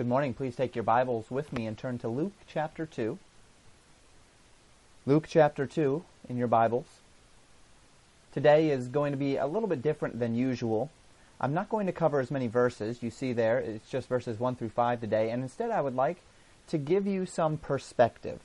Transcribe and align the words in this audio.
Good 0.00 0.08
morning. 0.08 0.32
Please 0.32 0.56
take 0.56 0.74
your 0.74 0.82
Bibles 0.82 1.30
with 1.30 1.52
me 1.52 1.66
and 1.66 1.76
turn 1.76 1.98
to 1.98 2.08
Luke 2.08 2.32
chapter 2.46 2.86
2. 2.86 3.18
Luke 5.04 5.26
chapter 5.28 5.66
2 5.66 6.02
in 6.26 6.38
your 6.38 6.48
Bibles. 6.48 6.86
Today 8.32 8.70
is 8.70 8.88
going 8.88 9.12
to 9.12 9.18
be 9.18 9.36
a 9.36 9.46
little 9.46 9.68
bit 9.68 9.82
different 9.82 10.18
than 10.18 10.34
usual. 10.34 10.88
I'm 11.38 11.52
not 11.52 11.68
going 11.68 11.84
to 11.84 11.92
cover 11.92 12.18
as 12.18 12.30
many 12.30 12.46
verses 12.46 13.02
you 13.02 13.10
see 13.10 13.34
there. 13.34 13.58
It's 13.58 13.90
just 13.90 14.08
verses 14.08 14.40
1 14.40 14.56
through 14.56 14.70
5 14.70 15.02
today, 15.02 15.28
and 15.28 15.42
instead 15.42 15.70
I 15.70 15.82
would 15.82 15.94
like 15.94 16.22
to 16.68 16.78
give 16.78 17.06
you 17.06 17.26
some 17.26 17.58
perspective. 17.58 18.40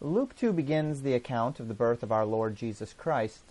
Luke 0.00 0.34
2 0.36 0.54
begins 0.54 1.02
the 1.02 1.12
account 1.12 1.60
of 1.60 1.68
the 1.68 1.74
birth 1.74 2.02
of 2.02 2.10
our 2.10 2.24
Lord 2.24 2.56
Jesus 2.56 2.94
Christ, 2.94 3.42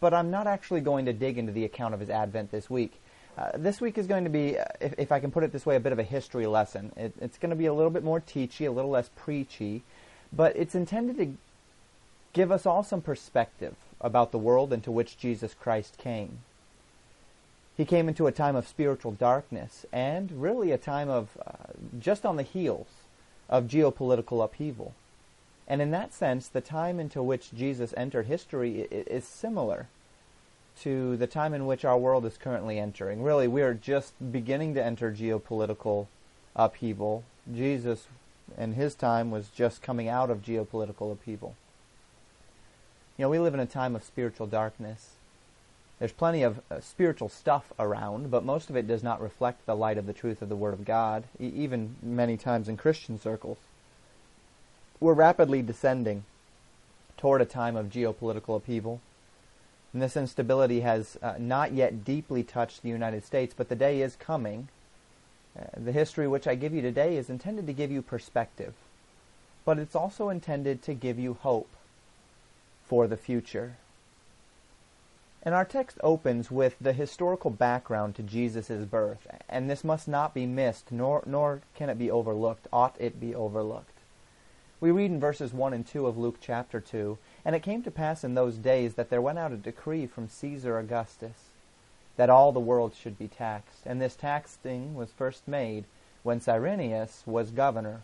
but 0.00 0.12
I'm 0.12 0.32
not 0.32 0.48
actually 0.48 0.80
going 0.80 1.04
to 1.04 1.12
dig 1.12 1.38
into 1.38 1.52
the 1.52 1.64
account 1.64 1.94
of 1.94 2.00
his 2.00 2.10
advent 2.10 2.50
this 2.50 2.68
week. 2.68 3.00
Uh, 3.38 3.50
this 3.54 3.80
week 3.80 3.96
is 3.96 4.06
going 4.06 4.24
to 4.24 4.30
be, 4.30 4.58
uh, 4.58 4.64
if, 4.80 4.94
if, 4.98 5.12
I 5.12 5.20
can 5.20 5.30
put 5.30 5.44
it 5.44 5.52
this 5.52 5.64
way, 5.64 5.76
a 5.76 5.80
bit 5.80 5.92
of 5.92 5.98
a 5.98 6.04
history 6.04 6.46
lesson. 6.46 6.92
It, 6.96 7.12
it's 7.20 7.38
going 7.38 7.50
to 7.50 7.56
be 7.56 7.66
a 7.66 7.74
little 7.74 7.90
bit 7.90 8.04
more 8.04 8.20
teachy, 8.20 8.66
a 8.66 8.70
little 8.70 8.90
less 8.90 9.10
preachy, 9.16 9.82
but 10.32 10.56
it's 10.56 10.74
intended 10.74 11.16
to 11.18 11.34
give 12.32 12.50
us 12.52 12.66
all 12.66 12.82
some 12.82 13.00
perspective 13.00 13.76
about 14.00 14.32
the 14.32 14.38
world 14.38 14.72
into 14.72 14.90
which 14.90 15.18
Jesus 15.18 15.54
Christ 15.54 15.96
came. 15.98 16.38
He 17.76 17.84
came 17.84 18.08
into 18.08 18.26
a 18.26 18.32
time 18.32 18.56
of 18.56 18.68
spiritual 18.68 19.12
darkness 19.12 19.86
and 19.92 20.42
really 20.42 20.70
a 20.70 20.78
time 20.78 21.08
of 21.08 21.38
uh, 21.46 21.72
just 21.98 22.26
on 22.26 22.36
the 22.36 22.42
heels 22.42 22.88
of 23.48 23.64
geopolitical 23.64 24.44
upheaval. 24.44 24.94
And 25.66 25.80
in 25.80 25.90
that 25.92 26.12
sense, 26.12 26.48
the 26.48 26.60
time 26.60 26.98
into 26.98 27.22
which 27.22 27.54
Jesus 27.54 27.94
entered 27.96 28.26
history 28.26 28.80
is 28.80 29.24
similar 29.24 29.86
to 30.82 31.16
the 31.16 31.26
time 31.26 31.54
in 31.54 31.66
which 31.66 31.84
our 31.84 31.98
world 31.98 32.24
is 32.24 32.36
currently 32.38 32.78
entering. 32.78 33.22
Really, 33.22 33.48
we 33.48 33.62
are 33.62 33.74
just 33.74 34.14
beginning 34.32 34.74
to 34.74 34.84
enter 34.84 35.12
geopolitical 35.12 36.06
upheaval. 36.56 37.24
Jesus, 37.52 38.06
in 38.56 38.74
his 38.74 38.94
time, 38.94 39.30
was 39.30 39.48
just 39.48 39.82
coming 39.82 40.08
out 40.08 40.30
of 40.30 40.42
geopolitical 40.42 41.12
upheaval. 41.12 41.54
You 43.16 43.24
know, 43.24 43.28
we 43.28 43.38
live 43.38 43.54
in 43.54 43.60
a 43.60 43.66
time 43.66 43.94
of 43.94 44.02
spiritual 44.02 44.46
darkness. 44.46 45.10
There's 45.98 46.12
plenty 46.12 46.42
of 46.42 46.60
uh, 46.70 46.80
spiritual 46.80 47.28
stuff 47.28 47.74
around, 47.78 48.30
but 48.30 48.42
most 48.42 48.70
of 48.70 48.76
it 48.76 48.88
does 48.88 49.02
not 49.02 49.20
reflect 49.20 49.66
the 49.66 49.76
light 49.76 49.98
of 49.98 50.06
the 50.06 50.14
truth 50.14 50.40
of 50.40 50.48
the 50.48 50.56
Word 50.56 50.72
of 50.72 50.86
God, 50.86 51.24
e- 51.38 51.52
even 51.54 51.96
many 52.02 52.38
times 52.38 52.68
in 52.68 52.78
Christian 52.78 53.20
circles. 53.20 53.58
We're 54.98 55.12
rapidly 55.12 55.60
descending 55.60 56.24
toward 57.18 57.42
a 57.42 57.44
time 57.44 57.76
of 57.76 57.90
geopolitical 57.90 58.56
upheaval. 58.56 59.02
And 59.92 60.00
this 60.00 60.16
instability 60.16 60.80
has 60.80 61.18
uh, 61.22 61.34
not 61.38 61.72
yet 61.72 62.04
deeply 62.04 62.42
touched 62.42 62.82
the 62.82 62.88
United 62.88 63.24
States, 63.24 63.54
but 63.56 63.68
the 63.68 63.74
day 63.74 64.02
is 64.02 64.14
coming. 64.16 64.68
Uh, 65.58 65.64
the 65.76 65.92
history 65.92 66.28
which 66.28 66.46
I 66.46 66.54
give 66.54 66.72
you 66.72 66.80
today 66.80 67.16
is 67.16 67.28
intended 67.28 67.66
to 67.66 67.72
give 67.72 67.90
you 67.90 68.02
perspective, 68.02 68.74
but 69.64 69.78
it's 69.78 69.96
also 69.96 70.28
intended 70.28 70.82
to 70.82 70.94
give 70.94 71.18
you 71.18 71.34
hope 71.34 71.68
for 72.86 73.08
the 73.08 73.16
future. 73.16 73.76
And 75.42 75.54
our 75.54 75.64
text 75.64 75.98
opens 76.02 76.50
with 76.50 76.76
the 76.80 76.92
historical 76.92 77.50
background 77.50 78.14
to 78.16 78.22
Jesus' 78.22 78.84
birth, 78.84 79.26
and 79.48 79.68
this 79.68 79.82
must 79.82 80.06
not 80.06 80.34
be 80.34 80.46
missed, 80.46 80.92
nor, 80.92 81.22
nor 81.26 81.62
can 81.74 81.88
it 81.88 81.98
be 81.98 82.10
overlooked. 82.10 82.68
Ought 82.72 82.94
it 83.00 83.18
be 83.18 83.34
overlooked? 83.34 83.98
We 84.80 84.90
read 84.90 85.10
in 85.10 85.18
verses 85.18 85.52
1 85.52 85.72
and 85.72 85.86
2 85.86 86.06
of 86.06 86.16
Luke 86.16 86.38
chapter 86.40 86.80
2 86.80 87.18
and 87.44 87.56
it 87.56 87.62
came 87.62 87.82
to 87.82 87.90
pass 87.90 88.24
in 88.24 88.34
those 88.34 88.56
days 88.56 88.94
that 88.94 89.10
there 89.10 89.22
went 89.22 89.38
out 89.38 89.52
a 89.52 89.56
decree 89.56 90.06
from 90.06 90.28
Caesar 90.28 90.78
Augustus 90.78 91.50
that 92.16 92.30
all 92.30 92.52
the 92.52 92.60
world 92.60 92.92
should 92.94 93.18
be 93.18 93.28
taxed. 93.28 93.80
And 93.86 94.00
this 94.00 94.14
taxing 94.14 94.94
was 94.94 95.10
first 95.10 95.48
made 95.48 95.84
when 96.22 96.40
Cyrenius 96.40 97.22
was 97.24 97.50
governor 97.50 98.02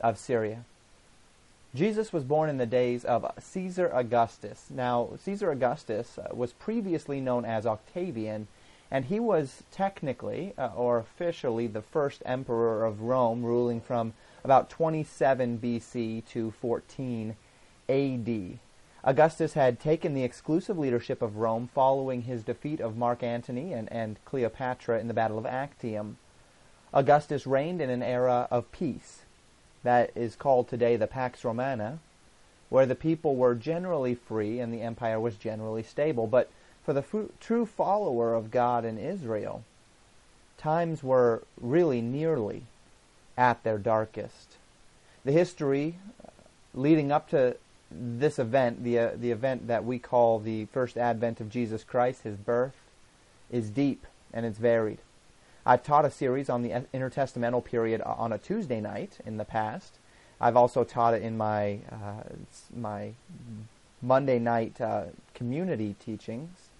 of 0.00 0.16
Syria. 0.16 0.64
Jesus 1.74 2.12
was 2.12 2.24
born 2.24 2.50
in 2.50 2.56
the 2.56 2.66
days 2.66 3.04
of 3.04 3.30
Caesar 3.38 3.88
Augustus. 3.92 4.66
Now, 4.70 5.10
Caesar 5.22 5.50
Augustus 5.50 6.18
uh, 6.18 6.28
was 6.32 6.52
previously 6.54 7.20
known 7.20 7.44
as 7.44 7.66
Octavian, 7.66 8.48
and 8.90 9.04
he 9.04 9.20
was 9.20 9.62
technically 9.70 10.52
uh, 10.58 10.70
or 10.74 10.98
officially 10.98 11.66
the 11.66 11.82
first 11.82 12.22
emperor 12.24 12.84
of 12.84 13.02
Rome, 13.02 13.44
ruling 13.44 13.80
from 13.80 14.14
about 14.42 14.70
27 14.70 15.58
BC 15.58 16.26
to 16.30 16.50
14 16.50 17.36
AD. 17.88 18.58
Augustus 19.02 19.54
had 19.54 19.80
taken 19.80 20.12
the 20.12 20.24
exclusive 20.24 20.78
leadership 20.78 21.22
of 21.22 21.36
Rome 21.36 21.68
following 21.74 22.22
his 22.22 22.42
defeat 22.42 22.80
of 22.80 22.98
Mark 22.98 23.22
Antony 23.22 23.72
and, 23.72 23.90
and 23.90 24.22
Cleopatra 24.24 24.98
in 25.00 25.08
the 25.08 25.14
Battle 25.14 25.38
of 25.38 25.46
Actium. 25.46 26.18
Augustus 26.92 27.46
reigned 27.46 27.80
in 27.80 27.88
an 27.88 28.02
era 28.02 28.46
of 28.50 28.70
peace 28.72 29.22
that 29.82 30.10
is 30.14 30.36
called 30.36 30.68
today 30.68 30.96
the 30.96 31.06
Pax 31.06 31.44
Romana, 31.44 31.98
where 32.68 32.84
the 32.84 32.94
people 32.94 33.36
were 33.36 33.54
generally 33.54 34.14
free 34.14 34.60
and 34.60 34.72
the 34.72 34.82
empire 34.82 35.18
was 35.18 35.36
generally 35.36 35.82
stable. 35.82 36.26
But 36.26 36.50
for 36.84 36.92
the 36.92 37.04
true 37.40 37.64
follower 37.64 38.34
of 38.34 38.50
God 38.50 38.84
in 38.84 38.98
Israel, 38.98 39.64
times 40.58 41.02
were 41.02 41.42
really 41.58 42.02
nearly 42.02 42.64
at 43.38 43.62
their 43.62 43.78
darkest. 43.78 44.56
The 45.24 45.32
history 45.32 45.96
leading 46.74 47.10
up 47.10 47.28
to 47.30 47.56
this 47.90 48.38
event, 48.38 48.84
the 48.84 48.98
uh, 48.98 49.10
the 49.16 49.30
event 49.30 49.66
that 49.66 49.84
we 49.84 49.98
call 49.98 50.38
the 50.38 50.66
first 50.66 50.96
advent 50.96 51.40
of 51.40 51.50
Jesus 51.50 51.84
Christ, 51.84 52.22
his 52.22 52.36
birth, 52.36 52.76
is 53.50 53.70
deep 53.70 54.06
and 54.32 54.46
it's 54.46 54.58
varied. 54.58 54.98
I've 55.66 55.82
taught 55.82 56.04
a 56.04 56.10
series 56.10 56.48
on 56.48 56.62
the 56.62 56.70
intertestamental 56.94 57.64
period 57.64 58.00
on 58.02 58.32
a 58.32 58.38
Tuesday 58.38 58.80
night 58.80 59.18
in 59.26 59.36
the 59.36 59.44
past. 59.44 59.94
I've 60.40 60.56
also 60.56 60.84
taught 60.84 61.14
it 61.14 61.22
in 61.22 61.36
my 61.36 61.80
uh, 61.90 62.22
my 62.74 63.12
Monday 64.00 64.38
night 64.38 64.80
uh, 64.80 65.04
community 65.34 65.96
teachings. 66.04 66.70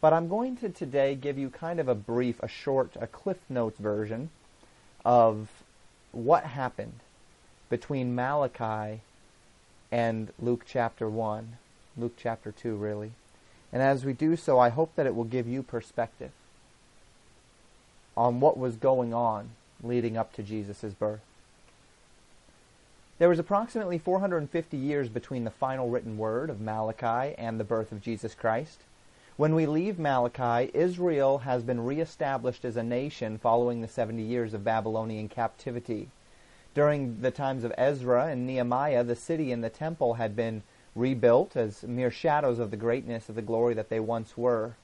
But 0.00 0.12
I'm 0.12 0.28
going 0.28 0.56
to 0.58 0.68
today 0.68 1.16
give 1.16 1.38
you 1.38 1.50
kind 1.50 1.80
of 1.80 1.88
a 1.88 1.94
brief, 1.94 2.40
a 2.40 2.46
short, 2.46 2.92
a 3.00 3.08
Cliff 3.08 3.38
Notes 3.48 3.78
version 3.80 4.30
of 5.04 5.48
what 6.12 6.44
happened 6.44 7.00
between 7.68 8.14
Malachi 8.14 9.00
and 9.90 10.32
Luke 10.38 10.62
chapter 10.66 11.08
1, 11.08 11.56
Luke 11.96 12.14
chapter 12.16 12.52
2, 12.52 12.76
really. 12.76 13.12
And 13.72 13.82
as 13.82 14.04
we 14.04 14.12
do 14.12 14.36
so, 14.36 14.58
I 14.58 14.68
hope 14.70 14.94
that 14.96 15.06
it 15.06 15.14
will 15.14 15.24
give 15.24 15.46
you 15.46 15.62
perspective 15.62 16.30
on 18.16 18.40
what 18.40 18.58
was 18.58 18.76
going 18.76 19.14
on 19.14 19.50
leading 19.82 20.16
up 20.16 20.32
to 20.34 20.42
Jesus' 20.42 20.92
birth. 20.98 21.20
There 23.18 23.28
was 23.28 23.38
approximately 23.38 23.98
450 23.98 24.76
years 24.76 25.08
between 25.08 25.44
the 25.44 25.50
final 25.50 25.88
written 25.88 26.18
word 26.18 26.50
of 26.50 26.60
Malachi 26.60 27.34
and 27.36 27.58
the 27.58 27.64
birth 27.64 27.90
of 27.90 28.02
Jesus 28.02 28.34
Christ. 28.34 28.78
When 29.36 29.54
we 29.54 29.66
leave 29.66 29.98
Malachi, 29.98 30.70
Israel 30.74 31.38
has 31.38 31.62
been 31.62 31.84
reestablished 31.84 32.64
as 32.64 32.76
a 32.76 32.82
nation 32.82 33.38
following 33.38 33.80
the 33.80 33.88
70 33.88 34.22
years 34.22 34.54
of 34.54 34.64
Babylonian 34.64 35.28
captivity. 35.28 36.08
During 36.74 37.20
the 37.22 37.30
times 37.30 37.64
of 37.64 37.72
Ezra 37.76 38.26
and 38.26 38.46
Nehemiah, 38.46 39.04
the 39.04 39.16
city 39.16 39.52
and 39.52 39.64
the 39.64 39.70
temple 39.70 40.14
had 40.14 40.36
been 40.36 40.62
rebuilt 40.94 41.56
as 41.56 41.82
mere 41.82 42.10
shadows 42.10 42.58
of 42.58 42.70
the 42.70 42.76
greatness 42.76 43.28
of 43.28 43.34
the 43.34 43.42
glory 43.42 43.74
that 43.74 43.88
they 43.88 44.00
once 44.00 44.36
were. 44.36 44.74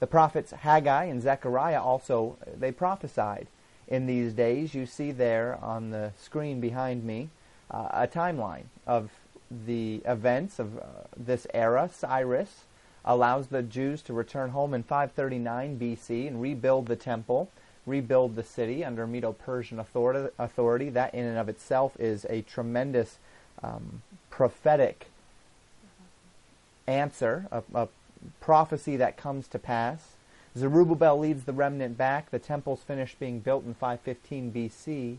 The 0.00 0.06
prophets 0.06 0.50
Haggai 0.50 1.04
and 1.04 1.22
Zechariah 1.22 1.80
also 1.80 2.36
they 2.58 2.72
prophesied 2.72 3.46
in 3.88 4.06
these 4.06 4.32
days. 4.32 4.74
You 4.74 4.86
see 4.86 5.12
there 5.12 5.58
on 5.62 5.90
the 5.90 6.12
screen 6.20 6.60
behind 6.60 7.04
me 7.04 7.30
uh, 7.70 7.88
a 7.92 8.06
timeline 8.06 8.64
of 8.86 9.10
the 9.66 10.02
events 10.04 10.58
of 10.58 10.78
uh, 10.78 10.82
this 11.16 11.46
era. 11.54 11.88
Cyrus 11.92 12.64
allows 13.04 13.48
the 13.48 13.62
Jews 13.62 14.02
to 14.02 14.12
return 14.12 14.50
home 14.50 14.74
in 14.74 14.82
539 14.82 15.78
BC 15.78 16.26
and 16.26 16.40
rebuild 16.40 16.86
the 16.86 16.96
temple 16.96 17.50
rebuild 17.86 18.36
the 18.36 18.42
city 18.42 18.84
under 18.84 19.06
Medo-Persian 19.06 19.78
authority. 19.78 20.88
That 20.88 21.14
in 21.14 21.24
and 21.24 21.38
of 21.38 21.48
itself 21.48 21.98
is 21.98 22.26
a 22.28 22.42
tremendous 22.42 23.18
um, 23.62 24.02
prophetic 24.30 25.06
answer, 26.86 27.46
a, 27.50 27.62
a, 27.74 27.88
prophecy 28.40 28.96
that 28.96 29.16
comes 29.16 29.48
to 29.48 29.58
pass. 29.58 30.12
Zerubbabel 30.56 31.18
leads 31.18 31.44
the 31.44 31.52
remnant 31.52 31.98
back. 31.98 32.30
The 32.30 32.38
temple's 32.38 32.82
finished 32.82 33.18
being 33.18 33.40
built 33.40 33.64
in 33.64 33.74
515 33.74 34.52
BC. 34.52 35.16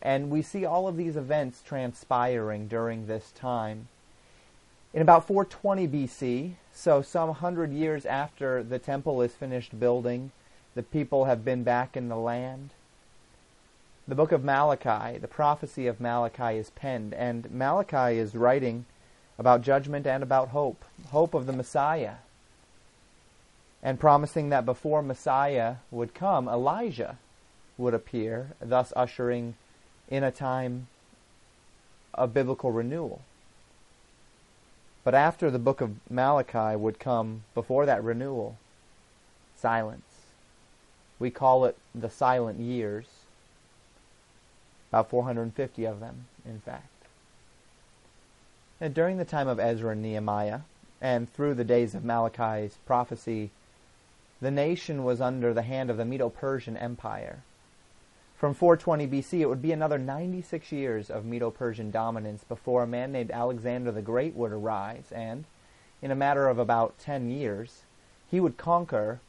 And 0.00 0.30
we 0.30 0.40
see 0.40 0.64
all 0.64 0.88
of 0.88 0.96
these 0.96 1.16
events 1.16 1.60
transpiring 1.62 2.68
during 2.68 3.06
this 3.06 3.32
time. 3.32 3.88
In 4.94 5.02
about 5.02 5.26
420 5.26 5.88
BC, 5.88 6.52
so 6.72 7.02
some 7.02 7.34
hundred 7.34 7.72
years 7.72 8.06
after 8.06 8.62
the 8.62 8.78
temple 8.78 9.20
is 9.20 9.32
finished 9.32 9.78
building, 9.78 10.32
the 10.74 10.82
people 10.82 11.24
have 11.24 11.44
been 11.44 11.62
back 11.62 11.96
in 11.96 12.08
the 12.08 12.16
land. 12.16 12.70
The 14.06 14.14
book 14.14 14.32
of 14.32 14.44
Malachi, 14.44 15.18
the 15.18 15.28
prophecy 15.28 15.86
of 15.86 16.00
Malachi 16.00 16.58
is 16.58 16.70
penned, 16.70 17.14
and 17.14 17.50
Malachi 17.50 18.18
is 18.18 18.34
writing 18.34 18.86
about 19.38 19.62
judgment 19.62 20.06
and 20.06 20.22
about 20.22 20.48
hope, 20.48 20.84
hope 21.08 21.34
of 21.34 21.46
the 21.46 21.52
Messiah, 21.52 22.16
and 23.82 23.98
promising 23.98 24.50
that 24.50 24.66
before 24.66 25.02
Messiah 25.02 25.76
would 25.90 26.14
come, 26.14 26.48
Elijah 26.48 27.18
would 27.78 27.94
appear, 27.94 28.50
thus 28.60 28.92
ushering 28.94 29.54
in 30.08 30.22
a 30.22 30.30
time 30.30 30.88
of 32.12 32.34
biblical 32.34 32.70
renewal. 32.70 33.22
But 35.02 35.14
after 35.14 35.50
the 35.50 35.58
book 35.58 35.80
of 35.80 35.96
Malachi 36.10 36.76
would 36.76 36.98
come, 36.98 37.44
before 37.54 37.86
that 37.86 38.04
renewal, 38.04 38.58
silence. 39.56 40.09
We 41.20 41.30
call 41.30 41.64
it 41.66 41.76
the 41.94 42.10
silent 42.10 42.58
years. 42.58 43.06
About 44.90 45.10
450 45.10 45.84
of 45.84 46.00
them, 46.00 46.26
in 46.44 46.58
fact. 46.58 46.86
And 48.80 48.92
during 48.92 49.18
the 49.18 49.24
time 49.24 49.46
of 49.46 49.60
Ezra 49.60 49.90
and 49.90 50.02
Nehemiah, 50.02 50.60
and 51.00 51.32
through 51.32 51.54
the 51.54 51.64
days 51.64 51.94
of 51.94 52.04
Malachi's 52.04 52.78
prophecy, 52.86 53.50
the 54.40 54.50
nation 54.50 55.04
was 55.04 55.20
under 55.20 55.52
the 55.52 55.62
hand 55.62 55.90
of 55.90 55.98
the 55.98 56.04
Medo 56.04 56.30
Persian 56.30 56.76
Empire. 56.76 57.40
From 58.36 58.54
420 58.54 59.06
BC, 59.06 59.40
it 59.40 59.46
would 59.50 59.60
be 59.60 59.72
another 59.72 59.98
96 59.98 60.72
years 60.72 61.10
of 61.10 61.26
Medo 61.26 61.50
Persian 61.50 61.90
dominance 61.90 62.42
before 62.42 62.82
a 62.82 62.86
man 62.86 63.12
named 63.12 63.30
Alexander 63.30 63.92
the 63.92 64.00
Great 64.00 64.34
would 64.34 64.50
arise, 64.50 65.12
and, 65.12 65.44
in 66.00 66.10
a 66.10 66.16
matter 66.16 66.48
of 66.48 66.58
about 66.58 66.98
10 66.98 67.30
years, 67.30 67.82
he 68.30 68.40
would 68.40 68.56
conquer 68.56 69.20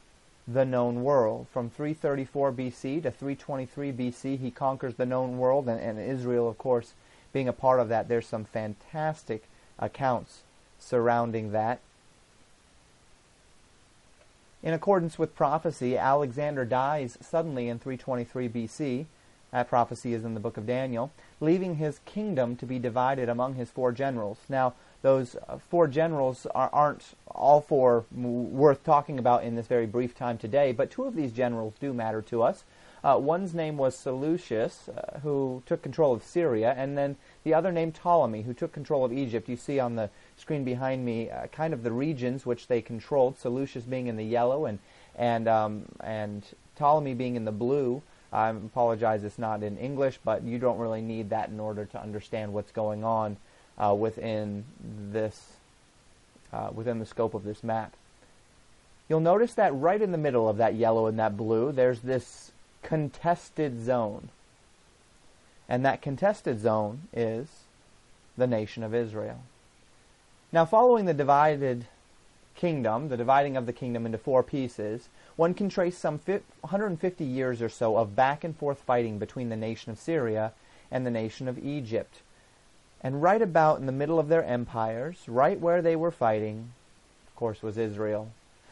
the 0.46 0.64
known 0.64 1.02
world. 1.02 1.46
From 1.52 1.70
334 1.70 2.52
BC 2.52 3.02
to 3.02 3.10
323 3.10 3.92
BC, 3.92 4.38
he 4.38 4.50
conquers 4.50 4.94
the 4.94 5.06
known 5.06 5.38
world, 5.38 5.68
and, 5.68 5.80
and 5.80 5.98
Israel, 5.98 6.48
of 6.48 6.58
course, 6.58 6.94
being 7.32 7.48
a 7.48 7.52
part 7.52 7.80
of 7.80 7.88
that. 7.88 8.08
There's 8.08 8.26
some 8.26 8.44
fantastic 8.44 9.44
accounts 9.78 10.42
surrounding 10.78 11.52
that. 11.52 11.80
In 14.62 14.74
accordance 14.74 15.18
with 15.18 15.34
prophecy, 15.34 15.96
Alexander 15.96 16.64
dies 16.64 17.18
suddenly 17.20 17.68
in 17.68 17.78
323 17.78 18.48
BC. 18.48 19.06
That 19.50 19.68
prophecy 19.68 20.14
is 20.14 20.24
in 20.24 20.34
the 20.34 20.40
book 20.40 20.56
of 20.56 20.66
Daniel, 20.66 21.10
leaving 21.40 21.76
his 21.76 22.00
kingdom 22.06 22.56
to 22.56 22.66
be 22.66 22.78
divided 22.78 23.28
among 23.28 23.54
his 23.54 23.70
four 23.70 23.92
generals. 23.92 24.38
Now, 24.48 24.74
those 25.02 25.36
uh, 25.48 25.58
four 25.68 25.88
generals 25.88 26.46
are, 26.54 26.70
not 26.72 27.02
all 27.26 27.60
four 27.60 28.04
worth 28.12 28.84
talking 28.84 29.18
about 29.18 29.44
in 29.44 29.56
this 29.56 29.66
very 29.66 29.86
brief 29.86 30.14
time 30.14 30.38
today, 30.38 30.72
but 30.72 30.90
two 30.90 31.04
of 31.04 31.14
these 31.14 31.32
generals 31.32 31.74
do 31.80 31.92
matter 31.92 32.22
to 32.22 32.42
us. 32.42 32.64
Uh, 33.04 33.18
one's 33.18 33.52
name 33.52 33.76
was 33.76 33.96
Seleucus, 33.96 34.88
uh, 34.88 35.18
who 35.20 35.60
took 35.66 35.82
control 35.82 36.12
of 36.12 36.22
Syria, 36.22 36.72
and 36.76 36.96
then 36.96 37.16
the 37.42 37.52
other 37.52 37.72
named 37.72 37.94
Ptolemy, 37.94 38.42
who 38.42 38.54
took 38.54 38.72
control 38.72 39.04
of 39.04 39.12
Egypt. 39.12 39.48
You 39.48 39.56
see 39.56 39.80
on 39.80 39.96
the 39.96 40.08
screen 40.36 40.62
behind 40.62 41.04
me 41.04 41.28
uh, 41.28 41.48
kind 41.48 41.74
of 41.74 41.82
the 41.82 41.90
regions 41.90 42.46
which 42.46 42.68
they 42.68 42.80
controlled, 42.80 43.38
Seleucus 43.38 43.82
being 43.82 44.06
in 44.06 44.16
the 44.16 44.24
yellow 44.24 44.66
and, 44.66 44.78
and, 45.16 45.48
um, 45.48 45.86
and 45.98 46.44
Ptolemy 46.76 47.14
being 47.14 47.34
in 47.34 47.44
the 47.44 47.50
blue. 47.50 48.02
I 48.32 48.50
apologize, 48.50 49.24
it's 49.24 49.38
not 49.38 49.64
in 49.64 49.76
English, 49.78 50.20
but 50.24 50.44
you 50.44 50.60
don't 50.60 50.78
really 50.78 51.02
need 51.02 51.30
that 51.30 51.48
in 51.48 51.58
order 51.58 51.84
to 51.86 52.00
understand 52.00 52.52
what's 52.52 52.70
going 52.70 53.02
on 53.02 53.36
uh, 53.82 53.94
within 53.94 54.64
this, 55.10 55.54
uh, 56.52 56.70
within 56.72 56.98
the 56.98 57.06
scope 57.06 57.34
of 57.34 57.44
this 57.44 57.64
map. 57.64 57.94
You'll 59.08 59.20
notice 59.20 59.54
that 59.54 59.74
right 59.74 60.00
in 60.00 60.12
the 60.12 60.18
middle 60.18 60.48
of 60.48 60.58
that 60.58 60.74
yellow 60.74 61.06
and 61.06 61.18
that 61.18 61.36
blue, 61.36 61.72
there's 61.72 62.00
this 62.00 62.52
contested 62.82 63.84
zone. 63.84 64.28
And 65.68 65.84
that 65.84 66.02
contested 66.02 66.60
zone 66.60 67.02
is 67.12 67.48
the 68.36 68.46
nation 68.46 68.82
of 68.82 68.94
Israel. 68.94 69.40
Now, 70.52 70.64
following 70.64 71.06
the 71.06 71.14
divided 71.14 71.86
kingdom, 72.54 73.08
the 73.08 73.16
dividing 73.16 73.56
of 73.56 73.66
the 73.66 73.72
kingdom 73.72 74.06
into 74.06 74.18
four 74.18 74.42
pieces, 74.42 75.08
one 75.36 75.54
can 75.54 75.68
trace 75.68 75.96
some 75.96 76.20
150 76.26 77.24
years 77.24 77.62
or 77.62 77.68
so 77.68 77.96
of 77.96 78.14
back 78.14 78.44
and 78.44 78.56
forth 78.56 78.80
fighting 78.80 79.18
between 79.18 79.48
the 79.48 79.56
nation 79.56 79.90
of 79.90 79.98
Syria 79.98 80.52
and 80.90 81.06
the 81.06 81.10
nation 81.10 81.48
of 81.48 81.58
Egypt. 81.58 82.20
And 83.02 83.22
right 83.22 83.42
about 83.42 83.80
in 83.80 83.86
the 83.86 83.92
middle 83.92 84.18
of 84.18 84.28
their 84.28 84.44
empires, 84.44 85.24
right 85.26 85.58
where 85.58 85.82
they 85.82 85.96
were 85.96 86.12
fighting, 86.12 86.72
of 87.26 87.36
course, 87.36 87.62
was 87.62 87.76
Israel. 87.76 88.30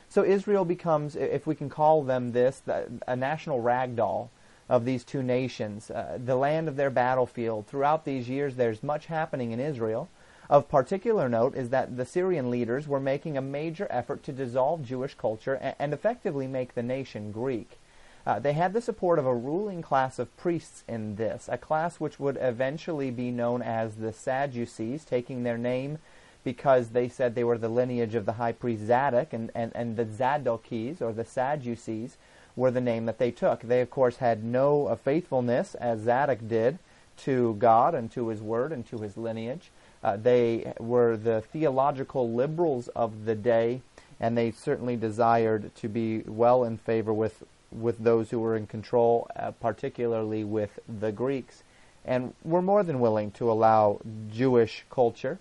So 0.09 0.25
Israel 0.25 0.65
becomes, 0.65 1.17
if 1.17 1.47
we 1.47 1.55
can 1.55 1.69
call 1.69 2.03
them 2.03 2.33
this, 2.33 2.63
a 3.07 3.17
national 3.17 3.61
ragdoll 3.61 4.29
of 4.69 4.85
these 4.85 5.03
two 5.03 5.23
nations, 5.23 5.91
uh, 5.91 6.17
the 6.25 6.37
land 6.37 6.69
of 6.69 6.77
their 6.77 6.91
battlefield. 6.91 7.67
Throughout 7.67 8.05
these 8.05 8.29
years, 8.29 8.55
there's 8.55 8.85
much 8.85 9.07
happening 9.07 9.51
in 9.51 9.59
Israel. 9.59 10.09
Of 10.49 10.69
particular 10.69 11.29
note 11.29 11.57
is 11.57 11.71
that 11.71 11.97
the 11.97 12.05
Syrian 12.05 12.51
leaders 12.51 12.87
were 12.87 13.01
making 13.01 13.37
a 13.37 13.43
major 13.43 13.89
effort 13.91 14.23
to 14.25 14.33
dissolve 14.33 14.85
Jewish 14.85 15.15
culture 15.15 15.55
and, 15.55 15.75
and 15.81 15.93
effectively 15.93 16.47
make 16.47 16.75
the 16.75 16.85
nation 16.85 17.33
Greek. 17.33 17.80
Uh, 18.27 18.39
they 18.39 18.53
had 18.53 18.73
the 18.73 18.81
support 18.81 19.19
of 19.19 19.27
a 19.27 19.35
ruling 19.35 19.83
class 19.83 20.19
of 20.19 20.37
priests 20.37 20.85
in 20.87 21.17
this, 21.17 21.49
a 21.51 21.59
class 21.59 21.99
which 21.99 22.21
would 22.21 22.37
eventually 22.41 23.11
be 23.11 23.31
known 23.31 23.63
as 23.63 23.97
the 23.97 24.13
Sadducees, 24.13 25.05
taking 25.05 25.43
their 25.43 25.59
name 25.59 25.99
because 26.45 26.89
they 26.89 27.09
said 27.09 27.35
they 27.35 27.45
were 27.45 27.59
the 27.59 27.69
lineage 27.69 28.15
of 28.15 28.27
the 28.27 28.33
high 28.33 28.53
priest 28.53 28.85
Zadok, 28.87 29.33
and, 29.33 29.51
and, 29.55 29.73
and 29.75 29.97
the 29.97 30.05
Zadokies, 30.05 31.01
or 31.01 31.13
the 31.13 31.25
Sadducees, 31.25 32.17
were 32.57 32.71
the 32.71 32.81
name 32.81 33.07
that 33.07 33.19
they 33.19 33.31
took. 33.31 33.63
They, 33.63 33.81
of 33.81 33.91
course, 33.91 34.17
had 34.17 34.45
no 34.45 34.87
uh, 34.87 34.97
faithfulness, 34.97 35.75
as 35.75 36.01
Zadok 36.01 36.47
did, 36.49 36.79
to 37.19 37.55
God 37.59 37.95
and 37.95 38.11
to 38.13 38.29
his 38.29 38.41
word 38.41 38.73
and 38.73 38.87
to 38.89 38.99
his 38.99 39.17
lineage. 39.17 39.71
Uh, 40.03 40.17
they 40.17 40.73
were 40.79 41.17
the 41.17 41.43
theological 41.43 42.33
liberals 42.33 42.89
of 42.89 43.27
the 43.27 43.35
day, 43.35 43.83
and 44.19 44.37
they 44.37 44.51
certainly 44.51 44.97
desired 44.97 45.75
to 45.77 45.89
be 45.89 46.21
well 46.21 46.65
in 46.65 46.79
favor 46.79 47.13
with, 47.13 47.43
with 47.73 47.99
those 47.99 48.31
who 48.31 48.41
were 48.41 48.57
in 48.57 48.67
control, 48.67 49.29
uh, 49.37 49.53
particularly 49.53 50.45
with 50.45 50.79
the 50.89 51.13
Greeks, 51.13 51.63
and 52.05 52.35
were 52.45 52.63
more 52.63 52.83
than 52.83 53.01
willing 53.01 53.31
to 53.33 53.51
allow 53.51 54.01
Jewish 54.33 54.85
culture 54.91 55.39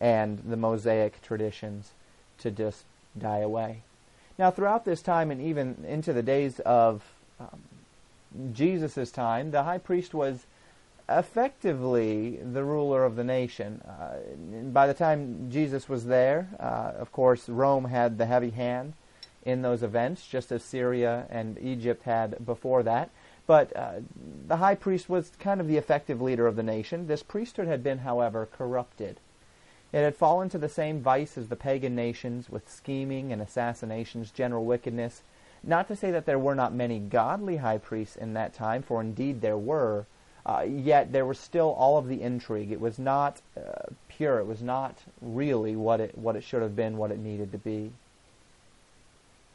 and 0.00 0.38
the 0.38 0.56
Mosaic 0.56 1.22
traditions 1.22 1.92
to 2.38 2.50
just 2.50 2.84
die 3.18 3.38
away. 3.38 3.82
Now, 4.38 4.50
throughout 4.50 4.84
this 4.84 5.02
time 5.02 5.30
and 5.30 5.40
even 5.40 5.84
into 5.86 6.12
the 6.12 6.22
days 6.22 6.60
of 6.60 7.02
um, 7.38 7.60
Jesus' 8.52 9.10
time, 9.10 9.50
the 9.50 9.64
high 9.64 9.78
priest 9.78 10.14
was 10.14 10.46
effectively 11.08 12.36
the 12.36 12.64
ruler 12.64 13.04
of 13.04 13.16
the 13.16 13.24
nation. 13.24 13.82
Uh, 13.86 14.16
by 14.72 14.86
the 14.86 14.94
time 14.94 15.50
Jesus 15.50 15.88
was 15.88 16.06
there, 16.06 16.48
uh, 16.58 16.92
of 16.98 17.12
course, 17.12 17.48
Rome 17.48 17.84
had 17.84 18.16
the 18.16 18.26
heavy 18.26 18.50
hand 18.50 18.94
in 19.44 19.62
those 19.62 19.82
events, 19.82 20.26
just 20.26 20.52
as 20.52 20.62
Syria 20.62 21.26
and 21.30 21.58
Egypt 21.58 22.02
had 22.04 22.44
before 22.44 22.82
that. 22.82 23.10
But 23.46 23.74
uh, 23.74 24.00
the 24.46 24.58
high 24.58 24.74
priest 24.74 25.08
was 25.08 25.32
kind 25.40 25.60
of 25.60 25.66
the 25.66 25.76
effective 25.76 26.20
leader 26.20 26.46
of 26.46 26.56
the 26.56 26.62
nation. 26.62 27.06
This 27.06 27.22
priesthood 27.22 27.66
had 27.66 27.82
been, 27.82 27.98
however, 27.98 28.46
corrupted. 28.46 29.18
It 29.92 30.02
had 30.04 30.14
fallen 30.14 30.48
to 30.50 30.58
the 30.58 30.68
same 30.68 31.00
vice 31.00 31.36
as 31.36 31.48
the 31.48 31.56
pagan 31.56 31.96
nations, 31.96 32.48
with 32.48 32.70
scheming 32.70 33.32
and 33.32 33.42
assassinations, 33.42 34.30
general 34.30 34.64
wickedness. 34.64 35.22
Not 35.64 35.88
to 35.88 35.96
say 35.96 36.10
that 36.12 36.26
there 36.26 36.38
were 36.38 36.54
not 36.54 36.72
many 36.72 37.00
godly 37.00 37.56
high 37.56 37.78
priests 37.78 38.14
in 38.14 38.34
that 38.34 38.54
time, 38.54 38.82
for 38.82 39.00
indeed 39.00 39.40
there 39.40 39.58
were, 39.58 40.06
uh, 40.46 40.64
yet 40.68 41.12
there 41.12 41.26
was 41.26 41.38
still 41.38 41.70
all 41.72 41.98
of 41.98 42.06
the 42.06 42.22
intrigue. 42.22 42.70
It 42.70 42.80
was 42.80 42.98
not 42.98 43.42
uh, 43.56 43.90
pure. 44.08 44.38
It 44.38 44.46
was 44.46 44.62
not 44.62 44.98
really 45.20 45.74
what 45.74 46.00
it, 46.00 46.16
what 46.16 46.36
it 46.36 46.44
should 46.44 46.62
have 46.62 46.76
been, 46.76 46.96
what 46.96 47.10
it 47.10 47.18
needed 47.18 47.50
to 47.52 47.58
be. 47.58 47.90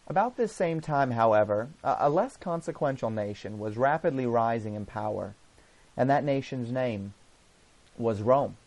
About 0.07 0.37
this 0.37 0.53
same 0.53 0.81
time, 0.81 1.11
however, 1.11 1.69
a, 1.83 2.09
less 2.09 2.37
consequential 2.37 3.09
nation 3.09 3.57
was 3.57 3.75
rapidly 3.75 4.27
rising 4.27 4.75
in 4.75 4.85
power, 4.85 5.33
and 5.97 6.09
that 6.09 6.23
nation's 6.23 6.71
name 6.71 7.15
was 7.97 8.21
Rome. 8.21 8.57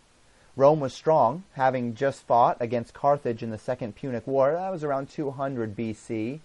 Rome 0.57 0.81
was 0.81 0.93
strong, 0.93 1.45
having 1.53 1.95
just 1.95 2.27
fought 2.27 2.57
against 2.59 2.93
Carthage 2.93 3.45
in 3.45 3.51
the 3.51 3.59
Second 3.59 3.95
Punic 3.95 4.27
War. 4.27 4.53
That 4.53 4.73
was 4.73 4.83
around 4.83 5.11
200 5.11 5.77
BC. 5.77 6.41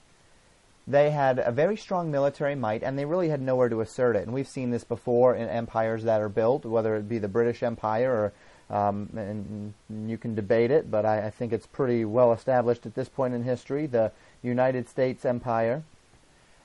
They 0.85 1.09
had 1.09 1.39
a 1.39 1.51
very 1.51 1.75
strong 1.75 2.11
military 2.11 2.53
might, 2.53 2.83
and 2.83 2.99
they 2.99 3.05
really 3.05 3.29
had 3.29 3.41
nowhere 3.41 3.69
to 3.69 3.81
assert 3.81 4.15
it. 4.15 4.23
And 4.23 4.33
we've 4.33 4.47
seen 4.47 4.69
this 4.69 4.83
before 4.83 5.33
in 5.33 5.49
empires 5.49 6.03
that 6.03 6.21
are 6.21 6.29
built, 6.29 6.65
whether 6.65 6.95
it 6.97 7.09
be 7.09 7.17
the 7.17 7.27
British 7.27 7.63
Empire 7.63 8.31
or, 8.69 8.75
um, 8.75 9.09
and 9.15 9.73
you 10.07 10.19
can 10.19 10.35
debate 10.35 10.69
it, 10.69 10.91
but 10.91 11.05
I, 11.05 11.27
I 11.27 11.29
think 11.31 11.51
it's 11.51 11.65
pretty 11.65 12.05
well 12.05 12.33
established 12.33 12.85
at 12.85 12.93
this 12.93 13.09
point 13.09 13.33
in 13.33 13.43
history, 13.43 13.87
the 13.87 14.11
United 14.43 14.87
States 14.87 15.25
Empire. 15.25 15.83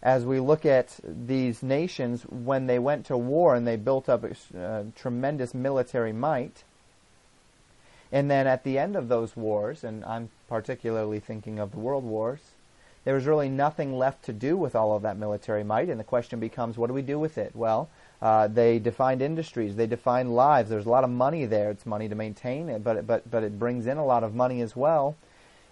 As 0.03 0.25
we 0.25 0.39
look 0.39 0.67
at 0.67 1.01
these 1.03 1.63
nations, 1.63 2.23
when 2.23 2.67
they 2.67 2.79
went 2.79 3.07
to 3.07 3.17
war 3.17 3.55
and 3.55 3.67
they 3.67 3.77
built 3.77 4.09
up 4.09 4.25
a 4.25 4.59
uh, 4.59 4.85
tremendous 4.95 5.55
military 5.55 6.13
might, 6.13 6.63
and 8.13 8.31
then 8.31 8.47
at 8.47 8.65
the 8.65 8.79
end 8.79 8.97
of 8.97 9.09
those 9.09 9.37
wars, 9.37 9.85
and 9.85 10.05
I'm 10.05 10.31
particularly 10.49 11.21
thinking 11.21 11.59
of 11.59 11.73
the 11.73 11.79
world 11.79 12.05
wars, 12.05 12.41
there 13.05 13.15
was 13.15 13.27
really 13.27 13.49
nothing 13.49 13.97
left 13.97 14.25
to 14.27 14.33
do 14.33 14.57
with 14.57 14.77
all 14.77 14.95
of 14.95 15.03
that 15.03 15.17
military 15.17 15.65
might, 15.65 15.89
and 15.89 15.99
the 15.99 16.05
question 16.05 16.39
becomes, 16.41 16.77
what 16.77 16.89
do 16.89 16.93
we 16.93 17.03
do 17.03 17.19
with 17.19 17.39
it? 17.39 17.57
Well, 17.57 17.89
uh, 18.21 18.49
they 18.49 18.79
defined 18.79 19.23
industries, 19.23 19.77
they 19.77 19.87
defined 19.87 20.35
lives. 20.35 20.69
There's 20.69 20.87
a 20.87 20.91
lot 20.91 21.05
of 21.05 21.11
money 21.11 21.47
there. 21.47 21.71
It's 21.71 21.87
money 21.87 22.09
to 22.09 22.15
maintain 22.15 22.69
it, 22.69 22.83
but 22.83 23.07
but 23.07 23.31
but 23.31 23.45
it 23.45 23.59
brings 23.59 23.87
in 23.87 23.97
a 23.97 24.05
lot 24.05 24.25
of 24.25 24.35
money 24.35 24.61
as 24.61 24.75
well. 24.75 25.17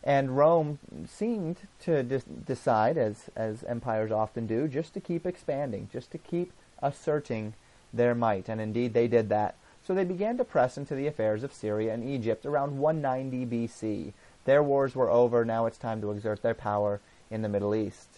And 0.06 0.36
Rome 0.36 0.78
seemed 1.08 1.56
to 1.80 2.04
decide, 2.04 2.96
as, 2.96 3.28
as 3.34 3.64
empires 3.64 4.12
often 4.12 4.46
do, 4.46 4.68
just 4.68 4.94
to 4.94 5.00
keep 5.00 5.26
expanding, 5.26 5.88
just 5.92 6.12
to 6.12 6.18
keep 6.18 6.52
asserting 6.80 7.54
their 7.92 8.14
might. 8.14 8.48
And 8.48 8.60
indeed, 8.60 8.94
they 8.94 9.08
did 9.08 9.28
that. 9.30 9.56
So 9.84 9.94
they 9.94 10.04
began 10.04 10.36
to 10.38 10.44
press 10.44 10.78
into 10.78 10.94
the 10.94 11.08
affairs 11.08 11.42
of 11.42 11.52
Syria 11.52 11.92
and 11.92 12.08
Egypt 12.08 12.46
around 12.46 12.78
190 12.78 13.46
BC. 13.46 14.12
Their 14.44 14.62
wars 14.62 14.94
were 14.94 15.10
over. 15.10 15.44
Now 15.44 15.66
it's 15.66 15.76
time 15.76 16.00
to 16.02 16.12
exert 16.12 16.40
their 16.40 16.54
power 16.54 17.00
in 17.28 17.42
the 17.42 17.48
Middle 17.48 17.74
East. 17.74 18.08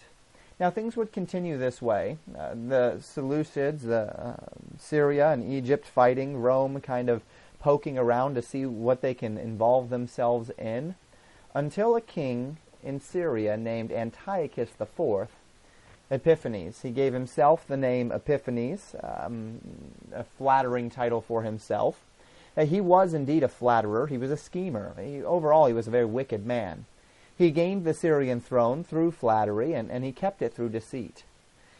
Now 0.59 0.69
things 0.69 0.95
would 0.95 1.11
continue 1.11 1.57
this 1.57 1.81
way. 1.81 2.17
Uh, 2.37 2.49
the 2.49 2.97
Seleucids, 2.99 3.81
the 3.81 4.15
uh, 4.19 4.35
Syria 4.77 5.31
and 5.31 5.51
Egypt 5.51 5.87
fighting, 5.87 6.37
Rome 6.37 6.81
kind 6.81 7.09
of 7.09 7.23
poking 7.59 7.97
around 7.97 8.35
to 8.35 8.43
see 8.43 8.67
what 8.67 9.01
they 9.01 9.15
can 9.15 9.39
involve 9.39 9.89
themselves 9.89 10.51
in, 10.57 10.95
until 11.53 11.95
a 11.95 12.01
king 12.01 12.57
in 12.83 12.99
Syria 12.99 13.57
named 13.57 13.91
Antiochus 13.91 14.69
IV, 14.79 15.27
Epiphanes. 16.11 16.81
He 16.81 16.91
gave 16.91 17.13
himself 17.13 17.67
the 17.67 17.77
name 17.77 18.11
Epiphanes, 18.11 18.95
um, 19.03 19.59
a 20.13 20.23
flattering 20.23 20.89
title 20.89 21.21
for 21.21 21.43
himself. 21.43 21.99
Uh, 22.57 22.65
he 22.65 22.81
was 22.81 23.13
indeed 23.13 23.43
a 23.43 23.47
flatterer. 23.47 24.07
He 24.07 24.17
was 24.17 24.31
a 24.31 24.37
schemer. 24.37 24.95
He, 24.99 25.23
overall, 25.23 25.67
he 25.67 25.73
was 25.73 25.87
a 25.87 25.91
very 25.91 26.05
wicked 26.05 26.45
man. 26.45 26.85
He 27.37 27.51
gained 27.51 27.85
the 27.85 27.93
Syrian 27.93 28.41
throne 28.41 28.83
through 28.83 29.11
flattery, 29.11 29.73
and, 29.73 29.89
and 29.89 30.03
he 30.03 30.11
kept 30.11 30.41
it 30.41 30.53
through 30.53 30.69
deceit. 30.69 31.23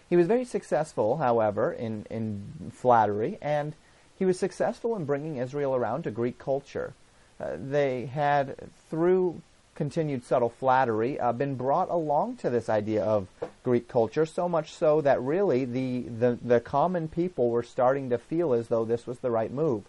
He 0.09 0.15
was 0.15 0.27
very 0.27 0.45
successful, 0.45 1.17
however, 1.17 1.71
in, 1.71 2.05
in 2.09 2.71
flattery, 2.71 3.37
and 3.41 3.73
he 4.17 4.25
was 4.25 4.39
successful 4.39 4.95
in 4.95 5.05
bringing 5.05 5.37
Israel 5.37 5.75
around 5.75 6.03
to 6.03 6.11
Greek 6.11 6.39
culture. 6.39 6.93
Uh, 7.39 7.57
they 7.57 8.05
had, 8.05 8.55
through 8.89 9.41
continued 9.79 10.25
subtle 10.25 10.49
flattery, 10.49 11.17
uh, 11.17 11.31
been 11.31 11.55
brought 11.55 11.89
along 11.89 12.35
to 12.35 12.49
this 12.49 12.67
idea 12.67 13.01
of 13.01 13.29
Greek 13.63 13.87
culture, 13.87 14.25
so 14.25 14.49
much 14.49 14.73
so 14.73 14.99
that 14.99 15.21
really 15.21 15.63
the, 15.63 16.01
the, 16.01 16.37
the 16.43 16.59
common 16.59 17.07
people 17.07 17.49
were 17.49 17.63
starting 17.63 18.09
to 18.09 18.17
feel 18.17 18.51
as 18.51 18.67
though 18.67 18.83
this 18.83 19.07
was 19.07 19.19
the 19.19 19.31
right 19.31 19.53
move 19.53 19.83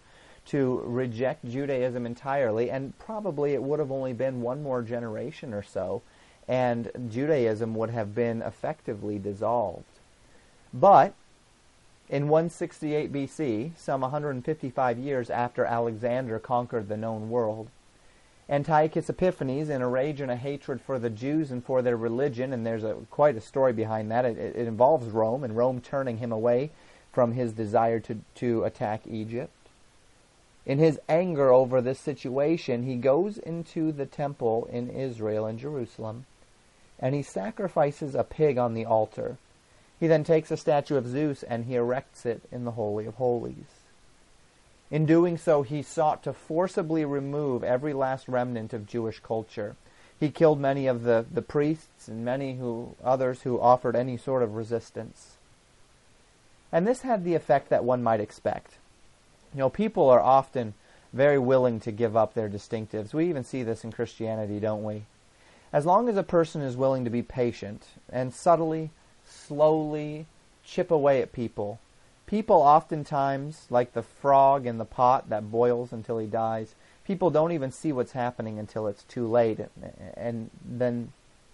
to 0.45 0.81
reject 0.85 1.43
Judaism 1.43 2.05
entirely, 2.05 2.71
and 2.71 2.97
probably 2.99 3.53
it 3.53 3.61
would 3.61 3.79
have 3.79 3.91
only 3.91 4.13
been 4.13 4.41
one 4.41 4.63
more 4.63 4.81
generation 4.81 5.53
or 5.53 5.61
so, 5.61 6.01
and 6.47 6.89
Judaism 7.11 7.75
would 7.75 7.89
have 7.89 8.15
been 8.15 8.41
effectively 8.41 9.19
dissolved. 9.19 9.83
But 10.73 11.13
in 12.07 12.29
168 12.29 13.11
BC, 13.11 13.71
some 13.77 13.99
155 13.99 14.97
years 14.97 15.29
after 15.29 15.65
Alexander 15.65 16.39
conquered 16.39 16.87
the 16.87 16.95
known 16.95 17.29
world, 17.29 17.67
Antiochus 18.51 19.09
Epiphanes, 19.09 19.69
in 19.69 19.81
a 19.81 19.87
rage 19.87 20.21
and 20.21 20.29
a 20.29 20.35
hatred 20.35 20.81
for 20.81 20.99
the 20.99 21.09
Jews 21.09 21.49
and 21.49 21.63
for 21.63 21.81
their 21.81 21.97
religion, 21.97 22.53
and 22.53 22.65
there's 22.65 22.83
a, 22.83 22.95
quite 23.09 23.37
a 23.37 23.41
story 23.41 23.73
behind 23.73 24.11
that. 24.11 24.25
It, 24.25 24.37
it 24.37 24.67
involves 24.67 25.07
Rome, 25.07 25.43
and 25.43 25.55
Rome 25.55 25.79
turning 25.79 26.17
him 26.17 26.31
away 26.31 26.69
from 27.13 27.31
his 27.31 27.53
desire 27.53 27.99
to, 28.01 28.19
to 28.35 28.65
attack 28.65 29.07
Egypt. 29.07 29.53
In 30.65 30.77
his 30.77 30.99
anger 31.09 31.51
over 31.51 31.81
this 31.81 31.99
situation, 31.99 32.83
he 32.83 32.95
goes 32.95 33.37
into 33.37 33.91
the 33.91 34.05
temple 34.05 34.67
in 34.71 34.89
Israel 34.89 35.47
in 35.47 35.57
Jerusalem 35.57 36.25
and 37.01 37.15
he 37.15 37.23
sacrifices 37.23 38.13
a 38.13 38.23
pig 38.23 38.59
on 38.59 38.75
the 38.75 38.85
altar. 38.85 39.37
He 39.99 40.07
then 40.07 40.23
takes 40.23 40.51
a 40.51 40.57
statue 40.57 40.97
of 40.97 41.07
Zeus 41.07 41.41
and 41.43 41.65
he 41.65 41.75
erects 41.75 42.25
it 42.25 42.43
in 42.51 42.63
the 42.63 42.71
Holy 42.71 43.07
of 43.07 43.15
Holies. 43.15 43.80
In 44.91 45.05
doing 45.05 45.37
so, 45.37 45.61
he 45.63 45.81
sought 45.81 46.21
to 46.23 46.33
forcibly 46.33 47.05
remove 47.05 47.63
every 47.63 47.93
last 47.93 48.27
remnant 48.27 48.73
of 48.73 48.85
Jewish 48.85 49.19
culture. 49.21 49.77
He 50.19 50.29
killed 50.29 50.59
many 50.59 50.85
of 50.85 51.03
the, 51.03 51.25
the 51.31 51.41
priests 51.41 52.09
and 52.09 52.25
many 52.25 52.57
who, 52.57 52.95
others 53.03 53.43
who 53.43 53.59
offered 53.59 53.95
any 53.95 54.17
sort 54.17 54.43
of 54.43 54.55
resistance. 54.55 55.37
And 56.71 56.85
this 56.85 57.01
had 57.01 57.23
the 57.23 57.35
effect 57.35 57.69
that 57.69 57.85
one 57.85 58.03
might 58.03 58.19
expect. 58.19 58.75
You 59.53 59.59
know, 59.59 59.69
people 59.69 60.09
are 60.09 60.19
often 60.21 60.73
very 61.13 61.39
willing 61.39 61.79
to 61.81 61.91
give 61.91 62.15
up 62.15 62.33
their 62.33 62.49
distinctives. 62.49 63.13
We 63.13 63.29
even 63.29 63.43
see 63.43 63.63
this 63.63 63.83
in 63.83 63.91
Christianity, 63.91 64.59
don't 64.59 64.83
we? 64.83 65.03
As 65.73 65.85
long 65.85 66.09
as 66.09 66.17
a 66.17 66.23
person 66.23 66.61
is 66.61 66.75
willing 66.75 67.05
to 67.05 67.09
be 67.09 67.23
patient 67.23 67.85
and 68.11 68.33
subtly, 68.33 68.91
slowly 69.25 70.25
chip 70.65 70.91
away 70.91 71.21
at 71.21 71.31
people, 71.31 71.79
people 72.31 72.55
oftentimes, 72.55 73.67
like 73.69 73.91
the 73.91 74.01
frog 74.01 74.65
in 74.65 74.77
the 74.77 74.85
pot 74.85 75.27
that 75.27 75.51
boils 75.51 75.91
until 75.91 76.17
he 76.17 76.25
dies, 76.25 76.75
people 77.05 77.29
don't 77.29 77.51
even 77.51 77.73
see 77.73 77.91
what's 77.91 78.13
happening 78.13 78.57
until 78.57 78.87
it's 78.87 79.03
too 79.03 79.27
late, 79.27 79.59
and 80.15 80.49
then 80.65 81.11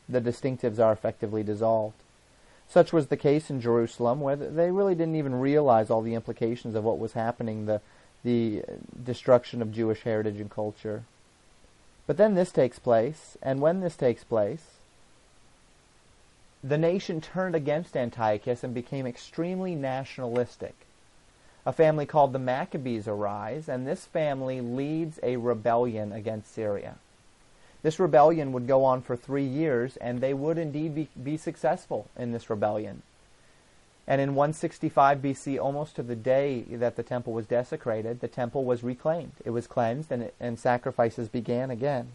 the 0.07 0.21
distinctives 0.21 0.77
are 0.77 0.93
effectively 0.93 1.41
dissolved. 1.41 1.95
Such 2.69 2.93
was 2.93 3.07
the 3.07 3.17
case 3.17 3.49
in 3.49 3.59
Jerusalem, 3.59 4.21
where 4.21 4.35
they 4.35 4.69
really 4.69 4.93
didn't 4.93 5.15
even 5.15 5.39
realize 5.39 5.89
all 5.89 6.03
the 6.03 6.13
implications 6.13 6.75
of 6.75 6.83
what 6.83 6.99
was 6.99 7.13
happening, 7.13 7.65
the, 7.65 7.81
the 8.23 8.61
destruction 9.03 9.63
of 9.63 9.73
Jewish 9.73 10.03
heritage 10.03 10.39
and 10.39 10.51
culture. 10.51 11.05
But 12.05 12.17
then 12.17 12.35
this 12.35 12.51
takes 12.51 12.77
place, 12.77 13.35
and 13.41 13.61
when 13.61 13.79
this 13.79 13.95
takes 13.95 14.23
place, 14.23 14.76
the 16.63 16.77
nation 16.77 17.21
turned 17.21 17.55
against 17.55 17.95
Antiochus 17.95 18.63
and 18.63 18.73
became 18.73 19.05
extremely 19.05 19.75
nationalistic. 19.75 20.75
A 21.65 21.73
family 21.73 22.05
called 22.05 22.33
the 22.33 22.39
Maccabees 22.39 23.07
arise, 23.07 23.67
and 23.67 23.85
this 23.85 24.05
family 24.05 24.61
leads 24.61 25.19
a 25.21 25.37
rebellion 25.37 26.13
against 26.13 26.53
Syria. 26.53 26.95
This 27.83 27.99
rebellion 27.99 28.53
would 28.53 28.67
go 28.67 28.83
on 28.83 29.01
for 29.01 29.15
three 29.15 29.45
years, 29.45 29.97
and 29.97 30.19
they 30.19 30.33
would 30.33 30.57
indeed 30.57 30.95
be, 30.95 31.09
be 31.21 31.37
successful 31.37 32.09
in 32.17 32.31
this 32.31 32.49
rebellion. 32.49 33.03
And 34.07 34.21
in 34.21 34.35
165 34.35 35.19
BC, 35.19 35.59
almost 35.59 35.97
to 35.97 36.03
the 36.03 36.15
day 36.15 36.61
that 36.71 36.95
the 36.95 37.03
temple 37.03 37.33
was 37.33 37.45
desecrated, 37.45 38.21
the 38.21 38.29
temple 38.29 38.63
was 38.63 38.81
reclaimed. 38.81 39.33
It 39.43 39.49
was 39.49 39.67
cleansed, 39.67 40.11
and, 40.11 40.23
it, 40.23 40.35
and 40.39 40.57
sacrifices 40.57 41.27
began 41.27 41.69
again. 41.69 42.13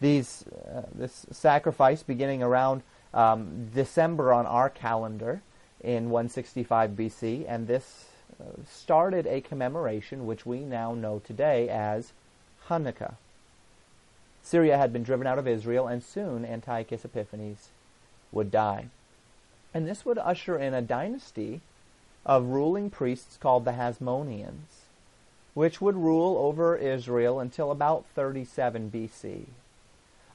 These, 0.00 0.44
uh, 0.48 0.82
this 0.94 1.26
sacrifice 1.30 2.02
beginning 2.02 2.42
around 2.42 2.82
um, 3.14 3.70
December 3.74 4.32
on 4.32 4.46
our 4.46 4.70
calendar 4.70 5.42
in 5.82 6.10
165 6.10 6.90
BC, 6.90 7.44
and 7.48 7.66
this 7.66 8.06
uh, 8.40 8.44
started 8.68 9.26
a 9.26 9.40
commemoration 9.40 10.26
which 10.26 10.46
we 10.46 10.60
now 10.60 10.94
know 10.94 11.20
today 11.24 11.68
as 11.68 12.12
Hanukkah. 12.68 13.14
Syria 14.42 14.76
had 14.76 14.92
been 14.92 15.02
driven 15.02 15.26
out 15.26 15.38
of 15.38 15.46
Israel, 15.46 15.86
and 15.86 16.02
soon 16.02 16.44
Antiochus 16.44 17.04
Epiphanes 17.04 17.68
would 18.32 18.50
die. 18.50 18.86
And 19.74 19.86
this 19.86 20.04
would 20.04 20.18
usher 20.18 20.58
in 20.58 20.74
a 20.74 20.82
dynasty 20.82 21.60
of 22.24 22.46
ruling 22.46 22.90
priests 22.90 23.36
called 23.36 23.64
the 23.64 23.72
Hasmoneans, 23.72 24.86
which 25.54 25.80
would 25.80 25.96
rule 25.96 26.36
over 26.38 26.76
Israel 26.76 27.40
until 27.40 27.70
about 27.70 28.04
37 28.14 28.90
BC. 28.90 29.46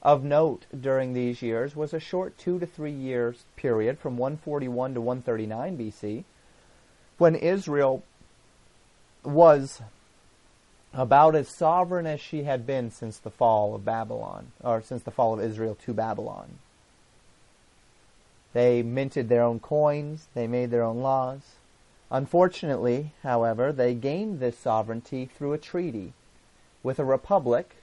Of 0.02 0.22
note 0.22 0.66
during 0.78 1.12
these 1.12 1.42
years 1.42 1.74
was 1.74 1.92
a 1.92 2.00
short 2.00 2.38
two 2.38 2.58
to 2.60 2.66
three 2.66 2.92
years 2.92 3.44
period 3.56 3.98
from 3.98 4.16
141 4.16 4.94
to 4.94 5.00
139 5.00 5.76
BC 5.76 6.24
when 7.18 7.34
Israel 7.34 8.04
was 9.24 9.82
about 10.94 11.34
as 11.34 11.48
sovereign 11.48 12.06
as 12.06 12.20
she 12.20 12.44
had 12.44 12.66
been 12.66 12.90
since 12.90 13.18
the 13.18 13.30
fall 13.30 13.74
of 13.74 13.84
Babylon, 13.84 14.52
or 14.62 14.80
since 14.80 15.02
the 15.02 15.10
fall 15.10 15.34
of 15.34 15.44
Israel 15.44 15.76
to 15.84 15.92
Babylon. 15.92 16.58
They 18.52 18.82
minted 18.82 19.28
their 19.28 19.42
own 19.42 19.60
coins, 19.60 20.28
they 20.34 20.46
made 20.46 20.70
their 20.70 20.82
own 20.82 21.02
laws. 21.02 21.40
Unfortunately, 22.10 23.12
however, 23.22 23.70
they 23.70 23.94
gained 23.94 24.40
this 24.40 24.56
sovereignty 24.56 25.26
through 25.26 25.52
a 25.52 25.58
treaty 25.58 26.14
with 26.82 26.98
a 26.98 27.04
republic 27.04 27.76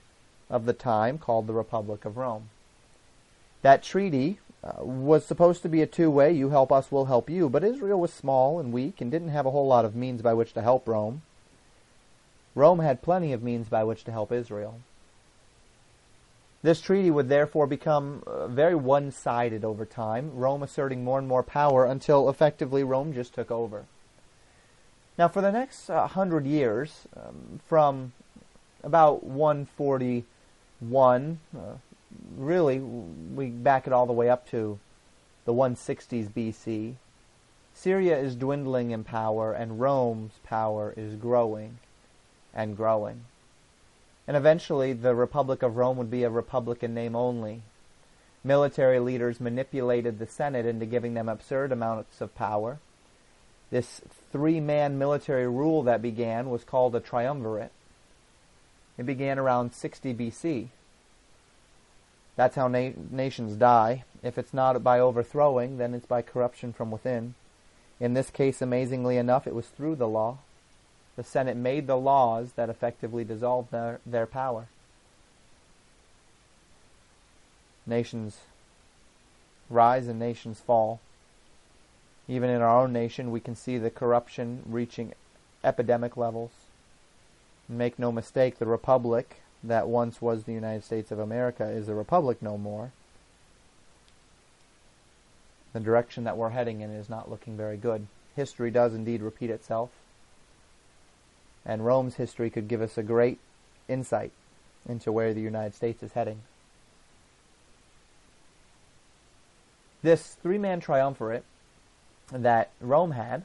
of 0.49 0.65
the 0.65 0.73
time 0.73 1.17
called 1.17 1.47
the 1.47 1.53
Republic 1.53 2.05
of 2.05 2.17
Rome. 2.17 2.49
That 3.61 3.83
treaty 3.83 4.39
uh, 4.63 4.83
was 4.83 5.25
supposed 5.25 5.61
to 5.63 5.69
be 5.69 5.81
a 5.81 5.87
two-way, 5.87 6.31
you 6.31 6.49
help 6.49 6.71
us, 6.71 6.91
we'll 6.91 7.05
help 7.05 7.29
you, 7.29 7.49
but 7.49 7.63
Israel 7.63 7.99
was 7.99 8.13
small 8.13 8.59
and 8.59 8.71
weak 8.71 9.01
and 9.01 9.11
didn't 9.11 9.29
have 9.29 9.45
a 9.45 9.51
whole 9.51 9.67
lot 9.67 9.85
of 9.85 9.95
means 9.95 10.21
by 10.21 10.33
which 10.33 10.53
to 10.53 10.61
help 10.61 10.87
Rome. 10.87 11.21
Rome 12.53 12.79
had 12.79 13.01
plenty 13.01 13.33
of 13.33 13.43
means 13.43 13.67
by 13.67 13.83
which 13.83 14.03
to 14.05 14.11
help 14.11 14.31
Israel. 14.31 14.79
This 16.63 16.81
treaty 16.81 17.11
would 17.11 17.29
therefore 17.29 17.67
become 17.67 18.23
uh, 18.25 18.47
very 18.47 18.73
one-sided 18.73 19.63
over 19.63 19.85
time, 19.85 20.31
Rome 20.33 20.63
asserting 20.63 21.03
more 21.03 21.19
and 21.19 21.27
more 21.27 21.43
power 21.43 21.85
until 21.85 22.29
effectively 22.29 22.83
Rome 22.83 23.13
just 23.13 23.35
took 23.35 23.51
over. 23.51 23.85
Now, 25.17 25.27
for 25.27 25.41
the 25.41 25.51
next 25.51 25.89
uh, 25.89 26.07
hundred 26.07 26.45
years, 26.45 27.07
um, 27.15 27.59
from 27.67 28.13
about 28.83 29.23
141, 30.79 31.39
uh, 31.57 31.77
really, 32.37 32.79
we 32.79 33.47
back 33.47 33.87
it 33.87 33.93
all 33.93 34.05
the 34.05 34.13
way 34.13 34.29
up 34.29 34.49
to 34.49 34.79
the 35.45 35.53
160s 35.53 36.29
BC, 36.29 36.95
Syria 37.73 38.17
is 38.17 38.35
dwindling 38.35 38.91
in 38.91 39.03
power 39.03 39.51
and 39.51 39.79
Rome's 39.79 40.39
power 40.43 40.93
is 40.95 41.15
growing 41.15 41.77
and 42.53 42.75
growing. 42.75 43.25
And 44.27 44.35
eventually, 44.35 44.93
the 44.93 45.13
Republic 45.13 45.61
of 45.61 45.77
Rome 45.77 45.97
would 45.97 46.09
be 46.09 46.23
a 46.23 46.29
republic 46.29 46.83
in 46.83 46.93
name 46.93 47.15
only. 47.15 47.61
Military 48.43 48.99
leaders 48.99 49.39
manipulated 49.39 50.17
the 50.17 50.25
Senate 50.25 50.65
into 50.65 50.85
giving 50.85 51.13
them 51.13 51.29
absurd 51.29 51.71
amounts 51.71 52.21
of 52.21 52.33
power. 52.33 52.79
This 53.69 54.01
three 54.31 54.59
man 54.59 54.97
military 54.97 55.47
rule 55.47 55.83
that 55.83 56.01
began 56.01 56.49
was 56.49 56.63
called 56.63 56.95
a 56.95 56.99
triumvirate. 56.99 57.71
It 58.97 59.05
began 59.05 59.37
around 59.37 59.73
60 59.73 60.13
BC. 60.13 60.67
That's 62.35 62.55
how 62.55 62.67
na- 62.67 62.91
nations 63.11 63.55
die. 63.55 64.03
If 64.23 64.37
it's 64.37 64.53
not 64.53 64.81
by 64.83 64.99
overthrowing, 64.99 65.77
then 65.77 65.93
it's 65.93 66.05
by 66.05 66.21
corruption 66.21 66.73
from 66.73 66.91
within. 66.91 67.35
In 67.99 68.13
this 68.13 68.29
case, 68.29 68.61
amazingly 68.61 69.17
enough, 69.17 69.47
it 69.47 69.55
was 69.55 69.67
through 69.67 69.95
the 69.95 70.07
law. 70.07 70.39
The 71.15 71.23
Senate 71.23 71.55
made 71.55 71.87
the 71.87 71.97
laws 71.97 72.53
that 72.53 72.69
effectively 72.69 73.23
dissolved 73.23 73.71
their, 73.71 73.99
their 74.05 74.25
power. 74.25 74.67
Nations 77.85 78.39
rise 79.69 80.07
and 80.07 80.19
nations 80.19 80.59
fall. 80.59 80.99
Even 82.27 82.49
in 82.49 82.61
our 82.61 82.81
own 82.83 82.91
nation, 82.91 83.31
we 83.31 83.39
can 83.39 83.55
see 83.55 83.77
the 83.77 83.89
corruption 83.89 84.63
reaching 84.65 85.13
epidemic 85.63 86.17
levels. 86.17 86.51
Make 87.67 87.97
no 87.97 88.11
mistake, 88.11 88.59
the 88.59 88.65
republic 88.65 89.41
that 89.63 89.87
once 89.87 90.21
was 90.21 90.43
the 90.43 90.53
United 90.53 90.83
States 90.83 91.11
of 91.11 91.19
America 91.19 91.65
is 91.65 91.89
a 91.89 91.95
republic 91.95 92.41
no 92.41 92.57
more. 92.57 92.91
The 95.73 95.79
direction 95.79 96.23
that 96.23 96.37
we're 96.37 96.51
heading 96.51 96.81
in 96.81 96.91
is 96.91 97.09
not 97.09 97.29
looking 97.29 97.57
very 97.57 97.77
good. 97.77 98.07
History 98.35 98.71
does 98.71 98.93
indeed 98.93 99.21
repeat 99.21 99.49
itself. 99.49 99.89
And 101.65 101.85
Rome's 101.85 102.15
history 102.15 102.49
could 102.49 102.67
give 102.67 102.81
us 102.81 102.97
a 102.97 103.03
great 103.03 103.39
insight 103.87 104.31
into 104.87 105.11
where 105.11 105.33
the 105.33 105.41
United 105.41 105.73
States 105.73 106.03
is 106.03 106.13
heading. 106.13 106.41
This 110.03 110.35
three 110.43 110.59
man 110.59 110.79
triumvirate 110.79 111.43
that 112.31 112.69
Rome 112.79 113.11
had 113.11 113.43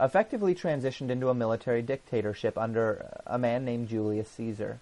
effectively 0.00 0.54
transitioned 0.54 1.10
into 1.10 1.28
a 1.28 1.34
military 1.34 1.82
dictatorship 1.82 2.56
under 2.56 3.20
a 3.26 3.38
man 3.38 3.64
named 3.64 3.88
Julius 3.88 4.30
Caesar. 4.30 4.80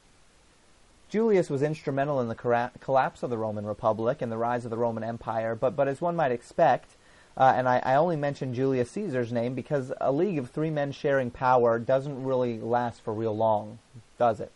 Julius 1.09 1.49
was 1.49 1.63
instrumental 1.63 2.21
in 2.21 2.29
the 2.29 2.71
collapse 2.81 3.23
of 3.23 3.31
the 3.31 3.39
Roman 3.39 3.65
Republic 3.65 4.21
and 4.21 4.31
the 4.31 4.37
rise 4.37 4.65
of 4.65 4.71
the 4.71 4.77
Roman 4.77 5.05
Empire, 5.05 5.55
but, 5.55 5.77
but 5.77 5.89
as 5.89 6.01
one 6.01 6.17
might 6.17 6.33
expect, 6.33 6.97
uh, 7.37 7.53
and 7.55 7.69
I, 7.69 7.81
I, 7.85 7.95
only 7.95 8.17
mention 8.17 8.55
Julius 8.55 8.91
Caesar's 8.93 9.31
name 9.31 9.55
because 9.55 9.93
a 10.01 10.11
league 10.11 10.39
of 10.39 10.51
three 10.51 10.71
men 10.71 10.91
sharing 10.91 11.31
power 11.31 11.79
doesn't 11.79 12.25
really 12.25 12.59
last 12.59 13.03
for 13.03 13.13
real 13.13 13.37
long, 13.37 13.79
does 14.19 14.41
it? 14.41 14.51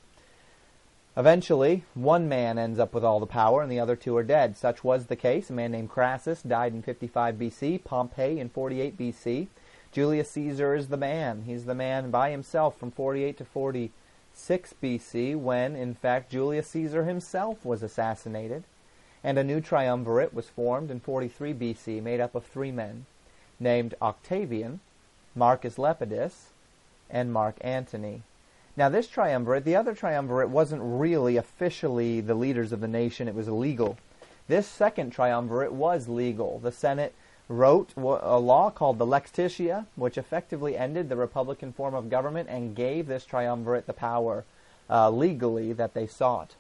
Eventually, 1.17 1.85
one 1.95 2.29
man 2.29 2.59
ends 2.59 2.79
up 2.79 2.95
with 2.95 3.05
all 3.05 3.21
the 3.21 3.27
power 3.27 3.63
and 3.63 3.71
the 3.71 3.81
other 3.81 3.97
two 3.97 4.17
are 4.17 4.23
dead. 4.23 4.57
Such 4.57 4.83
was 4.83 5.07
the 5.07 5.17
case. 5.17 5.51
A 5.51 5.53
man 5.53 5.73
named 5.73 5.91
Crassus 5.91 6.41
died 6.41 6.73
in 6.73 6.83
55 6.83 7.35
BC, 7.35 7.85
Pompey 7.85 8.41
in 8.41 8.49
48 8.49 8.97
BC. 8.97 9.49
Julius 9.93 10.31
Caesar 10.31 10.75
is 10.75 10.89
the 10.89 10.97
man. 10.97 11.43
He's 11.47 11.65
the 11.65 11.75
man 11.75 12.11
by 12.11 12.31
himself 12.31 12.79
from 12.79 12.93
48 12.93 13.37
to 13.39 13.45
46 13.45 14.75
BC 14.83 15.37
when, 15.37 15.75
in 15.75 15.95
fact, 15.95 16.31
Julius 16.31 16.69
Caesar 16.69 17.05
himself 17.05 17.65
was 17.65 17.83
assassinated. 17.83 18.63
And 19.25 19.37
a 19.39 19.45
new 19.45 19.61
triumvirate 19.61 20.33
was 20.33 20.49
formed 20.49 20.91
in 20.91 21.01
43 21.01 21.53
BC 21.55 22.03
made 22.03 22.21
up 22.21 22.35
of 22.35 22.47
three 22.47 22.71
men 22.71 23.07
named 23.59 23.95
Octavian, 24.01 24.81
Marcus 25.35 25.77
Lepidus, 25.77 26.51
and 27.11 27.33
Mark 27.33 27.57
Antony. 27.61 28.23
Now, 28.77 28.89
this 28.89 29.09
triumvirate, 29.09 29.65
the 29.65 29.77
other 29.77 29.95
triumvirate, 29.95 30.49
wasn't 30.49 30.83
really 30.85 31.37
officially 31.37 32.21
the 32.21 32.35
leaders 32.35 32.73
of 32.73 32.81
the 32.81 32.89
nation, 32.89 33.29
it 33.29 33.35
was 33.35 33.49
illegal. 33.49 33.99
This 34.49 34.67
second 34.67 35.11
triumvirate 35.11 35.73
was 35.73 36.09
legal. 36.09 36.61
The 36.61 36.73
Senate 36.73 37.15
wrote 37.51 37.91
a 37.97 38.39
law 38.39 38.71
called 38.71 38.99
the 38.99 39.05
Lex 39.05 39.33
Titia, 39.33 39.87
which 39.97 40.17
effectively 40.17 40.77
ended 40.77 41.09
the 41.09 41.17
Republican 41.17 41.73
form 41.73 41.97
of 41.97 42.09
government 42.09 42.49
and 42.49 42.77
gave 42.77 43.09
this 43.09 43.25
triumvirate 43.25 43.89
the 43.89 43.93
power 43.93 44.45
uh, 44.89 45.11
legally 45.11 45.73
that 45.73 45.93
they 45.93 46.07
sought. 46.07 46.55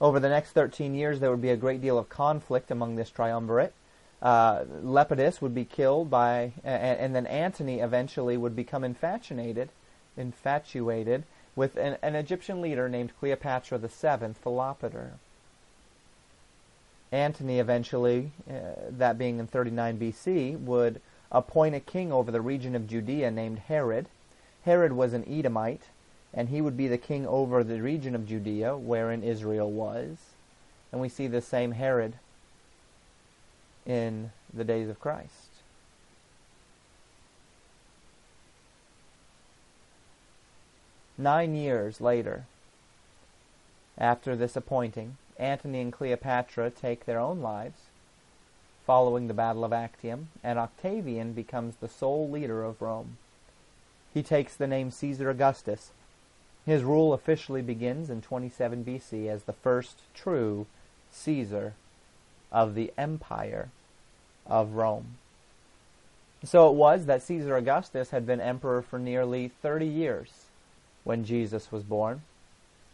Over 0.00 0.20
the 0.20 0.28
next 0.28 0.52
13 0.52 0.94
years, 0.94 1.18
there 1.18 1.30
would 1.30 1.42
be 1.42 1.50
a 1.50 1.56
great 1.56 1.82
deal 1.82 1.98
of 1.98 2.08
conflict 2.08 2.70
among 2.70 2.94
this 2.94 3.10
triumvirate. 3.10 3.72
Uh, 4.22 4.64
Lepidus 4.84 5.42
would 5.42 5.54
be 5.54 5.64
killed 5.64 6.10
by, 6.10 6.52
and, 6.62 6.98
and, 6.98 7.14
then 7.14 7.26
Antony 7.26 7.80
eventually 7.80 8.36
would 8.36 8.54
become 8.56 8.84
infatuated 8.84 9.68
infatuated 10.16 11.24
with 11.56 11.76
an, 11.76 11.98
an 12.02 12.14
Egyptian 12.14 12.60
leader 12.60 12.88
named 12.88 13.12
Cleopatra 13.18 13.78
VII, 13.78 14.34
Philopator. 14.44 15.10
Antony 17.14 17.60
eventually, 17.60 18.32
uh, 18.50 18.90
that 18.90 19.16
being 19.16 19.38
in 19.38 19.46
39 19.46 19.98
BC, 19.98 20.58
would 20.58 21.00
appoint 21.30 21.76
a 21.76 21.80
king 21.80 22.10
over 22.10 22.32
the 22.32 22.40
region 22.40 22.74
of 22.74 22.88
Judea 22.88 23.30
named 23.30 23.60
Herod. 23.60 24.06
Herod 24.64 24.92
was 24.92 25.12
an 25.12 25.24
Edomite, 25.28 25.84
and 26.32 26.48
he 26.48 26.60
would 26.60 26.76
be 26.76 26.88
the 26.88 26.98
king 26.98 27.24
over 27.24 27.62
the 27.62 27.80
region 27.80 28.16
of 28.16 28.26
Judea 28.26 28.76
wherein 28.76 29.22
Israel 29.22 29.70
was. 29.70 30.16
And 30.90 31.00
we 31.00 31.08
see 31.08 31.28
the 31.28 31.40
same 31.40 31.72
Herod 31.72 32.14
in 33.86 34.32
the 34.52 34.64
days 34.64 34.88
of 34.88 34.98
Christ. 34.98 35.50
Nine 41.16 41.54
years 41.54 42.00
later, 42.00 42.46
after 43.96 44.34
this 44.34 44.56
appointing, 44.56 45.16
Antony 45.38 45.80
and 45.80 45.92
Cleopatra 45.92 46.70
take 46.70 47.04
their 47.04 47.18
own 47.18 47.40
lives, 47.40 47.78
following 48.86 49.26
the 49.26 49.34
Battle 49.34 49.64
of 49.64 49.72
Actium, 49.72 50.28
and 50.42 50.58
Octavian 50.58 51.32
becomes 51.32 51.76
the 51.76 51.88
sole 51.88 52.28
leader 52.28 52.62
of 52.62 52.80
Rome. 52.80 53.16
He 54.12 54.22
takes 54.22 54.54
the 54.54 54.66
name 54.66 54.90
Caesar 54.90 55.30
Augustus. 55.30 55.90
His 56.64 56.84
rule 56.84 57.12
officially 57.12 57.62
begins 57.62 58.10
in 58.10 58.22
27 58.22 58.84
BC 58.84 59.28
as 59.28 59.42
the 59.42 59.52
first 59.52 59.98
true 60.14 60.66
Caesar 61.10 61.74
of 62.52 62.74
the 62.74 62.92
Empire 62.96 63.70
of 64.46 64.74
Rome. 64.74 65.16
So 66.44 66.68
it 66.68 66.74
was 66.74 67.06
that 67.06 67.22
Caesar 67.22 67.56
Augustus 67.56 68.10
had 68.10 68.26
been 68.26 68.40
emperor 68.40 68.82
for 68.82 68.98
nearly 68.98 69.48
30 69.48 69.86
years 69.86 70.46
when 71.02 71.24
Jesus 71.24 71.72
was 71.72 71.82
born. 71.82 72.22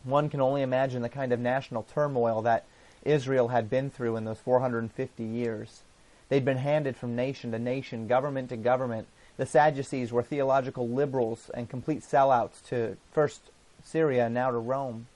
One 0.05 0.29
can 0.29 0.41
only 0.41 0.63
imagine 0.63 1.03
the 1.03 1.09
kind 1.09 1.33
of 1.33 1.41
national 1.41 1.83
turmoil 1.83 2.43
that 2.43 2.65
Israel 3.05 3.49
had 3.49 3.69
been 3.69 3.91
through 3.91 4.17
in 4.17 4.25
those 4.25 4.39
450 4.39 5.23
years. 5.23 5.83
They'd 6.29 6.45
been 6.45 6.59
handed 6.59 6.97
from 6.97 7.17
nation 7.17 7.53
to 7.53 7.59
nation, 7.59 8.07
government 8.07 8.49
to 8.51 8.57
government. 8.57 9.09
The 9.37 9.47
Sadducees 9.47 10.13
were 10.13 10.23
theological 10.23 10.89
liberals 10.89 11.51
and 11.53 11.69
complete 11.69 12.03
sellouts 12.03 12.65
to 12.69 12.97
first 13.13 13.51
Syria 13.83 14.27
and 14.27 14.35
now 14.35 14.51
to 14.51 14.59
Rome. 14.59 15.07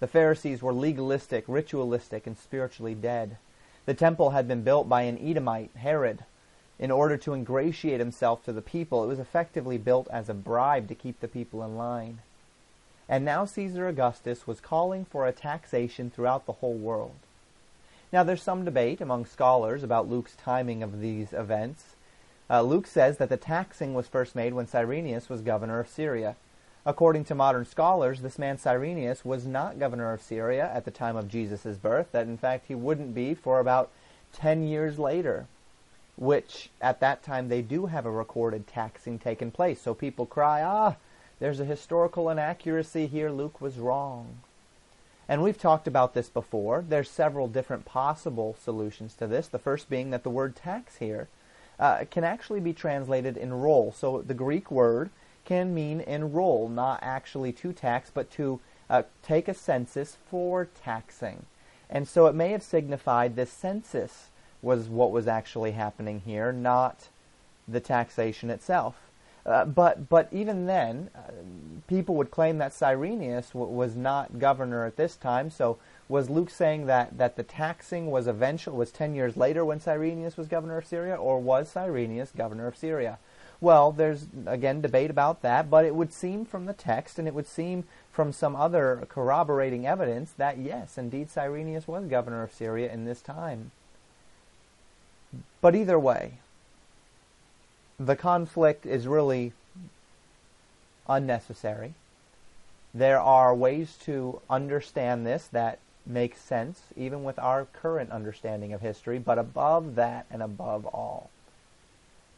The 0.00 0.06
Pharisees 0.06 0.62
were 0.62 0.72
legalistic, 0.72 1.44
ritualistic, 1.48 2.26
and 2.26 2.36
spiritually 2.36 2.94
dead. 2.94 3.36
The 3.86 3.94
temple 3.94 4.30
had 4.30 4.46
been 4.46 4.62
built 4.62 4.88
by 4.88 5.02
an 5.02 5.18
Edomite, 5.18 5.70
Herod, 5.76 6.24
in 6.78 6.90
order 6.90 7.16
to 7.16 7.32
ingratiate 7.32 7.98
himself 7.98 8.44
to 8.44 8.52
the 8.52 8.62
people. 8.62 9.02
It 9.02 9.08
was 9.08 9.18
effectively 9.18 9.78
built 9.78 10.08
as 10.10 10.28
a 10.28 10.34
bribe 10.34 10.88
to 10.88 10.94
keep 10.94 11.20
the 11.20 11.28
people 11.28 11.62
in 11.64 11.76
line. 11.76 12.20
And 13.08 13.24
now 13.24 13.44
Caesar 13.44 13.88
Augustus 13.88 14.46
was 14.46 14.60
calling 14.60 15.04
for 15.04 15.26
a 15.26 15.32
taxation 15.32 16.10
throughout 16.10 16.46
the 16.46 16.52
whole 16.52 16.74
world. 16.74 17.16
Now 18.12 18.22
there's 18.22 18.42
some 18.42 18.64
debate 18.64 19.00
among 19.00 19.26
scholars 19.26 19.82
about 19.82 20.08
Luke's 20.08 20.34
timing 20.34 20.82
of 20.82 21.00
these 21.00 21.32
events. 21.32 21.96
Uh, 22.50 22.62
Luke 22.62 22.86
says 22.86 23.18
that 23.18 23.28
the 23.28 23.36
taxing 23.36 23.94
was 23.94 24.08
first 24.08 24.34
made 24.34 24.54
when 24.54 24.66
Cyrenius 24.66 25.28
was 25.28 25.42
governor 25.42 25.80
of 25.80 25.88
Syria. 25.88 26.36
According 26.86 27.24
to 27.24 27.34
modern 27.34 27.66
scholars, 27.66 28.22
this 28.22 28.38
man 28.38 28.56
Cyrenius 28.56 29.24
was 29.24 29.44
not 29.44 29.78
governor 29.78 30.12
of 30.12 30.22
Syria 30.22 30.70
at 30.72 30.86
the 30.86 30.90
time 30.90 31.16
of 31.16 31.28
Jesus' 31.28 31.76
birth, 31.76 32.12
that 32.12 32.26
in 32.26 32.38
fact 32.38 32.66
he 32.68 32.74
wouldn't 32.74 33.14
be 33.14 33.34
for 33.34 33.60
about 33.60 33.90
10 34.32 34.66
years 34.66 34.98
later, 34.98 35.46
which 36.16 36.70
at 36.80 37.00
that 37.00 37.22
time 37.22 37.48
they 37.48 37.60
do 37.60 37.86
have 37.86 38.06
a 38.06 38.10
recorded 38.10 38.66
taxing 38.66 39.18
taking 39.18 39.50
place. 39.50 39.82
So 39.82 39.92
people 39.92 40.24
cry, 40.24 40.62
ah, 40.62 40.96
there's 41.40 41.60
a 41.60 41.64
historical 41.64 42.28
inaccuracy 42.30 43.06
here. 43.06 43.30
Luke 43.30 43.60
was 43.60 43.78
wrong. 43.78 44.40
And 45.28 45.42
we've 45.42 45.58
talked 45.58 45.86
about 45.86 46.14
this 46.14 46.28
before. 46.28 46.84
There's 46.88 47.10
several 47.10 47.48
different 47.48 47.84
possible 47.84 48.56
solutions 48.62 49.14
to 49.14 49.26
this. 49.26 49.46
The 49.46 49.58
first 49.58 49.90
being 49.90 50.10
that 50.10 50.22
the 50.22 50.30
word 50.30 50.56
tax 50.56 50.96
here 50.96 51.28
uh, 51.78 52.04
can 52.10 52.24
actually 52.24 52.60
be 52.60 52.72
translated 52.72 53.36
enroll. 53.36 53.92
So 53.92 54.22
the 54.22 54.34
Greek 54.34 54.70
word 54.70 55.10
can 55.44 55.74
mean 55.74 56.00
enroll, 56.00 56.68
not 56.68 57.00
actually 57.02 57.52
to 57.52 57.72
tax, 57.72 58.10
but 58.12 58.30
to 58.32 58.60
uh, 58.90 59.02
take 59.22 59.48
a 59.48 59.54
census 59.54 60.16
for 60.30 60.66
taxing. 60.82 61.44
And 61.90 62.08
so 62.08 62.26
it 62.26 62.34
may 62.34 62.50
have 62.50 62.62
signified 62.62 63.36
this 63.36 63.50
census 63.50 64.28
was 64.60 64.88
what 64.88 65.12
was 65.12 65.28
actually 65.28 65.72
happening 65.72 66.22
here, 66.24 66.52
not 66.52 67.08
the 67.66 67.80
taxation 67.80 68.50
itself. 68.50 69.07
Uh, 69.46 69.64
but 69.64 70.08
but 70.08 70.28
even 70.32 70.66
then, 70.66 71.10
uh, 71.14 71.30
people 71.86 72.14
would 72.14 72.30
claim 72.30 72.58
that 72.58 72.72
Cyrenius 72.72 73.50
w- 73.50 73.72
was 73.72 73.96
not 73.96 74.38
governor 74.38 74.84
at 74.84 74.96
this 74.96 75.16
time. 75.16 75.50
So 75.50 75.78
was 76.08 76.28
Luke 76.30 76.50
saying 76.50 76.86
that, 76.86 77.18
that 77.18 77.36
the 77.36 77.42
taxing 77.42 78.10
was 78.10 78.26
eventual 78.26 78.76
was 78.76 78.90
ten 78.90 79.14
years 79.14 79.36
later 79.36 79.64
when 79.64 79.80
Cyrenius 79.80 80.36
was 80.36 80.48
governor 80.48 80.78
of 80.78 80.86
Syria, 80.86 81.14
or 81.16 81.38
was 81.38 81.70
Cyrenius 81.70 82.30
governor 82.36 82.66
of 82.66 82.76
Syria? 82.76 83.18
Well, 83.60 83.90
there's 83.90 84.26
again 84.46 84.80
debate 84.80 85.10
about 85.10 85.42
that, 85.42 85.68
but 85.68 85.84
it 85.84 85.94
would 85.94 86.12
seem 86.12 86.44
from 86.44 86.66
the 86.66 86.72
text, 86.72 87.18
and 87.18 87.26
it 87.26 87.34
would 87.34 87.48
seem 87.48 87.84
from 88.12 88.32
some 88.32 88.54
other 88.54 89.06
corroborating 89.08 89.86
evidence 89.86 90.32
that 90.32 90.58
yes, 90.58 90.98
indeed, 90.98 91.30
Cyrenius 91.30 91.88
was 91.88 92.04
governor 92.04 92.42
of 92.42 92.52
Syria 92.52 92.92
in 92.92 93.04
this 93.04 93.20
time. 93.20 93.70
But 95.60 95.74
either 95.74 95.98
way, 95.98 96.34
the 97.98 98.16
conflict 98.16 98.86
is 98.86 99.06
really 99.06 99.52
unnecessary. 101.08 101.94
There 102.94 103.20
are 103.20 103.54
ways 103.54 103.96
to 104.02 104.40
understand 104.48 105.26
this 105.26 105.46
that 105.48 105.78
make 106.06 106.36
sense, 106.36 106.82
even 106.96 107.24
with 107.24 107.38
our 107.38 107.66
current 107.66 108.10
understanding 108.10 108.72
of 108.72 108.80
history, 108.80 109.18
but 109.18 109.38
above 109.38 109.94
that 109.96 110.26
and 110.30 110.42
above 110.42 110.86
all, 110.86 111.30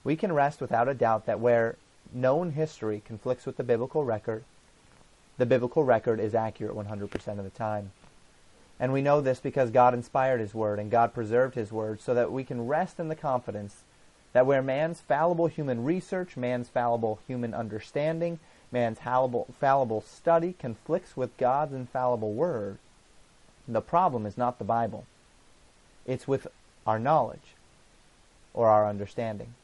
we 0.03 0.17
can 0.17 0.33
rest 0.33 0.61
without 0.61 0.89
a 0.89 0.95
doubt 0.95 1.27
that 1.27 1.41
where 1.41 1.77
known 2.13 2.53
history 2.53 3.03
conflicts 3.05 3.47
with 3.47 3.57
the 3.57 3.63
biblical 3.63 4.05
record, 4.05 4.45
the 5.39 5.47
biblical 5.47 5.85
record 5.85 6.19
is 6.19 6.35
accurate 6.35 6.75
100% 6.75 7.39
of 7.39 7.45
the 7.45 7.51
time. 7.51 7.93
And 8.81 8.93
we 8.93 9.03
know 9.03 9.21
this 9.21 9.41
because 9.41 9.71
God 9.71 9.93
inspired 9.93 10.41
His 10.41 10.55
Word 10.55 10.79
and 10.79 10.91
God 10.91 11.13
preserved 11.13 11.55
His 11.55 11.71
Word 11.71 12.01
so 12.01 12.15
that 12.15 12.33
we 12.33 12.45
can 12.45 12.67
rest 12.67 12.99
in 12.99 13.09
the 13.09 13.15
confidence 13.15 13.85
that 14.33 14.47
where 14.47 14.63
man's 14.63 15.01
fallible 15.01 15.49
human 15.49 15.85
research, 15.85 16.37
man's 16.37 16.69
fallible 16.69 17.19
human 17.27 17.55
understanding, 17.55 18.39
man's 18.71 18.99
fallible, 19.01 19.49
fallible 19.59 20.01
study 20.01 20.55
conflicts 20.59 21.17
with 21.17 21.37
God's 21.37 21.73
infallible 21.73 22.33
Word, 22.33 22.79
the 23.67 23.81
problem 23.81 24.27
is 24.27 24.39
not 24.39 24.59
the 24.59 24.65
Bible. 24.65 25.05
It's 26.07 26.29
with 26.29 26.47
our 26.87 26.99
knowledge 26.99 27.55
or 28.55 28.69
our 28.69 28.89
understanding. 28.89 29.55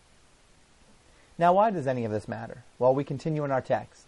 Now, 1.39 1.53
why 1.53 1.71
does 1.71 1.87
any 1.87 2.05
of 2.05 2.13
this 2.13 2.29
matter? 2.29 2.65
Well, 2.79 2.95
we 2.95 3.05
continue 3.05 3.45
in 3.45 3.51
our 3.51 3.61
text. 3.61 4.07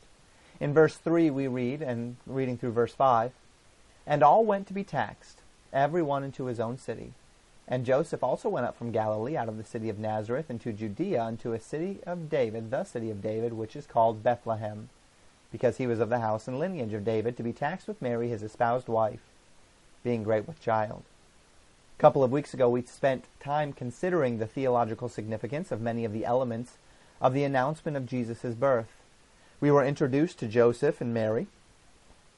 In 0.60 0.72
verse 0.72 0.96
3, 0.96 1.30
we 1.30 1.46
read, 1.46 1.82
and 1.82 2.16
reading 2.26 2.56
through 2.56 2.72
verse 2.72 2.94
5, 2.94 3.32
And 4.06 4.22
all 4.22 4.44
went 4.44 4.66
to 4.68 4.72
be 4.72 4.84
taxed, 4.84 5.38
every 5.72 6.02
one 6.02 6.24
into 6.24 6.46
his 6.46 6.58
own 6.58 6.78
city. 6.78 7.12
And 7.70 7.84
Joseph 7.84 8.24
also 8.24 8.48
went 8.48 8.64
up 8.64 8.78
from 8.78 8.92
Galilee 8.92 9.36
out 9.36 9.48
of 9.48 9.58
the 9.58 9.64
city 9.64 9.90
of 9.90 9.98
Nazareth 9.98 10.48
into 10.48 10.72
Judea 10.72 11.22
unto 11.22 11.52
a 11.52 11.60
city 11.60 11.98
of 12.06 12.30
David, 12.30 12.70
the 12.70 12.84
city 12.84 13.10
of 13.10 13.20
David, 13.20 13.52
which 13.52 13.76
is 13.76 13.86
called 13.86 14.22
Bethlehem, 14.22 14.88
because 15.52 15.76
he 15.76 15.86
was 15.86 16.00
of 16.00 16.08
the 16.08 16.20
house 16.20 16.48
and 16.48 16.58
lineage 16.58 16.94
of 16.94 17.04
David, 17.04 17.36
to 17.36 17.42
be 17.42 17.52
taxed 17.52 17.86
with 17.86 18.00
Mary 18.00 18.30
his 18.30 18.42
espoused 18.42 18.88
wife, 18.88 19.20
being 20.02 20.22
great 20.22 20.48
with 20.48 20.62
child. 20.62 21.02
A 21.98 22.00
couple 22.00 22.24
of 22.24 22.32
weeks 22.32 22.54
ago, 22.54 22.70
we 22.70 22.80
spent 22.82 23.26
time 23.38 23.74
considering 23.74 24.38
the 24.38 24.46
theological 24.46 25.10
significance 25.10 25.70
of 25.70 25.82
many 25.82 26.06
of 26.06 26.14
the 26.14 26.24
elements 26.24 26.78
of 27.20 27.34
the 27.34 27.44
announcement 27.44 27.98
of 27.98 28.06
Jesus' 28.06 28.54
birth. 28.54 29.02
We 29.60 29.70
were 29.70 29.84
introduced 29.84 30.38
to 30.38 30.46
Joseph 30.46 31.02
and 31.02 31.12
Mary, 31.12 31.48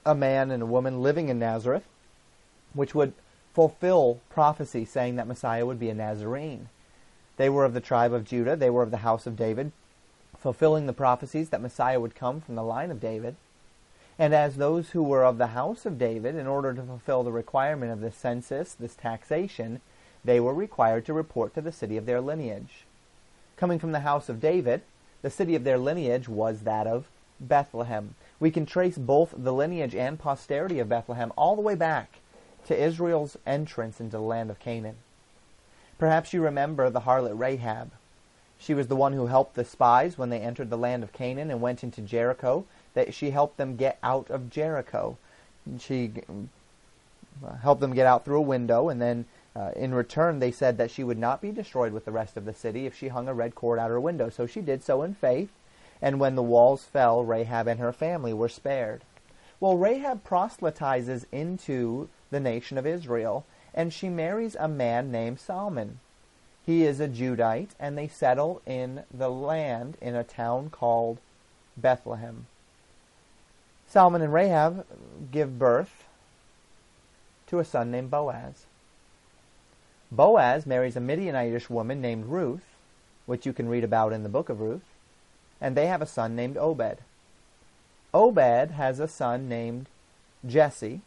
a 0.04 0.14
man 0.14 0.50
and 0.50 0.62
a 0.62 0.66
woman 0.66 1.02
living 1.02 1.28
in 1.28 1.38
Nazareth, 1.38 1.84
which 2.72 2.96
would 2.96 3.12
fulfill 3.52 4.20
prophecy 4.30 4.84
saying 4.84 5.16
that 5.16 5.26
Messiah 5.26 5.66
would 5.66 5.78
be 5.78 5.90
a 5.90 5.94
Nazarene. 5.94 6.68
They 7.36 7.48
were 7.48 7.64
of 7.64 7.74
the 7.74 7.80
tribe 7.80 8.12
of 8.12 8.24
Judah, 8.24 8.56
they 8.56 8.70
were 8.70 8.82
of 8.82 8.90
the 8.90 8.98
house 8.98 9.26
of 9.26 9.36
David, 9.36 9.72
fulfilling 10.38 10.86
the 10.86 10.92
prophecies 10.92 11.48
that 11.50 11.60
Messiah 11.60 12.00
would 12.00 12.14
come 12.14 12.40
from 12.40 12.54
the 12.54 12.62
line 12.62 12.90
of 12.90 13.00
David. 13.00 13.36
And 14.18 14.34
as 14.34 14.56
those 14.56 14.90
who 14.90 15.02
were 15.02 15.24
of 15.24 15.38
the 15.38 15.48
house 15.48 15.86
of 15.86 15.98
David, 15.98 16.34
in 16.36 16.46
order 16.46 16.74
to 16.74 16.82
fulfill 16.82 17.22
the 17.22 17.32
requirement 17.32 17.90
of 17.90 18.00
this 18.00 18.16
census, 18.16 18.74
this 18.74 18.94
taxation, 18.94 19.80
they 20.24 20.38
were 20.38 20.52
required 20.52 21.06
to 21.06 21.14
report 21.14 21.54
to 21.54 21.62
the 21.62 21.72
city 21.72 21.96
of 21.96 22.06
their 22.06 22.20
lineage. 22.20 22.84
Coming 23.56 23.78
from 23.78 23.92
the 23.92 24.00
house 24.00 24.28
of 24.28 24.40
David, 24.40 24.82
the 25.22 25.30
city 25.30 25.54
of 25.54 25.64
their 25.64 25.78
lineage 25.78 26.28
was 26.28 26.60
that 26.60 26.86
of 26.86 27.06
Bethlehem. 27.40 28.14
We 28.38 28.50
can 28.50 28.66
trace 28.66 28.98
both 28.98 29.34
the 29.36 29.52
lineage 29.52 29.94
and 29.94 30.18
posterity 30.18 30.78
of 30.78 30.88
Bethlehem 30.88 31.32
all 31.36 31.56
the 31.56 31.62
way 31.62 31.74
back 31.74 32.18
to 32.66 32.80
Israel's 32.80 33.36
entrance 33.46 34.00
into 34.00 34.16
the 34.16 34.22
land 34.22 34.50
of 34.50 34.58
Canaan. 34.58 34.96
Perhaps 35.98 36.32
you 36.32 36.42
remember 36.42 36.88
the 36.88 37.00
harlot 37.00 37.38
Rahab. 37.38 37.90
She 38.58 38.74
was 38.74 38.88
the 38.88 38.96
one 38.96 39.12
who 39.12 39.26
helped 39.26 39.54
the 39.54 39.64
spies 39.64 40.18
when 40.18 40.30
they 40.30 40.40
entered 40.40 40.70
the 40.70 40.76
land 40.76 41.02
of 41.02 41.12
Canaan 41.12 41.50
and 41.50 41.60
went 41.60 41.82
into 41.82 42.00
Jericho. 42.00 42.64
That 42.94 43.14
she 43.14 43.30
helped 43.30 43.56
them 43.56 43.76
get 43.76 43.98
out 44.02 44.30
of 44.30 44.50
Jericho. 44.50 45.16
She 45.78 46.12
uh, 47.44 47.54
helped 47.56 47.80
them 47.80 47.94
get 47.94 48.06
out 48.06 48.24
through 48.24 48.38
a 48.38 48.42
window 48.42 48.88
and 48.88 49.00
then 49.00 49.26
uh, 49.54 49.72
in 49.74 49.92
return, 49.92 50.38
they 50.38 50.52
said 50.52 50.78
that 50.78 50.90
she 50.90 51.02
would 51.02 51.18
not 51.18 51.40
be 51.40 51.50
destroyed 51.50 51.92
with 51.92 52.04
the 52.04 52.12
rest 52.12 52.36
of 52.36 52.44
the 52.44 52.54
city 52.54 52.86
if 52.86 52.96
she 52.96 53.08
hung 53.08 53.28
a 53.28 53.34
red 53.34 53.54
cord 53.54 53.78
out 53.78 53.90
her 53.90 54.00
window. 54.00 54.28
So 54.30 54.46
she 54.46 54.60
did 54.60 54.84
so 54.84 55.02
in 55.02 55.14
faith, 55.14 55.50
and 56.00 56.20
when 56.20 56.36
the 56.36 56.42
walls 56.42 56.84
fell, 56.84 57.24
Rahab 57.24 57.66
and 57.66 57.80
her 57.80 57.92
family 57.92 58.32
were 58.32 58.48
spared. 58.48 59.02
Well, 59.58 59.76
Rahab 59.76 60.24
proselytizes 60.24 61.26
into 61.32 62.08
the 62.30 62.40
nation 62.40 62.78
of 62.78 62.86
Israel, 62.86 63.44
and 63.74 63.92
she 63.92 64.08
marries 64.08 64.56
a 64.56 64.68
man 64.68 65.10
named 65.10 65.40
Salmon. 65.40 66.00
He 66.64 66.84
is 66.84 67.00
a 67.00 67.08
Judite, 67.08 67.70
and 67.78 67.96
they 67.96 68.08
settle 68.08 68.62
in 68.66 69.04
the 69.12 69.30
land 69.30 69.96
in 70.00 70.14
a 70.14 70.24
town 70.24 70.70
called 70.70 71.18
Bethlehem. 71.76 72.46
Salmon 73.88 74.22
and 74.22 74.32
Rahab 74.32 74.86
give 75.32 75.58
birth 75.58 76.04
to 77.48 77.58
a 77.58 77.64
son 77.64 77.90
named 77.90 78.10
Boaz. 78.10 78.66
Boaz 80.12 80.66
marries 80.66 80.96
a 80.96 81.00
Midianitish 81.00 81.68
woman 81.68 82.00
named 82.00 82.26
Ruth, 82.26 82.64
which 83.26 83.46
you 83.46 83.52
can 83.52 83.68
read 83.68 83.84
about 83.84 84.12
in 84.12 84.22
the 84.22 84.28
book 84.28 84.48
of 84.48 84.60
Ruth, 84.60 84.84
and 85.60 85.76
they 85.76 85.86
have 85.86 86.02
a 86.02 86.06
son 86.06 86.36
named 86.36 86.56
Obed. 86.56 86.98
Obed 88.12 88.72
has 88.72 88.98
a 89.00 89.08
son 89.08 89.48
named 89.48 89.86
Jesse. 90.46 91.00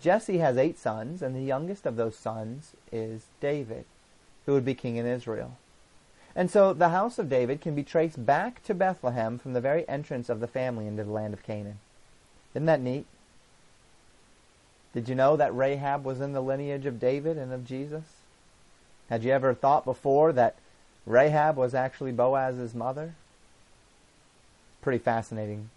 Jesse 0.00 0.38
has 0.38 0.56
eight 0.56 0.78
sons, 0.78 1.22
and 1.22 1.34
the 1.34 1.40
youngest 1.40 1.86
of 1.86 1.96
those 1.96 2.16
sons 2.16 2.72
is 2.92 3.26
David, 3.40 3.84
who 4.44 4.52
would 4.52 4.64
be 4.64 4.74
king 4.74 4.96
in 4.96 5.06
Israel. 5.06 5.56
And 6.34 6.50
so 6.50 6.74
the 6.74 6.90
house 6.90 7.18
of 7.18 7.30
David 7.30 7.62
can 7.62 7.74
be 7.74 7.82
traced 7.82 8.24
back 8.26 8.62
to 8.64 8.74
Bethlehem 8.74 9.38
from 9.38 9.54
the 9.54 9.60
very 9.60 9.88
entrance 9.88 10.28
of 10.28 10.40
the 10.40 10.46
family 10.46 10.86
into 10.86 11.02
the 11.02 11.10
land 11.10 11.32
of 11.32 11.42
Canaan. 11.42 11.78
Isn't 12.54 12.66
that 12.66 12.80
neat? 12.80 13.06
Did 14.92 15.08
you 15.08 15.14
know 15.14 15.36
that 15.36 15.54
Rahab 15.54 16.04
was 16.04 16.20
in 16.20 16.32
the 16.32 16.42
lineage 16.42 16.86
of 16.86 17.00
David 17.00 17.38
and 17.38 17.52
of 17.52 17.66
Jesus? 17.66 18.04
Had 19.08 19.24
you 19.24 19.30
ever 19.30 19.54
thought 19.54 19.84
before 19.84 20.32
that 20.32 20.56
Rahab 21.06 21.56
was 21.56 21.74
actually 21.74 22.12
Boaz's 22.12 22.74
mother? 22.74 23.14
Pretty 24.82 24.98
fascinating. 24.98 25.70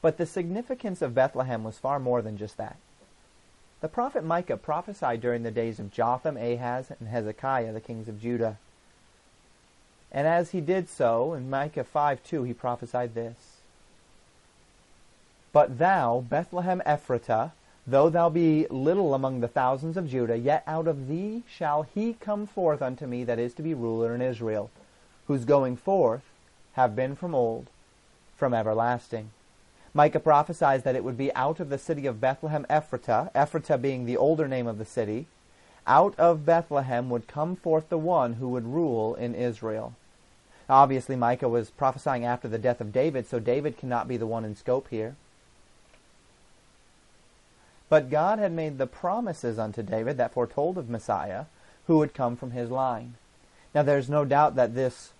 But 0.00 0.16
the 0.16 0.26
significance 0.26 1.02
of 1.02 1.14
Bethlehem 1.14 1.64
was 1.64 1.78
far 1.78 1.98
more 1.98 2.22
than 2.22 2.36
just 2.36 2.56
that. 2.56 2.76
The 3.80 3.88
prophet 3.88 4.24
Micah 4.24 4.56
prophesied 4.56 5.20
during 5.20 5.42
the 5.42 5.50
days 5.50 5.78
of 5.78 5.92
Jotham, 5.92 6.36
Ahaz, 6.36 6.90
and 6.98 7.08
Hezekiah, 7.08 7.72
the 7.72 7.80
kings 7.80 8.08
of 8.08 8.20
Judah. 8.20 8.58
And 10.10 10.26
as 10.26 10.50
he 10.50 10.60
did 10.60 10.88
so, 10.88 11.34
in 11.34 11.50
Micah 11.50 11.84
5 11.84 12.24
2, 12.24 12.44
he 12.44 12.54
prophesied 12.54 13.14
this 13.14 13.58
but 15.52 15.78
thou, 15.78 16.24
Bethlehem 16.28 16.82
Ephratah, 16.84 17.52
though 17.86 18.10
thou 18.10 18.28
be 18.28 18.66
little 18.68 19.14
among 19.14 19.40
the 19.40 19.48
thousands 19.48 19.96
of 19.96 20.08
Judah, 20.08 20.36
yet 20.36 20.62
out 20.66 20.86
of 20.86 21.08
thee 21.08 21.42
shall 21.48 21.82
he 21.82 22.12
come 22.12 22.46
forth 22.46 22.82
unto 22.82 23.06
me 23.06 23.24
that 23.24 23.38
is 23.38 23.54
to 23.54 23.62
be 23.62 23.74
ruler 23.74 24.14
in 24.14 24.20
Israel, 24.20 24.70
whose 25.26 25.44
going 25.44 25.76
forth 25.76 26.22
have 26.74 26.94
been 26.94 27.16
from 27.16 27.34
old, 27.34 27.68
from 28.36 28.52
everlasting. 28.52 29.30
Micah 29.98 30.20
prophesies 30.20 30.84
that 30.84 30.94
it 30.94 31.02
would 31.02 31.18
be 31.18 31.34
out 31.34 31.58
of 31.58 31.70
the 31.70 31.76
city 31.76 32.06
of 32.06 32.20
Bethlehem 32.20 32.64
Ephratah, 32.70 33.32
Ephratah 33.32 33.82
being 33.82 34.04
the 34.04 34.16
older 34.16 34.46
name 34.46 34.68
of 34.68 34.78
the 34.78 34.84
city, 34.84 35.26
out 35.88 36.16
of 36.16 36.46
Bethlehem 36.46 37.10
would 37.10 37.26
come 37.26 37.56
forth 37.56 37.88
the 37.88 37.98
one 37.98 38.34
who 38.34 38.48
would 38.50 38.64
rule 38.64 39.16
in 39.16 39.34
Israel. 39.34 39.94
Obviously, 40.70 41.16
Micah 41.16 41.48
was 41.48 41.70
prophesying 41.70 42.24
after 42.24 42.46
the 42.46 42.60
death 42.60 42.80
of 42.80 42.92
David, 42.92 43.26
so 43.26 43.40
David 43.40 43.76
cannot 43.76 44.06
be 44.06 44.16
the 44.16 44.24
one 44.24 44.44
in 44.44 44.54
scope 44.54 44.86
here. 44.86 45.16
But 47.88 48.08
God 48.08 48.38
had 48.38 48.52
made 48.52 48.78
the 48.78 48.86
promises 48.86 49.58
unto 49.58 49.82
David 49.82 50.16
that 50.16 50.32
foretold 50.32 50.78
of 50.78 50.88
Messiah, 50.88 51.46
who 51.88 51.98
would 51.98 52.14
come 52.14 52.36
from 52.36 52.52
his 52.52 52.70
line. 52.70 53.14
Now 53.74 53.82
there's 53.82 54.08
no 54.08 54.24
doubt 54.24 54.54
that 54.54 54.76
this 54.76 55.10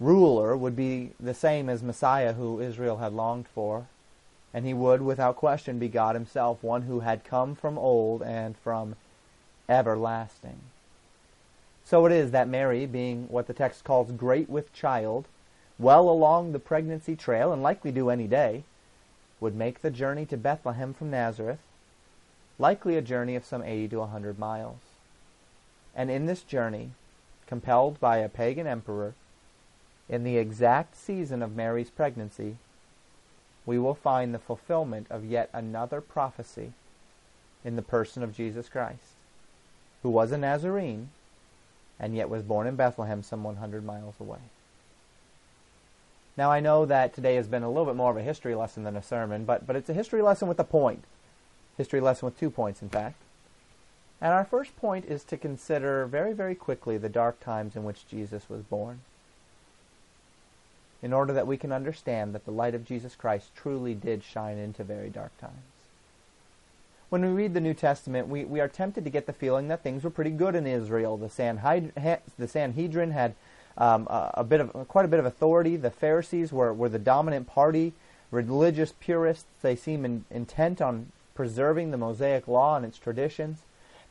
ruler 0.00 0.56
would 0.56 0.74
be 0.74 1.12
the 1.20 1.32
same 1.32 1.68
as 1.68 1.80
Messiah 1.80 2.32
who 2.32 2.60
Israel 2.60 2.96
had 2.96 3.12
longed 3.12 3.46
for, 3.54 3.86
and 4.56 4.64
he 4.64 4.72
would, 4.72 5.02
without 5.02 5.36
question, 5.36 5.78
be 5.78 5.86
God 5.86 6.14
himself, 6.14 6.62
one 6.62 6.80
who 6.82 7.00
had 7.00 7.26
come 7.26 7.54
from 7.54 7.76
old 7.76 8.22
and 8.22 8.56
from 8.56 8.96
everlasting. 9.68 10.58
So 11.84 12.06
it 12.06 12.12
is 12.12 12.30
that 12.30 12.48
Mary, 12.48 12.86
being 12.86 13.28
what 13.28 13.48
the 13.48 13.52
text 13.52 13.84
calls 13.84 14.12
great 14.12 14.48
with 14.48 14.72
child, 14.72 15.26
well 15.78 16.08
along 16.08 16.52
the 16.52 16.58
pregnancy 16.58 17.14
trail, 17.14 17.52
and 17.52 17.62
likely 17.62 17.92
due 17.92 18.08
any 18.08 18.26
day, 18.26 18.64
would 19.40 19.54
make 19.54 19.82
the 19.82 19.90
journey 19.90 20.24
to 20.24 20.38
Bethlehem 20.38 20.94
from 20.94 21.10
Nazareth, 21.10 21.60
likely 22.58 22.96
a 22.96 23.02
journey 23.02 23.36
of 23.36 23.44
some 23.44 23.62
80 23.62 23.88
to 23.88 23.96
a 23.96 24.00
100 24.00 24.38
miles. 24.38 24.80
And 25.94 26.10
in 26.10 26.24
this 26.24 26.40
journey, 26.40 26.92
compelled 27.46 28.00
by 28.00 28.16
a 28.16 28.30
pagan 28.30 28.66
emperor, 28.66 29.12
in 30.08 30.24
the 30.24 30.38
exact 30.38 30.96
season 30.96 31.42
of 31.42 31.54
Mary's 31.54 31.90
pregnancy, 31.90 32.56
we 33.66 33.78
will 33.78 33.94
find 33.94 34.32
the 34.32 34.38
fulfillment 34.38 35.08
of 35.10 35.24
yet 35.24 35.50
another 35.52 36.00
prophecy 36.00 36.72
in 37.64 37.76
the 37.76 37.82
person 37.82 38.22
of 38.22 38.36
Jesus 38.36 38.68
Christ, 38.68 39.16
who 40.02 40.08
was 40.08 40.30
a 40.30 40.38
Nazarene 40.38 41.10
and 41.98 42.14
yet 42.14 42.30
was 42.30 42.42
born 42.42 42.66
in 42.66 42.76
Bethlehem 42.76 43.22
some 43.22 43.42
100 43.42 43.84
miles 43.84 44.14
away. 44.20 44.38
Now 46.36 46.52
I 46.52 46.60
know 46.60 46.84
that 46.84 47.14
today 47.14 47.34
has 47.34 47.48
been 47.48 47.62
a 47.62 47.68
little 47.68 47.86
bit 47.86 47.96
more 47.96 48.10
of 48.10 48.16
a 48.16 48.22
history 48.22 48.54
lesson 48.54 48.84
than 48.84 48.96
a 48.96 49.02
sermon, 49.02 49.44
but, 49.44 49.66
but 49.66 49.74
it's 49.74 49.88
a 49.88 49.94
history 49.94 50.22
lesson 50.22 50.48
with 50.48 50.60
a 50.60 50.64
point. 50.64 51.04
History 51.76 52.00
lesson 52.00 52.26
with 52.26 52.38
two 52.38 52.50
points, 52.50 52.82
in 52.82 52.88
fact. 52.88 53.20
And 54.20 54.32
our 54.32 54.44
first 54.44 54.76
point 54.76 55.06
is 55.06 55.24
to 55.24 55.36
consider 55.36 56.06
very, 56.06 56.32
very 56.32 56.54
quickly 56.54 56.98
the 56.98 57.08
dark 57.08 57.40
times 57.40 57.74
in 57.76 57.84
which 57.84 58.08
Jesus 58.08 58.48
was 58.48 58.62
born. 58.62 59.00
In 61.02 61.12
order 61.12 61.32
that 61.32 61.46
we 61.46 61.56
can 61.56 61.72
understand 61.72 62.34
that 62.34 62.44
the 62.44 62.50
light 62.50 62.74
of 62.74 62.84
Jesus 62.84 63.14
Christ 63.14 63.50
truly 63.54 63.94
did 63.94 64.24
shine 64.24 64.56
into 64.56 64.82
very 64.82 65.10
dark 65.10 65.36
times 65.38 65.62
when 67.08 67.22
we 67.22 67.28
read 67.28 67.54
the 67.54 67.60
New 67.60 67.74
Testament, 67.74 68.28
we, 68.28 68.44
we 68.44 68.60
are 68.60 68.68
tempted 68.68 69.04
to 69.04 69.10
get 69.10 69.26
the 69.26 69.32
feeling 69.32 69.68
that 69.68 69.82
things 69.82 70.02
were 70.02 70.10
pretty 70.10 70.30
good 70.30 70.54
in 70.54 70.66
Israel. 70.66 71.16
The, 71.16 71.28
Sanhedrin, 71.28 71.92
the 72.38 72.48
Sanhedrin 72.48 73.12
had 73.12 73.34
um, 73.78 74.06
a, 74.08 74.30
a, 74.34 74.44
bit 74.44 74.60
of 74.60 74.88
quite 74.88 75.04
a 75.04 75.08
bit 75.08 75.20
of 75.20 75.26
authority. 75.26 75.76
The 75.76 75.90
Pharisees 75.90 76.52
were, 76.52 76.72
were 76.72 76.88
the 76.88 76.98
dominant 76.98 77.46
party. 77.46 77.92
Religious 78.32 78.92
purists, 78.98 79.44
they 79.62 79.76
seem 79.76 80.04
in, 80.04 80.24
intent 80.30 80.80
on 80.80 81.12
preserving 81.34 81.90
the 81.90 81.96
Mosaic 81.96 82.48
law 82.48 82.76
and 82.76 82.84
its 82.84 82.98
traditions. 82.98 83.58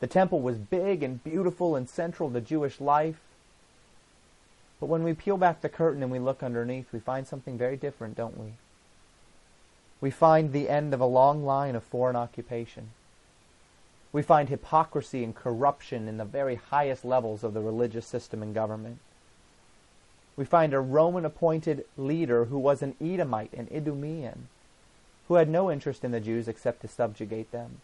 The 0.00 0.06
temple 0.06 0.40
was 0.40 0.56
big 0.56 1.02
and 1.02 1.22
beautiful 1.22 1.76
and 1.76 1.88
central 1.88 2.30
to 2.30 2.40
Jewish 2.40 2.80
life. 2.80 3.20
But 4.80 4.86
when 4.86 5.02
we 5.02 5.14
peel 5.14 5.36
back 5.36 5.60
the 5.60 5.68
curtain 5.68 6.02
and 6.02 6.12
we 6.12 6.18
look 6.18 6.42
underneath, 6.42 6.92
we 6.92 7.00
find 7.00 7.26
something 7.26 7.56
very 7.56 7.76
different, 7.76 8.16
don't 8.16 8.38
we? 8.38 8.52
We 10.00 10.10
find 10.10 10.52
the 10.52 10.68
end 10.68 10.92
of 10.92 11.00
a 11.00 11.06
long 11.06 11.44
line 11.44 11.74
of 11.74 11.82
foreign 11.82 12.16
occupation. 12.16 12.90
We 14.12 14.22
find 14.22 14.48
hypocrisy 14.48 15.24
and 15.24 15.34
corruption 15.34 16.08
in 16.08 16.18
the 16.18 16.24
very 16.24 16.56
highest 16.56 17.04
levels 17.04 17.42
of 17.42 17.54
the 17.54 17.60
religious 17.62 18.06
system 18.06 18.42
and 18.42 18.54
government. 18.54 18.98
We 20.36 20.44
find 20.44 20.74
a 20.74 20.80
Roman 20.80 21.24
appointed 21.24 21.86
leader 21.96 22.46
who 22.46 22.58
was 22.58 22.82
an 22.82 22.94
Edomite, 23.00 23.54
an 23.54 23.68
Idumean, 23.74 24.48
who 25.28 25.34
had 25.34 25.48
no 25.48 25.70
interest 25.70 26.04
in 26.04 26.12
the 26.12 26.20
Jews 26.20 26.46
except 26.46 26.82
to 26.82 26.88
subjugate 26.88 27.50
them. 27.52 27.80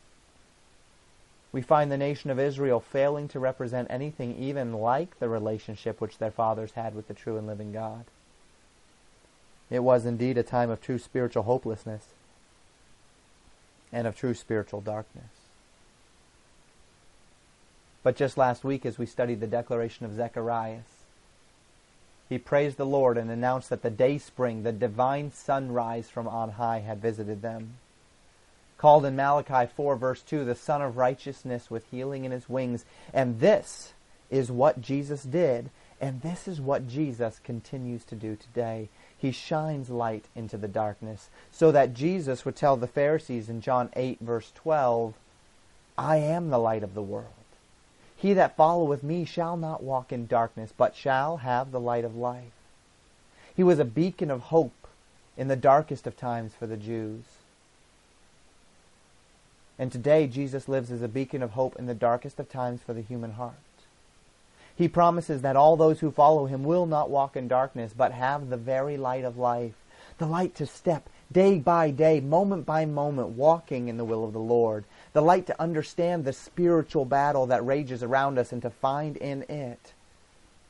We 1.52 1.60
find 1.60 1.92
the 1.92 1.98
nation 1.98 2.30
of 2.30 2.40
Israel 2.40 2.80
failing 2.80 3.28
to 3.28 3.38
represent 3.38 3.88
anything 3.90 4.36
even 4.36 4.72
like 4.72 5.18
the 5.18 5.28
relationship 5.28 6.00
which 6.00 6.18
their 6.18 6.30
fathers 6.30 6.72
had 6.72 6.94
with 6.94 7.08
the 7.08 7.14
true 7.14 7.36
and 7.36 7.46
living 7.46 7.72
God. 7.72 8.04
It 9.70 9.80
was 9.80 10.06
indeed 10.06 10.38
a 10.38 10.42
time 10.42 10.70
of 10.70 10.80
true 10.80 10.98
spiritual 10.98 11.42
hopelessness 11.44 12.06
and 13.92 14.06
of 14.06 14.16
true 14.16 14.34
spiritual 14.34 14.80
darkness. 14.80 15.24
But 18.02 18.16
just 18.16 18.36
last 18.36 18.64
week, 18.64 18.84
as 18.84 18.98
we 18.98 19.06
studied 19.06 19.40
the 19.40 19.46
declaration 19.46 20.06
of 20.06 20.14
Zacharias, 20.14 20.84
he 22.28 22.38
praised 22.38 22.78
the 22.78 22.86
Lord 22.86 23.18
and 23.18 23.30
announced 23.30 23.68
that 23.70 23.82
the 23.82 23.90
day 23.90 24.16
spring, 24.16 24.62
the 24.62 24.72
divine 24.72 25.32
sunrise 25.32 26.08
from 26.08 26.26
on 26.26 26.52
high, 26.52 26.80
had 26.80 27.00
visited 27.00 27.42
them. 27.42 27.74
Called 28.83 29.05
in 29.05 29.14
Malachi 29.14 29.71
4, 29.77 29.95
verse 29.95 30.23
2, 30.23 30.45
the 30.45 30.57
Sun 30.57 30.83
of 30.83 30.97
Righteousness 30.97 31.71
with 31.71 31.88
healing 31.92 32.25
in 32.25 32.33
his 32.33 32.49
wings. 32.49 32.85
And 33.14 33.38
this 33.38 33.92
is 34.29 34.51
what 34.51 34.83
Jesus 34.83 35.23
did, 35.23 35.71
and 36.01 36.21
this 36.21 36.49
is 36.49 36.61
what 36.61 36.88
Jesus 36.88 37.40
continues 37.45 38.03
to 38.03 38.16
do 38.16 38.35
today. 38.35 38.88
He 39.16 39.31
shines 39.31 39.88
light 39.88 40.25
into 40.35 40.57
the 40.57 40.66
darkness, 40.66 41.31
so 41.53 41.71
that 41.71 41.95
Jesus 41.95 42.45
would 42.45 42.57
tell 42.57 42.77
the 42.77 42.88
Pharisees 42.88 43.49
in 43.49 43.61
John 43.61 43.88
8, 43.95 44.18
verse 44.21 44.51
12, 44.57 45.14
I 45.97 46.16
am 46.16 46.51
the 46.51 46.59
light 46.59 46.83
of 46.83 46.95
the 46.95 47.03
world. 47.03 47.29
He 48.16 48.33
that 48.33 48.57
followeth 48.57 49.05
me 49.05 49.25
shall 49.25 49.57
not 49.57 49.85
walk 49.85 50.11
in 50.11 50.27
darkness, 50.27 50.73
but 50.77 50.97
shall 50.97 51.37
have 51.37 51.71
the 51.71 51.79
light 51.79 52.05
of 52.05 52.16
life. 52.16 52.51
He 53.55 53.62
was 53.62 53.79
a 53.79 53.85
beacon 53.85 54.29
of 54.29 54.40
hope 54.40 54.88
in 55.37 55.47
the 55.47 55.55
darkest 55.55 56.09
of 56.09 56.16
times 56.16 56.51
for 56.59 56.66
the 56.66 56.77
Jews. 56.77 57.23
And 59.83 59.90
today, 59.90 60.29
Jesus 60.29 60.68
lives 60.68 60.92
as 60.92 61.03
a 61.03 61.09
beacon 61.09 61.42
of 61.42 61.51
hope 61.51 61.75
in 61.77 61.87
the 61.87 61.92
darkest 61.92 62.38
of 62.38 62.49
times 62.49 62.81
for 62.83 62.95
the 62.95 63.01
human 63.01 63.33
heart. 63.33 63.57
He 64.77 64.87
promises 64.87 65.42
that 65.42 65.57
all 65.57 65.77
those 65.77 65.99
who 65.99 66.12
follow 66.12 66.47
him 66.47 66.62
will 66.62 66.87
not 66.87 67.11
walk 67.11 67.35
in 67.35 67.49
darkness, 67.49 67.92
but 67.92 68.12
have 68.12 68.49
the 68.49 68.57
very 68.57 68.97
light 68.97 69.25
of 69.25 69.38
life, 69.38 69.75
the 70.18 70.27
light 70.27 70.55
to 70.55 70.66
step 70.66 71.09
day 71.33 71.59
by 71.59 71.90
day, 71.90 72.21
moment 72.21 72.64
by 72.64 72.85
moment, 72.85 73.31
walking 73.31 73.88
in 73.88 73.97
the 73.97 74.05
will 74.05 74.25
of 74.25 74.33
the 74.33 74.38
Lord, 74.38 74.85
the 75.14 75.21
light 75.21 75.49
to 75.49 75.61
understand 75.61 76.25
the 76.25 76.33
spiritual 76.33 77.05
battle 77.05 77.47
that 77.47 77.66
rages 77.66 78.05
around 78.05 78.38
us 78.38 78.53
and 78.53 78.62
to 78.62 78.71
find 78.71 79.16
in 79.16 79.42
it 79.49 79.95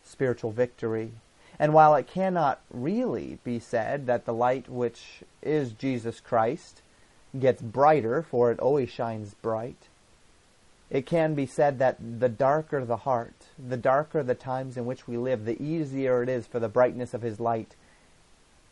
spiritual 0.02 0.52
victory. 0.52 1.12
And 1.58 1.74
while 1.74 1.94
it 1.96 2.06
cannot 2.06 2.62
really 2.72 3.40
be 3.44 3.58
said 3.58 4.06
that 4.06 4.24
the 4.24 4.32
light 4.32 4.70
which 4.70 5.22
is 5.42 5.72
Jesus 5.72 6.18
Christ 6.18 6.80
gets 7.38 7.62
brighter, 7.62 8.22
for 8.22 8.50
it 8.50 8.60
always 8.60 8.90
shines 8.90 9.34
bright, 9.34 9.88
it 10.90 11.06
can 11.06 11.34
be 11.34 11.46
said 11.46 11.78
that 11.78 11.96
the 12.20 12.28
darker 12.28 12.84
the 12.84 12.98
heart, 12.98 13.46
the 13.58 13.78
darker 13.78 14.22
the 14.22 14.34
times 14.34 14.76
in 14.76 14.84
which 14.84 15.08
we 15.08 15.16
live, 15.16 15.46
the 15.46 15.62
easier 15.62 16.22
it 16.22 16.28
is 16.28 16.46
for 16.46 16.60
the 16.60 16.68
brightness 16.68 17.14
of 17.14 17.22
His 17.22 17.40
light 17.40 17.74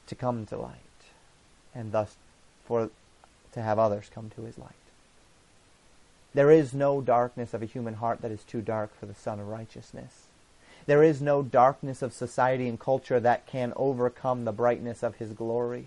to 0.06 0.14
come 0.14 0.44
to 0.46 0.58
light, 0.58 0.74
and 1.74 1.92
thus 1.92 2.16
for 2.66 2.90
to 3.52 3.62
have 3.62 3.78
others 3.78 4.10
come 4.14 4.30
to 4.36 4.42
His 4.42 4.58
light. 4.58 4.74
There 6.34 6.50
is 6.50 6.74
no 6.74 7.00
darkness 7.00 7.54
of 7.54 7.62
a 7.62 7.66
human 7.66 7.94
heart 7.94 8.20
that 8.20 8.30
is 8.30 8.44
too 8.44 8.60
dark 8.60 8.94
for 8.98 9.06
the 9.06 9.14
Sun 9.14 9.40
of 9.40 9.48
Righteousness. 9.48 10.26
There 10.86 11.02
is 11.02 11.22
no 11.22 11.42
darkness 11.42 12.02
of 12.02 12.12
society 12.12 12.68
and 12.68 12.78
culture 12.78 13.18
that 13.18 13.46
can 13.46 13.72
overcome 13.76 14.44
the 14.44 14.52
brightness 14.52 15.02
of 15.02 15.16
His 15.16 15.32
glory. 15.32 15.86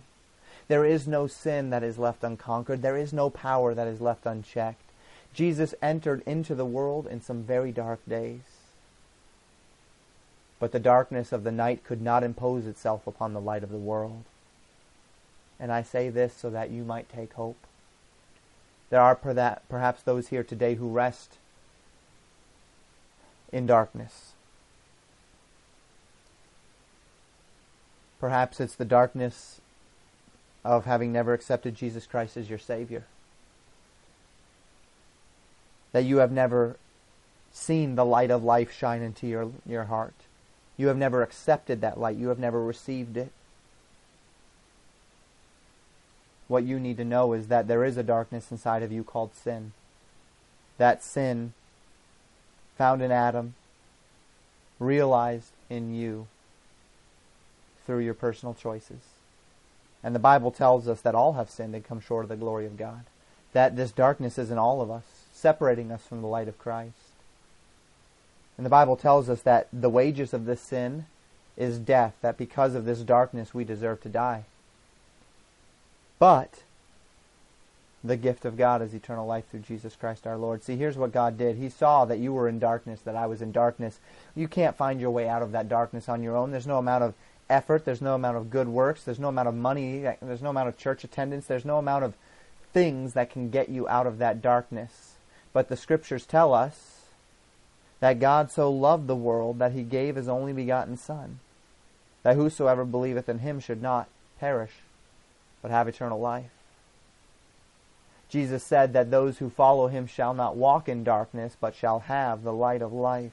There 0.67 0.85
is 0.85 1.07
no 1.07 1.27
sin 1.27 1.69
that 1.71 1.83
is 1.83 1.97
left 1.97 2.23
unconquered. 2.23 2.81
There 2.81 2.97
is 2.97 3.13
no 3.13 3.29
power 3.29 3.73
that 3.73 3.87
is 3.87 4.01
left 4.01 4.25
unchecked. 4.25 4.79
Jesus 5.33 5.75
entered 5.81 6.23
into 6.25 6.55
the 6.55 6.65
world 6.65 7.07
in 7.07 7.21
some 7.21 7.43
very 7.43 7.71
dark 7.71 7.99
days. 8.07 8.41
But 10.59 10.71
the 10.71 10.79
darkness 10.79 11.31
of 11.31 11.43
the 11.43 11.51
night 11.51 11.83
could 11.83 12.01
not 12.01 12.23
impose 12.23 12.65
itself 12.65 13.05
upon 13.07 13.33
the 13.33 13.41
light 13.41 13.63
of 13.63 13.71
the 13.71 13.77
world. 13.77 14.23
And 15.59 15.71
I 15.71 15.83
say 15.83 16.09
this 16.09 16.33
so 16.33 16.49
that 16.49 16.71
you 16.71 16.83
might 16.83 17.09
take 17.09 17.33
hope. 17.33 17.57
There 18.89 19.01
are 19.01 19.15
perhaps 19.15 20.03
those 20.03 20.27
here 20.27 20.43
today 20.43 20.75
who 20.75 20.87
rest 20.87 21.37
in 23.51 23.65
darkness. 23.65 24.33
Perhaps 28.19 28.59
it's 28.61 28.75
the 28.75 28.85
darkness 28.85 29.59
of 30.63 30.85
having 30.85 31.11
never 31.11 31.33
accepted 31.33 31.75
Jesus 31.75 32.05
Christ 32.05 32.37
as 32.37 32.49
your 32.49 32.59
Savior 32.59 33.05
that 35.93 36.03
you 36.03 36.17
have 36.17 36.31
never 36.31 36.75
seen 37.53 37.95
the 37.95 38.03
light 38.03 38.31
of 38.31 38.43
life 38.43 38.73
shine 38.73 39.01
into 39.01 39.25
your, 39.25 39.51
your 39.65 39.85
heart. 39.85 40.15
You 40.75 40.87
have 40.87 40.97
never 40.97 41.21
accepted 41.21 41.79
that 41.81 41.99
light. 41.99 42.17
You 42.17 42.27
have 42.27 42.39
never 42.39 42.61
received 42.61 43.15
it. 43.15 43.31
What 46.47 46.63
you 46.63 46.79
need 46.79 46.97
to 46.97 47.05
know 47.05 47.33
is 47.33 47.47
that 47.47 47.67
there 47.67 47.85
is 47.85 47.95
a 47.95 48.03
darkness 48.03 48.51
inside 48.51 48.83
of 48.83 48.91
you 48.91 49.03
called 49.03 49.35
sin. 49.35 49.71
That 50.77 51.03
sin 51.03 51.53
found 52.75 53.03
in 53.03 53.11
Adam, 53.11 53.53
realized 54.79 55.51
in 55.69 55.93
you 55.93 56.27
through 57.85 57.99
your 57.99 58.15
personal 58.15 58.55
choices. 58.55 59.12
And 60.03 60.13
the 60.13 60.19
Bible 60.19 60.51
tells 60.51 60.87
us 60.87 61.01
that 61.01 61.15
all 61.15 61.33
have 61.33 61.49
sinned 61.49 61.73
and 61.73 61.83
come 61.83 62.01
short 62.01 62.25
of 62.25 62.29
the 62.29 62.35
glory 62.35 62.65
of 62.65 62.77
God. 62.77 63.01
That 63.53 63.75
this 63.75 63.91
darkness 63.91 64.37
is 64.37 64.51
in 64.51 64.57
all 64.57 64.81
of 64.81 64.91
us 64.91 65.03
separating 65.33 65.91
us 65.91 66.05
from 66.05 66.21
the 66.21 66.27
light 66.27 66.47
of 66.47 66.57
Christ. 66.57 66.95
And 68.57 68.65
the 68.65 68.69
Bible 68.69 68.95
tells 68.95 69.29
us 69.29 69.41
that 69.41 69.67
the 69.73 69.89
wages 69.89 70.33
of 70.33 70.45
this 70.45 70.61
sin 70.61 71.05
is 71.57 71.79
death, 71.79 72.13
that 72.21 72.37
because 72.37 72.75
of 72.75 72.85
this 72.85 72.99
darkness 72.99 73.53
we 73.53 73.63
deserve 73.63 74.01
to 74.01 74.09
die. 74.09 74.43
But 76.19 76.63
the 78.03 78.17
gift 78.17 78.45
of 78.45 78.57
God 78.57 78.81
is 78.81 78.93
eternal 78.93 79.25
life 79.25 79.45
through 79.49 79.61
Jesus 79.61 79.95
Christ 79.95 80.27
our 80.27 80.37
Lord. 80.37 80.63
See, 80.63 80.75
here's 80.75 80.97
what 80.97 81.11
God 81.11 81.37
did. 81.37 81.57
He 81.57 81.69
saw 81.69 82.05
that 82.05 82.19
you 82.19 82.33
were 82.33 82.47
in 82.47 82.59
darkness, 82.59 83.01
that 83.01 83.15
I 83.15 83.25
was 83.27 83.41
in 83.41 83.51
darkness. 83.51 83.99
You 84.35 84.47
can't 84.47 84.75
find 84.75 84.99
your 84.99 85.11
way 85.11 85.27
out 85.27 85.41
of 85.41 85.51
that 85.51 85.69
darkness 85.69 86.09
on 86.09 86.23
your 86.23 86.35
own. 86.35 86.51
There's 86.51 86.67
no 86.67 86.77
amount 86.77 87.03
of 87.03 87.13
effort, 87.49 87.85
there's 87.85 88.01
no 88.01 88.15
amount 88.15 88.37
of 88.37 88.49
good 88.49 88.67
works, 88.67 89.03
there's 89.03 89.19
no 89.19 89.29
amount 89.29 89.47
of 89.47 89.55
money, 89.55 89.99
there's 90.21 90.41
no 90.41 90.49
amount 90.49 90.69
of 90.69 90.77
church 90.77 91.03
attendance, 91.03 91.45
there's 91.45 91.65
no 91.65 91.77
amount 91.77 92.03
of 92.03 92.13
things 92.73 93.13
that 93.13 93.29
can 93.29 93.49
get 93.49 93.69
you 93.69 93.87
out 93.87 94.07
of 94.07 94.17
that 94.17 94.41
darkness. 94.41 95.13
But 95.53 95.69
the 95.69 95.77
scriptures 95.77 96.25
tell 96.25 96.53
us 96.53 97.05
that 97.99 98.19
God 98.19 98.51
so 98.51 98.71
loved 98.71 99.07
the 99.07 99.15
world 99.15 99.59
that 99.59 99.71
he 99.71 99.83
gave 99.83 100.15
his 100.15 100.27
only 100.27 100.51
begotten 100.51 100.97
Son, 100.97 101.39
that 102.23 102.35
whosoever 102.35 102.83
believeth 102.83 103.29
in 103.29 103.39
him 103.39 103.59
should 103.59 103.81
not 103.81 104.09
perish, 104.39 104.71
but 105.61 105.71
have 105.71 105.87
eternal 105.87 106.19
life. 106.19 106.49
Jesus 108.29 108.63
said 108.63 108.93
that 108.93 109.11
those 109.11 109.37
who 109.37 109.49
follow 109.49 109.87
him 109.87 110.07
shall 110.07 110.33
not 110.33 110.55
walk 110.55 110.89
in 110.89 111.03
darkness, 111.03 111.55
but 111.61 111.75
shall 111.75 111.99
have 111.99 112.43
the 112.43 112.51
light 112.51 112.81
of 112.81 112.91
life. 112.91 113.31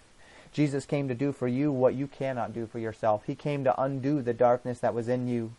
Jesus 0.52 0.84
came 0.84 1.08
to 1.08 1.14
do 1.14 1.32
for 1.32 1.46
you 1.46 1.70
what 1.70 1.94
you 1.94 2.06
cannot 2.06 2.52
do 2.52 2.66
for 2.66 2.78
yourself. 2.78 3.22
He 3.26 3.34
came 3.34 3.64
to 3.64 3.80
undo 3.80 4.20
the 4.20 4.34
darkness 4.34 4.80
that 4.80 4.94
was 4.94 5.08
in 5.08 5.28
you. 5.28 5.52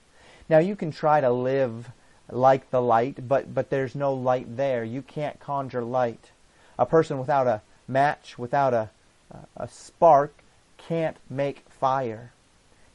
Now 0.50 0.60
you 0.60 0.76
can 0.76 0.92
try 0.92 1.22
to 1.22 1.32
live 1.32 1.90
like 2.30 2.70
the 2.72 2.82
light, 2.82 3.28
but, 3.28 3.54
but 3.54 3.70
there's 3.70 3.96
no 3.96 4.14
light 4.14 4.58
there. 4.58 4.84
You 4.84 5.02
can't 5.02 5.40
conjure 5.40 5.84
light. 5.84 6.32
A 6.78 6.86
person 6.86 7.20
without 7.20 7.48
a 7.48 7.62
match, 7.88 8.38
without 8.38 8.74
a, 8.74 8.90
a 9.56 9.68
spark, 9.68 10.34
can't 10.78 11.18
make 11.30 11.66
fire. 11.70 12.32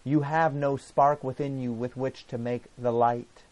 You 0.05 0.21
have 0.21 0.55
no 0.55 0.77
spark 0.77 1.25
within 1.25 1.61
you 1.61 1.73
with 1.73 1.97
which 1.97 2.27
to 2.29 2.39
make 2.39 2.65
the 2.79 2.93
light. 2.93 3.43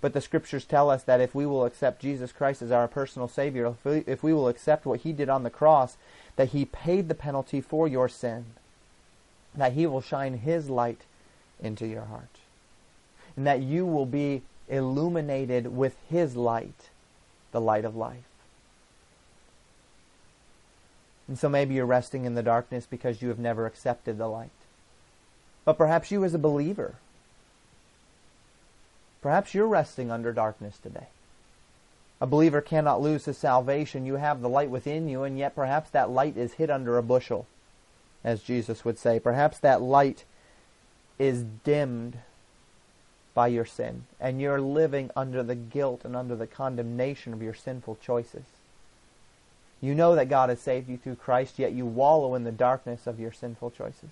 But 0.00 0.12
the 0.12 0.20
scriptures 0.20 0.64
tell 0.64 0.90
us 0.90 1.02
that 1.04 1.20
if 1.20 1.34
we 1.34 1.44
will 1.44 1.64
accept 1.64 2.02
Jesus 2.02 2.30
Christ 2.30 2.62
as 2.62 2.70
our 2.70 2.86
personal 2.86 3.28
Savior, 3.28 3.66
if 3.66 3.84
we, 3.84 4.04
if 4.06 4.22
we 4.22 4.32
will 4.32 4.48
accept 4.48 4.86
what 4.86 5.00
He 5.00 5.12
did 5.12 5.28
on 5.28 5.42
the 5.42 5.50
cross, 5.50 5.96
that 6.38 6.50
He 6.50 6.64
paid 6.64 7.08
the 7.08 7.14
penalty 7.14 7.60
for 7.60 7.86
your 7.86 8.08
sin, 8.08 8.46
that 9.54 9.74
He 9.74 9.86
will 9.86 10.00
shine 10.00 10.38
His 10.38 10.70
light 10.70 11.02
into 11.60 11.86
your 11.86 12.06
heart, 12.06 12.38
and 13.36 13.46
that 13.46 13.60
you 13.60 13.84
will 13.84 14.06
be 14.06 14.42
illuminated 14.68 15.76
with 15.76 15.96
His 16.08 16.34
light, 16.36 16.88
the 17.52 17.60
light 17.60 17.84
of 17.84 17.96
life. 17.96 18.24
And 21.26 21.38
so 21.38 21.50
maybe 21.50 21.74
you're 21.74 21.84
resting 21.84 22.24
in 22.24 22.34
the 22.34 22.42
darkness 22.42 22.86
because 22.88 23.20
you 23.20 23.28
have 23.28 23.38
never 23.38 23.66
accepted 23.66 24.16
the 24.16 24.28
light. 24.28 24.48
But 25.66 25.76
perhaps 25.76 26.10
you 26.10 26.24
as 26.24 26.32
a 26.32 26.38
believer 26.38 26.94
Perhaps 29.20 29.54
you're 29.54 29.66
resting 29.66 30.10
under 30.10 30.32
darkness 30.32 30.78
today. 30.78 31.08
A 32.20 32.26
believer 32.26 32.60
cannot 32.60 33.00
lose 33.00 33.26
his 33.26 33.38
salvation. 33.38 34.04
You 34.04 34.16
have 34.16 34.40
the 34.40 34.48
light 34.48 34.70
within 34.70 35.08
you, 35.08 35.22
and 35.22 35.38
yet 35.38 35.54
perhaps 35.54 35.90
that 35.90 36.10
light 36.10 36.36
is 36.36 36.54
hid 36.54 36.70
under 36.70 36.98
a 36.98 37.02
bushel, 37.02 37.46
as 38.24 38.42
Jesus 38.42 38.84
would 38.84 38.98
say. 38.98 39.20
Perhaps 39.20 39.58
that 39.58 39.80
light 39.80 40.24
is 41.18 41.44
dimmed 41.64 42.18
by 43.34 43.46
your 43.46 43.64
sin, 43.64 44.04
and 44.18 44.40
you're 44.40 44.60
living 44.60 45.10
under 45.14 45.44
the 45.44 45.54
guilt 45.54 46.04
and 46.04 46.16
under 46.16 46.34
the 46.34 46.46
condemnation 46.46 47.32
of 47.32 47.42
your 47.42 47.54
sinful 47.54 47.98
choices. 48.02 48.44
You 49.80 49.94
know 49.94 50.16
that 50.16 50.28
God 50.28 50.48
has 50.48 50.60
saved 50.60 50.88
you 50.88 50.96
through 50.96 51.16
Christ, 51.16 51.56
yet 51.58 51.72
you 51.72 51.86
wallow 51.86 52.34
in 52.34 52.42
the 52.42 52.50
darkness 52.50 53.06
of 53.06 53.20
your 53.20 53.30
sinful 53.30 53.70
choices. 53.70 54.10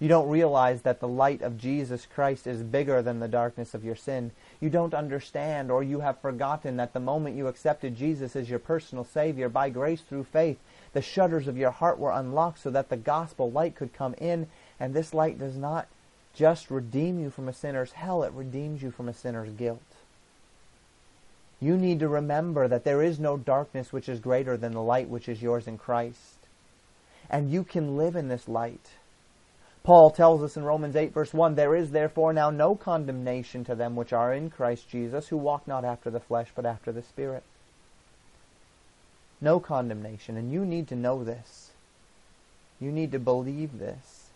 You 0.00 0.06
don't 0.06 0.28
realize 0.28 0.82
that 0.82 1.00
the 1.00 1.08
light 1.08 1.42
of 1.42 1.58
Jesus 1.58 2.06
Christ 2.06 2.46
is 2.46 2.62
bigger 2.62 3.02
than 3.02 3.18
the 3.18 3.26
darkness 3.26 3.74
of 3.74 3.84
your 3.84 3.96
sin. 3.96 4.30
You 4.60 4.70
don't 4.70 4.94
understand 4.94 5.72
or 5.72 5.82
you 5.82 6.00
have 6.00 6.20
forgotten 6.20 6.76
that 6.76 6.92
the 6.92 7.00
moment 7.00 7.36
you 7.36 7.48
accepted 7.48 7.96
Jesus 7.96 8.36
as 8.36 8.48
your 8.48 8.60
personal 8.60 9.04
Savior 9.04 9.48
by 9.48 9.70
grace 9.70 10.00
through 10.00 10.24
faith, 10.24 10.58
the 10.92 11.02
shutters 11.02 11.48
of 11.48 11.56
your 11.56 11.72
heart 11.72 11.98
were 11.98 12.12
unlocked 12.12 12.60
so 12.60 12.70
that 12.70 12.90
the 12.90 12.96
gospel 12.96 13.50
light 13.50 13.74
could 13.74 13.92
come 13.92 14.14
in. 14.18 14.46
And 14.78 14.94
this 14.94 15.12
light 15.12 15.38
does 15.38 15.56
not 15.56 15.88
just 16.32 16.70
redeem 16.70 17.18
you 17.18 17.30
from 17.30 17.48
a 17.48 17.52
sinner's 17.52 17.92
hell, 17.92 18.22
it 18.22 18.32
redeems 18.32 18.82
you 18.82 18.92
from 18.92 19.08
a 19.08 19.14
sinner's 19.14 19.50
guilt. 19.50 19.82
You 21.60 21.76
need 21.76 21.98
to 21.98 22.08
remember 22.08 22.68
that 22.68 22.84
there 22.84 23.02
is 23.02 23.18
no 23.18 23.36
darkness 23.36 23.92
which 23.92 24.08
is 24.08 24.20
greater 24.20 24.56
than 24.56 24.72
the 24.72 24.82
light 24.82 25.08
which 25.08 25.28
is 25.28 25.42
yours 25.42 25.66
in 25.66 25.76
Christ. 25.76 26.36
And 27.28 27.50
you 27.50 27.64
can 27.64 27.96
live 27.96 28.14
in 28.14 28.28
this 28.28 28.46
light. 28.48 28.90
Paul 29.88 30.10
tells 30.10 30.42
us 30.42 30.54
in 30.54 30.64
Romans 30.64 30.96
8 30.96 31.14
verse 31.14 31.32
1, 31.32 31.54
There 31.54 31.74
is 31.74 31.92
therefore 31.92 32.34
now 32.34 32.50
no 32.50 32.74
condemnation 32.74 33.64
to 33.64 33.74
them 33.74 33.96
which 33.96 34.12
are 34.12 34.34
in 34.34 34.50
Christ 34.50 34.90
Jesus, 34.90 35.28
who 35.28 35.38
walk 35.38 35.66
not 35.66 35.82
after 35.82 36.10
the 36.10 36.20
flesh, 36.20 36.48
but 36.54 36.66
after 36.66 36.92
the 36.92 37.00
Spirit. 37.00 37.42
No 39.40 39.58
condemnation, 39.60 40.36
and 40.36 40.52
you 40.52 40.66
need 40.66 40.88
to 40.88 40.94
know 40.94 41.24
this. 41.24 41.70
You 42.78 42.92
need 42.92 43.12
to 43.12 43.18
believe 43.18 43.78
this, 43.78 44.28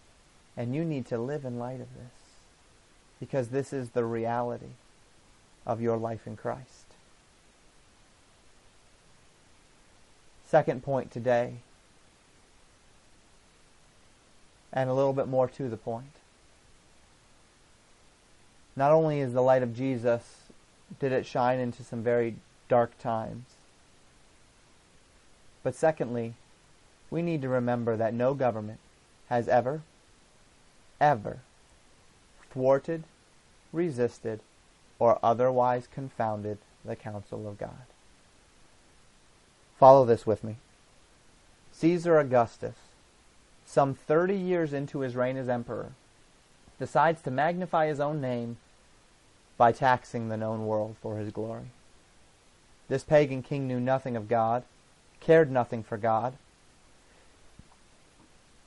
and 0.56 0.74
you 0.74 0.86
need 0.86 1.04
to 1.08 1.18
live 1.18 1.44
in 1.44 1.58
light 1.58 1.82
of 1.82 1.92
this, 1.92 2.16
because 3.20 3.48
this 3.48 3.74
is 3.74 3.90
the 3.90 4.06
reality 4.06 4.72
of 5.66 5.82
your 5.82 5.98
life 5.98 6.26
in 6.26 6.34
Christ. 6.34 6.94
Second 10.46 10.82
point 10.82 11.10
today 11.10 11.56
and 14.72 14.88
a 14.88 14.94
little 14.94 15.12
bit 15.12 15.28
more 15.28 15.48
to 15.48 15.68
the 15.68 15.76
point. 15.76 16.06
Not 18.74 18.92
only 18.92 19.20
is 19.20 19.32
the 19.32 19.42
light 19.42 19.62
of 19.62 19.76
Jesus 19.76 20.22
did 20.98 21.12
it 21.12 21.26
shine 21.26 21.58
into 21.58 21.82
some 21.82 22.02
very 22.02 22.37
dark 22.68 22.98
times, 22.98 23.44
but 25.62 25.74
secondly, 25.74 26.35
we 27.11 27.22
need 27.22 27.42
to 27.42 27.48
remember 27.48 27.96
that 27.96 28.14
no 28.14 28.35
government 28.35 28.80
has 29.28 29.48
ever, 29.48 29.82
ever 31.00 31.38
thwarted, 32.50 33.04
resisted, 33.72 34.40
or 34.98 35.18
otherwise 35.22 35.87
confounded 35.87 36.58
the 36.85 36.96
counsel 36.96 37.48
of 37.48 37.58
God. 37.58 37.87
Follow 39.78 40.04
this 40.04 40.26
with 40.26 40.42
me. 40.44 40.56
Caesar 41.72 42.18
Augustus 42.18 42.76
some 43.72 43.94
30 43.94 44.37
years 44.37 44.74
into 44.74 45.00
his 45.00 45.16
reign 45.16 45.38
as 45.38 45.48
emperor, 45.48 45.92
decides 46.78 47.22
to 47.22 47.30
magnify 47.30 47.87
his 47.87 48.00
own 48.00 48.20
name 48.20 48.58
by 49.56 49.72
taxing 49.72 50.28
the 50.28 50.37
known 50.37 50.66
world 50.66 50.94
for 51.00 51.16
his 51.16 51.32
glory. 51.32 51.70
This 52.90 53.02
pagan 53.02 53.42
king 53.42 53.66
knew 53.66 53.80
nothing 53.80 54.14
of 54.14 54.28
God, 54.28 54.64
cared 55.20 55.50
nothing 55.50 55.82
for 55.82 55.96
God. 55.96 56.35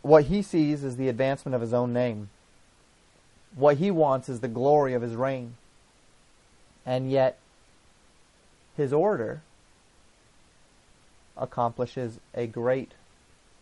What 0.02 0.26
he 0.26 0.41
sees 0.41 0.84
is 0.84 0.98
the 0.98 1.10
advancement 1.10 1.54
of 1.54 1.62
his 1.62 1.74
own 1.74 1.94
name. 1.94 2.30
What 3.56 3.78
he 3.78 3.91
wants 3.91 4.28
is 4.28 4.39
the 4.39 4.48
glory 4.48 4.96
of 4.96 5.04
his 5.04 5.13
reign. 5.13 5.56
And 6.84 7.12
yet, 7.12 7.38
his 8.76 8.91
order 8.91 9.41
accomplishes 11.38 12.20
a 12.34 12.48
great 12.48 12.94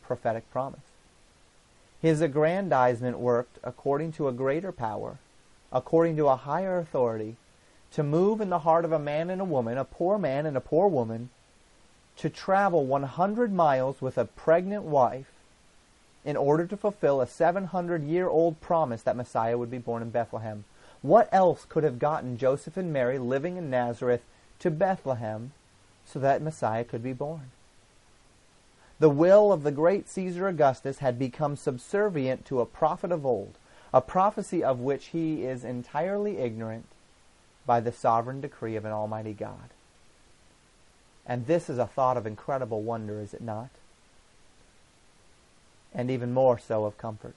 prophetic 0.03 0.49
promise. 0.49 0.92
His 2.03 2.19
aggrandizement 2.19 3.17
worked 3.17 3.59
according 3.63 4.11
to 4.13 4.27
a 4.27 4.33
greater 4.33 4.73
power, 4.73 5.19
according 5.71 6.17
to 6.17 6.27
a 6.27 6.35
higher 6.35 6.77
authority, 6.77 7.37
to 7.93 8.03
move 8.03 8.41
in 8.41 8.49
the 8.49 8.59
heart 8.59 8.83
of 8.83 8.91
a 8.91 8.99
man 8.99 9.29
and 9.29 9.39
a 9.39 9.45
woman, 9.45 9.77
a 9.77 9.85
poor 9.85 10.17
man 10.17 10.45
and 10.45 10.57
a 10.57 10.59
poor 10.59 10.89
woman, 10.89 11.29
to 12.17 12.29
travel 12.29 12.85
100 12.85 13.53
miles 13.53 14.01
with 14.01 14.17
a 14.17 14.25
pregnant 14.25 14.83
wife 14.83 15.31
in 16.25 16.35
order 16.35 16.65
to 16.65 16.75
fulfill 16.75 17.21
a 17.21 17.25
700 17.25 18.03
year 18.03 18.27
old 18.27 18.59
promise 18.59 19.01
that 19.03 19.15
Messiah 19.15 19.57
would 19.57 19.71
be 19.71 19.77
born 19.77 20.01
in 20.01 20.09
Bethlehem. 20.09 20.65
What 21.01 21.29
else 21.31 21.63
could 21.63 21.85
have 21.85 21.99
gotten 21.99 22.37
Joseph 22.37 22.75
and 22.75 22.91
Mary 22.91 23.17
living 23.17 23.55
in 23.55 23.69
Nazareth 23.69 24.23
to 24.59 24.69
Bethlehem 24.69 25.53
so 26.05 26.19
that 26.19 26.41
Messiah 26.41 26.83
could 26.83 27.01
be 27.01 27.13
born? 27.13 27.51
The 29.03 29.09
will 29.09 29.51
of 29.51 29.63
the 29.63 29.71
great 29.73 30.07
Caesar 30.07 30.47
Augustus 30.47 30.99
had 30.99 31.19
become 31.19 31.57
subservient 31.57 32.45
to 32.45 32.61
a 32.61 32.65
prophet 32.65 33.11
of 33.11 33.25
old, 33.25 33.55
a 33.93 33.99
prophecy 33.99 34.63
of 34.63 34.79
which 34.79 35.07
he 35.07 35.43
is 35.43 35.65
entirely 35.65 36.37
ignorant 36.37 36.85
by 37.65 37.81
the 37.81 37.91
sovereign 37.91 38.39
decree 38.39 38.77
of 38.77 38.85
an 38.85 38.93
almighty 38.93 39.33
God. 39.33 39.71
And 41.25 41.47
this 41.47 41.69
is 41.69 41.79
a 41.79 41.85
thought 41.85 42.15
of 42.15 42.25
incredible 42.25 42.81
wonder, 42.81 43.19
is 43.19 43.33
it 43.33 43.41
not? 43.41 43.71
And 45.93 46.09
even 46.09 46.33
more 46.33 46.57
so 46.57 46.85
of 46.85 46.97
comfort. 46.97 47.35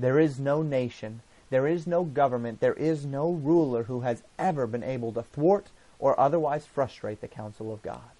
There 0.00 0.18
is 0.18 0.40
no 0.40 0.62
nation, 0.62 1.20
there 1.48 1.68
is 1.68 1.86
no 1.86 2.02
government, 2.02 2.58
there 2.58 2.74
is 2.74 3.06
no 3.06 3.30
ruler 3.30 3.84
who 3.84 4.00
has 4.00 4.24
ever 4.36 4.66
been 4.66 4.82
able 4.82 5.12
to 5.12 5.22
thwart 5.22 5.68
or 6.00 6.18
otherwise 6.18 6.66
frustrate 6.66 7.20
the 7.20 7.28
counsel 7.28 7.72
of 7.72 7.82
God. 7.82 8.17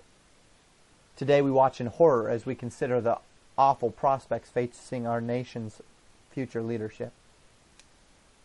Today 1.19 1.43
we 1.43 1.51
watch 1.51 1.81
in 1.81 1.89
horror 1.89 2.31
as 2.31 2.47
we 2.47 2.55
consider 2.55 3.01
the 3.01 3.19
awful 3.59 3.91
prospects 3.91 4.51
facing 4.51 5.05
our 5.05 5.21
nation's 5.21 5.83
future 6.31 6.63
leadership. 6.63 7.13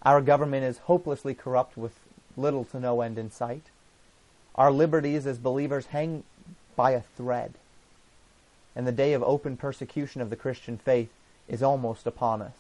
Our 0.01 0.21
government 0.21 0.63
is 0.63 0.79
hopelessly 0.79 1.35
corrupt 1.35 1.77
with 1.77 1.93
little 2.35 2.65
to 2.65 2.79
no 2.79 3.01
end 3.01 3.19
in 3.19 3.29
sight. 3.29 3.65
Our 4.55 4.71
liberties 4.71 5.27
as 5.27 5.37
believers 5.37 5.85
hang 5.85 6.23
by 6.75 6.93
a 6.93 7.03
thread. 7.15 7.53
And 8.75 8.87
the 8.87 8.91
day 8.91 9.13
of 9.13 9.21
open 9.21 9.55
persecution 9.55 10.19
of 10.19 10.31
the 10.31 10.35
Christian 10.35 10.79
faith 10.79 11.11
is 11.47 11.61
almost 11.61 12.07
upon 12.07 12.41
us. 12.41 12.57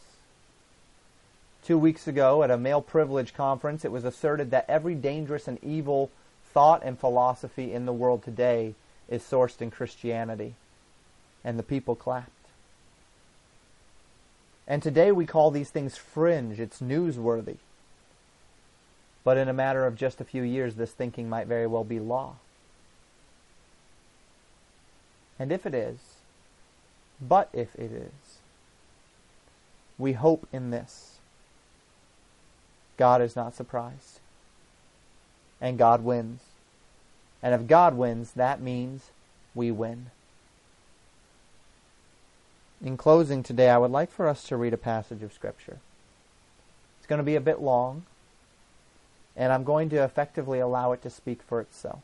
Two 1.63 1.79
weeks 1.79 2.07
ago, 2.07 2.43
at 2.43 2.51
a 2.51 2.57
male 2.57 2.83
privilege 2.83 3.33
conference, 3.33 3.83
it 3.83 3.91
was 3.91 4.03
asserted 4.03 4.51
that 4.51 4.69
every 4.69 4.93
dangerous 4.93 5.47
and 5.47 5.57
evil 5.63 6.11
thought 6.53 6.83
and 6.85 6.99
philosophy 6.99 7.73
in 7.73 7.87
the 7.87 7.91
world 7.93 8.21
today 8.21 8.75
is 9.09 9.21
sourced 9.21 9.61
in 9.61 9.71
Christianity. 9.71 10.55
And 11.43 11.59
the 11.59 11.63
people 11.63 11.95
clapped. 11.95 12.29
And 14.67 14.81
today 14.81 15.11
we 15.11 15.25
call 15.25 15.51
these 15.51 15.69
things 15.69 15.97
fringe. 15.97 16.59
It's 16.59 16.79
newsworthy. 16.79 17.57
But 19.23 19.37
in 19.37 19.49
a 19.49 19.53
matter 19.53 19.85
of 19.85 19.95
just 19.95 20.21
a 20.21 20.25
few 20.25 20.43
years, 20.43 20.75
this 20.75 20.91
thinking 20.91 21.29
might 21.29 21.47
very 21.47 21.67
well 21.67 21.83
be 21.83 21.99
law. 21.99 22.35
And 25.39 25.51
if 25.51 25.65
it 25.65 25.73
is, 25.73 25.97
but 27.21 27.49
if 27.53 27.73
it 27.75 27.91
is, 27.91 28.37
we 29.97 30.13
hope 30.13 30.47
in 30.51 30.71
this. 30.71 31.17
God 32.97 33.21
is 33.21 33.35
not 33.35 33.55
surprised. 33.55 34.19
And 35.59 35.77
God 35.77 36.03
wins. 36.03 36.41
And 37.43 37.53
if 37.53 37.67
God 37.67 37.95
wins, 37.95 38.31
that 38.31 38.61
means 38.61 39.11
we 39.53 39.69
win. 39.69 40.07
In 42.81 42.95
closing 42.95 43.43
today, 43.43 43.69
I 43.69 43.77
would 43.77 43.91
like 43.91 44.09
for 44.09 44.27
us 44.27 44.43
to 44.45 44.55
read 44.55 44.73
a 44.73 44.77
passage 44.77 45.21
of 45.21 45.33
Scripture. 45.33 45.79
It's 46.97 47.07
going 47.07 47.19
to 47.19 47.23
be 47.23 47.35
a 47.35 47.41
bit 47.41 47.61
long, 47.61 48.03
and 49.35 49.51
I'm 49.51 49.65
going 49.65 49.89
to 49.89 50.03
effectively 50.03 50.59
allow 50.59 50.93
it 50.93 51.01
to 51.01 51.09
speak 51.09 51.41
for 51.43 51.59
itself. 51.59 52.01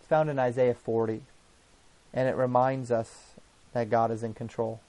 It's 0.00 0.08
found 0.08 0.28
in 0.28 0.40
Isaiah 0.40 0.74
40, 0.74 1.22
and 2.12 2.28
it 2.28 2.36
reminds 2.36 2.90
us 2.90 3.34
that 3.72 3.88
God 3.88 4.10
is 4.10 4.24
in 4.24 4.34
control. 4.34 4.80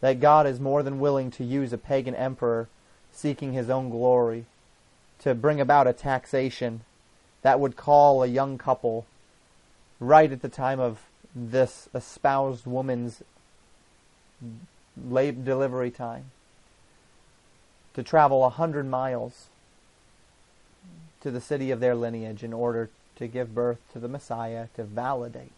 That 0.00 0.18
God 0.18 0.48
is 0.48 0.58
more 0.58 0.82
than 0.82 0.98
willing 0.98 1.30
to 1.32 1.44
use 1.44 1.72
a 1.72 1.78
pagan 1.78 2.14
emperor 2.16 2.68
seeking 3.12 3.52
his 3.52 3.70
own 3.70 3.88
glory 3.88 4.46
to 5.20 5.34
bring 5.34 5.60
about 5.60 5.86
a 5.86 5.92
taxation 5.92 6.80
that 7.44 7.60
would 7.60 7.76
call 7.76 8.22
a 8.22 8.26
young 8.26 8.56
couple 8.56 9.04
right 10.00 10.32
at 10.32 10.40
the 10.40 10.48
time 10.48 10.80
of 10.80 10.98
this 11.36 11.90
espoused 11.94 12.66
woman's 12.66 13.22
late 15.08 15.44
delivery 15.44 15.90
time 15.90 16.24
to 17.92 18.02
travel 18.02 18.44
a 18.44 18.48
hundred 18.48 18.86
miles 18.86 19.48
to 21.20 21.30
the 21.30 21.40
city 21.40 21.70
of 21.70 21.80
their 21.80 21.94
lineage 21.94 22.42
in 22.42 22.52
order 22.52 22.88
to 23.16 23.26
give 23.26 23.54
birth 23.54 23.78
to 23.92 23.98
the 23.98 24.08
Messiah 24.08 24.68
to 24.74 24.82
validate 24.82 25.52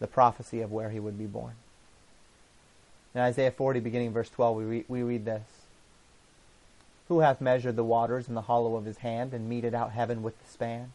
the 0.00 0.08
prophecy 0.08 0.60
of 0.60 0.72
where 0.72 0.90
he 0.90 0.98
would 0.98 1.16
be 1.16 1.26
born. 1.26 1.54
In 3.14 3.20
Isaiah 3.20 3.52
40, 3.52 3.78
beginning 3.78 4.12
verse 4.12 4.28
12, 4.28 4.56
we 4.56 4.84
we 4.88 5.02
read 5.04 5.24
this 5.24 5.42
Who 7.12 7.20
hath 7.20 7.42
measured 7.42 7.76
the 7.76 7.84
waters 7.84 8.26
in 8.26 8.34
the 8.34 8.40
hollow 8.48 8.74
of 8.74 8.86
his 8.86 8.96
hand, 8.96 9.34
and 9.34 9.46
meted 9.46 9.74
out 9.74 9.92
heaven 9.92 10.22
with 10.22 10.42
the 10.42 10.48
span? 10.48 10.94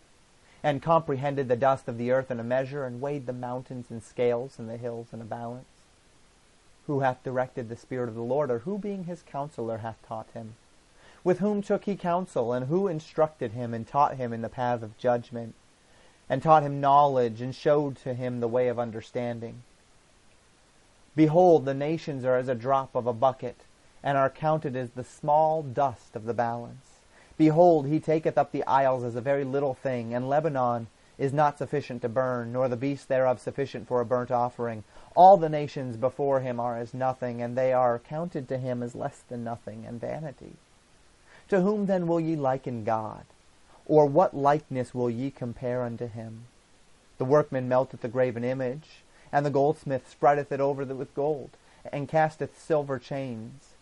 And 0.64 0.82
comprehended 0.82 1.48
the 1.48 1.56
dust 1.56 1.88
of 1.88 2.00
the 2.00 2.10
earth 2.10 2.32
in 2.32 2.40
a 2.40 2.44
measure, 2.44 2.86
and 2.86 3.00
weighed 3.00 3.28
the 3.28 3.34
mountains 3.34 3.92
in 3.92 4.02
scales, 4.02 4.58
and 4.58 4.68
the 4.68 4.78
hills 4.78 5.14
in 5.14 5.22
a 5.22 5.26
balance? 5.26 5.68
Who 6.88 7.02
hath 7.02 7.22
directed 7.22 7.70
the 7.70 7.76
Spirit 7.76 8.10
of 8.10 8.16
the 8.16 8.24
Lord, 8.24 8.50
or 8.50 8.58
who 8.58 8.80
being 8.80 9.04
his 9.04 9.22
counselor 9.22 9.78
hath 9.78 10.02
taught 10.08 10.26
him? 10.34 10.56
With 11.24 11.38
whom 11.38 11.62
took 11.62 11.86
he 11.86 11.96
counsel, 11.96 12.52
and 12.52 12.66
who 12.66 12.88
instructed 12.88 13.52
him, 13.52 13.72
and 13.76 13.88
taught 13.88 14.16
him 14.16 14.34
in 14.34 14.42
the 14.42 14.50
path 14.50 14.82
of 14.82 14.98
judgment, 14.98 15.54
and 16.28 16.42
taught 16.42 16.64
him 16.64 16.82
knowledge, 16.82 17.42
and 17.42 17.54
showed 17.54 17.96
to 17.98 18.16
him 18.16 18.40
the 18.40 18.48
way 18.48 18.70
of 18.70 18.80
understanding? 18.80 19.62
Behold, 21.16 21.66
the 21.66 21.76
nations 21.76 22.26
are 22.26 22.38
as 22.38 22.48
a 22.48 22.56
drop 22.56 22.96
of 22.96 23.06
a 23.06 23.14
bucket, 23.14 23.58
and 24.08 24.18
are 24.18 24.30
counted 24.30 24.74
as 24.74 24.92
the 24.92 25.04
small 25.04 25.62
dust 25.62 26.16
of 26.16 26.24
the 26.24 26.34
balance. 26.34 27.02
Behold, 27.38 27.88
he 27.88 28.00
taketh 28.00 28.38
up 28.38 28.54
the 28.54 28.64
isles 28.64 29.04
as 29.04 29.16
a 29.18 29.22
very 29.22 29.44
little 29.44 29.74
thing, 29.74 30.14
and 30.14 30.30
Lebanon 30.30 30.88
is 31.18 31.34
not 31.34 31.58
sufficient 31.58 32.02
to 32.02 32.08
burn, 32.08 32.54
nor 32.54 32.70
the 32.70 32.78
beast 32.78 33.10
thereof 33.10 33.42
sufficient 33.42 33.86
for 33.86 34.00
a 34.00 34.06
burnt 34.06 34.32
offering. 34.32 34.86
All 35.14 35.36
the 35.36 35.50
nations 35.50 35.98
before 35.98 36.40
him 36.40 36.58
are 36.58 36.78
as 36.78 36.94
nothing, 36.94 37.42
and 37.42 37.58
they 37.58 37.74
are 37.74 38.00
counted 38.00 38.48
to 38.48 38.58
him 38.58 38.82
as 38.82 38.96
less 38.96 39.24
than 39.28 39.44
nothing 39.44 39.86
and 39.86 40.00
vanity. 40.00 40.54
To 41.50 41.60
whom 41.60 41.86
then 41.86 42.08
will 42.08 42.22
ye 42.22 42.38
liken 42.38 42.86
God? 42.86 43.26
Or 43.86 44.06
what 44.06 44.34
likeness 44.34 44.96
will 44.96 45.10
ye 45.10 45.32
compare 45.32 45.84
unto 45.84 46.08
him? 46.08 46.46
The 47.18 47.26
workman 47.26 47.68
melteth 47.68 48.00
the 48.00 48.08
graven 48.08 48.46
image, 48.46 49.04
and 49.34 49.46
the 49.46 49.50
goldsmith 49.50 50.10
spreadeth 50.10 50.54
it 50.54 50.62
over 50.62 50.86
with 50.86 51.14
gold, 51.14 51.50
and 51.92 52.08
casteth 52.08 52.58
silver 52.58 53.00
chains. 53.00 53.74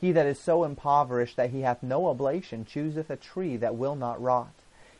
He 0.00 0.12
that 0.12 0.26
is 0.26 0.38
so 0.38 0.64
impoverished 0.64 1.36
that 1.36 1.50
he 1.50 1.60
hath 1.60 1.82
no 1.82 2.06
oblation 2.08 2.64
chooseth 2.64 3.10
a 3.10 3.16
tree 3.16 3.56
that 3.58 3.76
will 3.76 3.96
not 3.96 4.20
rot. 4.20 4.52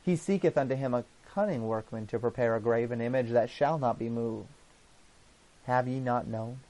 He 0.03 0.15
seeketh 0.15 0.59
unto 0.59 0.75
him 0.75 0.93
a 0.93 1.05
cunning 1.33 1.67
workman 1.67 2.07
to 2.09 2.19
prepare 2.19 2.55
a 2.55 2.61
graven 2.61 3.01
image 3.01 3.31
that 3.31 3.49
shall 3.49 3.79
not 3.79 3.99
be 3.99 4.09
moved. 4.09 4.49
Have 5.67 5.89
ye 5.89 6.01
not 6.01 6.27
known? 6.27 6.61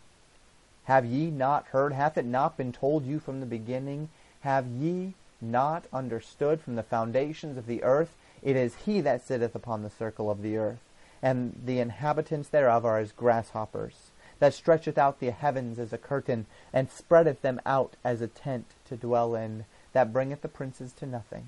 Have 0.85 1.05
ye 1.05 1.31
not 1.31 1.67
heard? 1.67 1.93
Hath 1.93 2.19
it 2.19 2.25
not 2.25 2.57
been 2.57 2.73
told 2.73 3.05
you 3.05 3.19
from 3.19 3.41
the 3.41 3.47
beginning? 3.47 4.09
Have 4.41 4.67
ye 4.67 5.15
not 5.41 5.85
understood 5.93 6.61
from 6.61 6.77
the 6.77 6.83
foundations 6.83 7.57
of 7.57 7.67
the 7.67 7.83
earth? 7.83 8.17
It 8.43 8.57
is 8.57 8.75
he 8.77 9.01
that 9.01 9.23
sitteth 9.23 9.55
upon 9.55 9.83
the 9.83 9.91
circle 9.91 10.31
of 10.31 10.43
the 10.43 10.57
earth, 10.57 10.81
and 11.23 11.61
the 11.65 11.79
inhabitants 11.79 12.49
thereof 12.49 12.85
are 12.85 12.99
as 12.99 13.13
grasshoppers, 13.13 14.11
that 14.41 14.53
stretcheth 14.53 14.99
out 14.99 15.21
the 15.21 15.31
heavens 15.31 15.79
as 15.79 15.93
a 15.93 15.99
curtain, 15.99 16.47
and 16.73 16.91
spreadeth 16.91 17.41
them 17.43 17.61
out 17.65 17.95
as 18.03 18.21
a 18.21 18.27
tent 18.27 18.67
to 18.89 18.97
dwell 18.97 19.35
in, 19.35 19.65
that 19.93 20.13
bringeth 20.13 20.43
the 20.43 20.49
princes 20.49 20.93
to 20.93 21.07
nothing. 21.07 21.47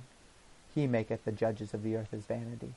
He 0.74 0.86
maketh 0.86 1.24
the 1.24 1.32
judges 1.32 1.74
of 1.74 1.82
the 1.82 1.97
earth 1.97 2.14
as 2.14 2.22
vanity. 2.22 2.74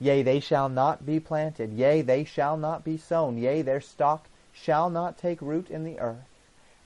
Yea, 0.00 0.22
they 0.22 0.40
shall 0.40 0.68
not 0.68 1.04
be 1.04 1.18
planted. 1.18 1.72
Yea, 1.72 2.02
they 2.02 2.24
shall 2.24 2.56
not 2.56 2.84
be 2.84 2.96
sown. 2.96 3.36
Yea, 3.36 3.62
their 3.62 3.80
stock 3.80 4.26
shall 4.52 4.88
not 4.90 5.18
take 5.18 5.42
root 5.42 5.70
in 5.70 5.84
the 5.84 5.98
earth. 5.98 6.16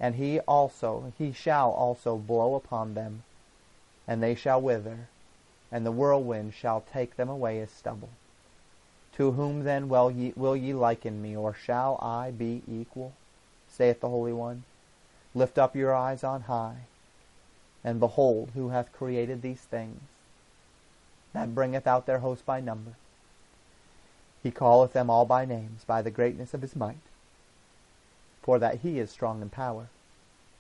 And 0.01 0.15
he 0.17 0.41
also, 0.41 1.13
he 1.17 1.33
shall 1.33 1.71
also 1.71 2.17
blow 2.17 2.55
upon 2.55 2.95
them, 2.95 3.23
and 4.09 4.23
they 4.23 4.35
shall 4.35 4.61
wither, 4.61 5.09
and 5.71 5.87
the 5.87 5.93
whirlwind 5.93 6.55
shall 6.55 6.81
take 6.81 7.17
them 7.17 7.29
away 7.29 7.61
as 7.61 7.71
stubble. 7.71 8.09
To 9.17 9.33
whom 9.33 9.65
then 9.65 9.89
will 9.89 10.11
ye, 10.11 10.33
will 10.37 10.57
ye 10.57 10.73
liken 10.73 11.21
me, 11.21 11.37
or 11.37 11.53
shall 11.53 11.99
I 12.01 12.31
be 12.31 12.63
equal? 12.67 13.13
saith 13.69 14.01
the 14.01 14.09
Holy 14.09 14.33
One. 14.33 14.65
Lift 15.35 15.59
up 15.59 15.77
your 15.77 15.95
eyes 15.95 16.25
on 16.25 16.43
high, 16.43 16.87
and 17.85 18.01
behold 18.01 18.51
who 18.55 18.71
hath 18.71 18.93
created 18.93 19.43
these 19.43 19.61
things, 19.61 20.01
that 21.33 21.55
bringeth 21.55 21.87
out 21.87 22.07
their 22.07 22.19
host 22.19 22.45
by 22.45 22.61
number. 22.61 22.93
He 24.43 24.51
calleth 24.51 24.93
them 24.93 25.09
all 25.09 25.25
by 25.25 25.45
names, 25.45 25.85
by 25.85 26.03
the 26.03 26.11
greatness 26.11 26.53
of 26.53 26.63
his 26.63 26.77
might. 26.77 26.97
For 28.43 28.59
that 28.59 28.81
he 28.81 28.99
is 28.99 29.11
strong 29.11 29.41
in 29.41 29.51
power, 29.51 29.89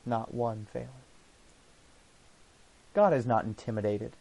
not 0.07 0.32
one 0.32 0.66
faileth. 0.72 0.88
God 2.94 3.12
is 3.12 3.26
not 3.26 3.44
intimidated 3.44 4.12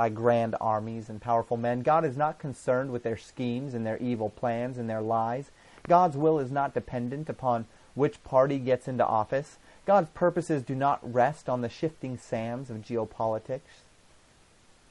by 0.00 0.08
grand 0.08 0.56
armies 0.62 1.10
and 1.10 1.20
powerful 1.20 1.58
men. 1.58 1.82
God 1.82 2.06
is 2.06 2.16
not 2.16 2.38
concerned 2.38 2.90
with 2.90 3.02
their 3.02 3.18
schemes 3.18 3.74
and 3.74 3.84
their 3.84 3.98
evil 3.98 4.30
plans 4.30 4.78
and 4.78 4.88
their 4.88 5.02
lies. 5.02 5.50
God's 5.86 6.16
will 6.16 6.38
is 6.38 6.50
not 6.50 6.72
dependent 6.72 7.28
upon 7.28 7.66
which 7.94 8.24
party 8.24 8.58
gets 8.58 8.88
into 8.88 9.06
office. 9.06 9.58
God's 9.84 10.08
purposes 10.14 10.62
do 10.62 10.74
not 10.74 11.00
rest 11.02 11.50
on 11.50 11.60
the 11.60 11.68
shifting 11.68 12.16
sands 12.16 12.70
of 12.70 12.78
geopolitics. 12.78 13.84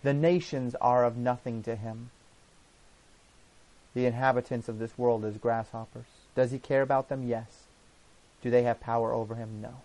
The 0.03 0.13
nations 0.13 0.75
are 0.75 1.03
of 1.03 1.17
nothing 1.17 1.63
to 1.63 1.75
him 1.75 2.11
the 3.95 4.05
inhabitants 4.05 4.69
of 4.69 4.77
this 4.77 4.95
world 4.95 5.25
as 5.25 5.37
grasshoppers. 5.37 6.05
Does 6.35 6.51
he 6.51 6.59
care 6.59 6.83
about 6.83 7.09
them? 7.09 7.23
Yes. 7.23 7.63
Do 8.43 8.51
they 8.51 8.61
have 8.61 8.79
power 8.79 9.11
over 9.11 9.33
him? 9.33 9.59
No. 9.59 9.81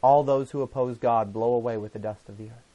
All 0.00 0.24
those 0.24 0.52
who 0.52 0.62
oppose 0.62 0.96
God 0.96 1.34
blow 1.34 1.52
away 1.52 1.76
with 1.76 1.92
the 1.92 1.98
dust 1.98 2.30
of 2.30 2.38
the 2.38 2.44
earth. 2.44 2.69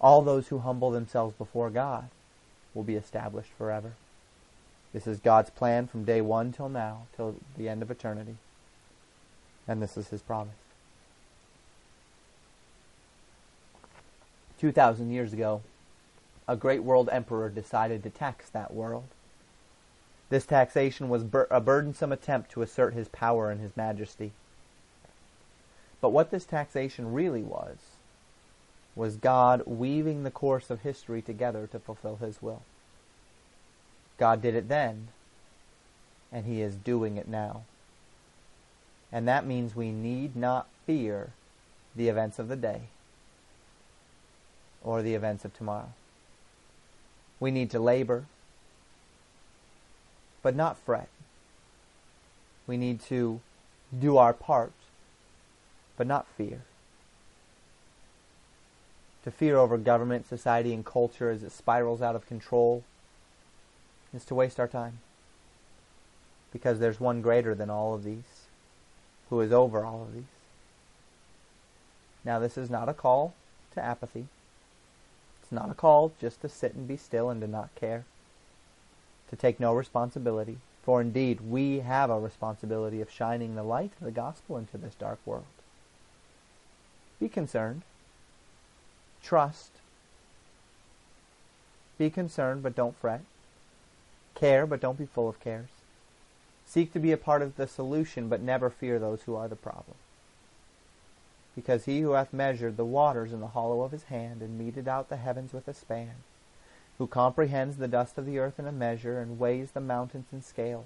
All 0.00 0.22
those 0.22 0.48
who 0.48 0.58
humble 0.58 0.90
themselves 0.90 1.34
before 1.36 1.70
God 1.70 2.08
will 2.74 2.82
be 2.82 2.94
established 2.94 3.50
forever. 3.56 3.92
This 4.92 5.06
is 5.06 5.18
God's 5.18 5.50
plan 5.50 5.86
from 5.86 6.04
day 6.04 6.20
one 6.20 6.52
till 6.52 6.68
now, 6.68 7.06
till 7.16 7.36
the 7.56 7.68
end 7.68 7.82
of 7.82 7.90
eternity. 7.90 8.36
And 9.66 9.82
this 9.82 9.96
is 9.96 10.08
his 10.08 10.22
promise. 10.22 10.54
2,000 14.58 15.10
years 15.10 15.32
ago, 15.32 15.62
a 16.48 16.56
great 16.56 16.82
world 16.82 17.08
emperor 17.10 17.48
decided 17.48 18.02
to 18.02 18.10
tax 18.10 18.48
that 18.50 18.72
world. 18.72 19.04
This 20.28 20.46
taxation 20.46 21.08
was 21.08 21.24
bur- 21.24 21.48
a 21.50 21.60
burdensome 21.60 22.12
attempt 22.12 22.50
to 22.52 22.62
assert 22.62 22.94
his 22.94 23.08
power 23.08 23.50
and 23.50 23.60
his 23.60 23.76
majesty. 23.76 24.32
But 26.00 26.10
what 26.10 26.30
this 26.30 26.44
taxation 26.44 27.12
really 27.12 27.42
was, 27.42 27.76
was 28.96 29.16
God 29.16 29.62
weaving 29.66 30.24
the 30.24 30.30
course 30.30 30.70
of 30.70 30.80
history 30.80 31.20
together 31.20 31.68
to 31.70 31.78
fulfill 31.78 32.16
His 32.16 32.40
will. 32.40 32.62
God 34.18 34.40
did 34.40 34.54
it 34.54 34.68
then, 34.68 35.08
and 36.32 36.46
He 36.46 36.62
is 36.62 36.74
doing 36.74 37.18
it 37.18 37.28
now. 37.28 37.62
And 39.12 39.28
that 39.28 39.46
means 39.46 39.76
we 39.76 39.92
need 39.92 40.34
not 40.34 40.66
fear 40.86 41.30
the 41.94 42.08
events 42.08 42.38
of 42.38 42.48
the 42.48 42.56
day 42.56 42.82
or 44.82 45.02
the 45.02 45.14
events 45.14 45.44
of 45.44 45.54
tomorrow. 45.54 45.92
We 47.38 47.50
need 47.50 47.70
to 47.70 47.78
labor, 47.78 48.24
but 50.42 50.56
not 50.56 50.78
fret. 50.78 51.08
We 52.66 52.76
need 52.76 53.00
to 53.02 53.40
do 53.96 54.16
our 54.16 54.32
part, 54.32 54.72
but 55.96 56.06
not 56.06 56.26
fear. 56.36 56.62
To 59.26 59.32
fear 59.32 59.56
over 59.56 59.76
government, 59.76 60.28
society, 60.28 60.72
and 60.72 60.86
culture 60.86 61.30
as 61.30 61.42
it 61.42 61.50
spirals 61.50 62.00
out 62.00 62.14
of 62.14 62.28
control 62.28 62.84
is 64.14 64.24
to 64.26 64.36
waste 64.36 64.60
our 64.60 64.68
time. 64.68 65.00
Because 66.52 66.78
there's 66.78 67.00
one 67.00 67.22
greater 67.22 67.52
than 67.52 67.68
all 67.68 67.92
of 67.92 68.04
these, 68.04 68.46
who 69.28 69.40
is 69.40 69.50
over 69.50 69.84
all 69.84 70.02
of 70.02 70.14
these. 70.14 70.22
Now, 72.24 72.38
this 72.38 72.56
is 72.56 72.70
not 72.70 72.88
a 72.88 72.94
call 72.94 73.34
to 73.74 73.84
apathy. 73.84 74.28
It's 75.42 75.50
not 75.50 75.72
a 75.72 75.74
call 75.74 76.12
just 76.20 76.40
to 76.42 76.48
sit 76.48 76.74
and 76.74 76.86
be 76.86 76.96
still 76.96 77.28
and 77.28 77.40
to 77.40 77.48
not 77.48 77.74
care, 77.74 78.04
to 79.28 79.34
take 79.34 79.58
no 79.58 79.74
responsibility. 79.74 80.58
For 80.84 81.00
indeed, 81.00 81.40
we 81.40 81.80
have 81.80 82.10
a 82.10 82.20
responsibility 82.20 83.00
of 83.00 83.10
shining 83.10 83.56
the 83.56 83.64
light 83.64 83.90
of 83.98 84.04
the 84.04 84.12
gospel 84.12 84.56
into 84.56 84.78
this 84.78 84.94
dark 84.94 85.18
world. 85.26 85.46
Be 87.18 87.28
concerned. 87.28 87.82
Trust. 89.26 89.72
Be 91.98 92.08
concerned, 92.08 92.62
but 92.62 92.76
don't 92.76 92.96
fret. 92.96 93.22
Care, 94.34 94.66
but 94.66 94.80
don't 94.80 94.98
be 94.98 95.06
full 95.06 95.28
of 95.28 95.40
cares. 95.40 95.68
Seek 96.64 96.92
to 96.92 96.98
be 96.98 97.12
a 97.12 97.16
part 97.16 97.42
of 97.42 97.56
the 97.56 97.66
solution, 97.66 98.28
but 98.28 98.40
never 98.40 98.70
fear 98.70 98.98
those 98.98 99.22
who 99.22 99.34
are 99.34 99.48
the 99.48 99.56
problem 99.56 99.96
because 101.56 101.86
he 101.86 102.00
who 102.00 102.12
hath 102.12 102.34
measured 102.34 102.76
the 102.76 102.84
waters 102.84 103.32
in 103.32 103.40
the 103.40 103.48
hollow 103.48 103.80
of 103.80 103.90
his 103.90 104.04
hand, 104.04 104.42
and 104.42 104.58
meted 104.58 104.86
out 104.86 105.08
the 105.08 105.16
heavens 105.16 105.54
with 105.54 105.66
a 105.66 105.74
span, 105.74 106.12
who 106.98 107.06
comprehends 107.06 107.78
the 107.78 107.88
dust 107.88 108.18
of 108.18 108.26
the 108.26 108.38
earth 108.38 108.58
in 108.58 108.66
a 108.66 108.72
measure, 108.72 109.18
and 109.18 109.38
weighs 109.38 109.70
the 109.70 109.80
mountains 109.80 110.26
in 110.30 110.42
scales, 110.42 110.84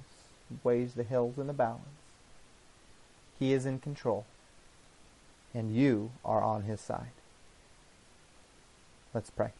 weighs 0.63 0.95
the 0.95 1.03
hills 1.03 1.37
in 1.39 1.51
a 1.51 1.53
balance, 1.53 1.83
he 3.39 3.53
is 3.53 3.67
in 3.67 3.81
control, 3.81 4.25
and 5.53 5.75
you 5.75 6.13
are 6.25 6.41
on 6.41 6.63
his 6.63 6.81
side. 6.81 7.20
Let's 9.13 9.31
pray. 9.31 9.53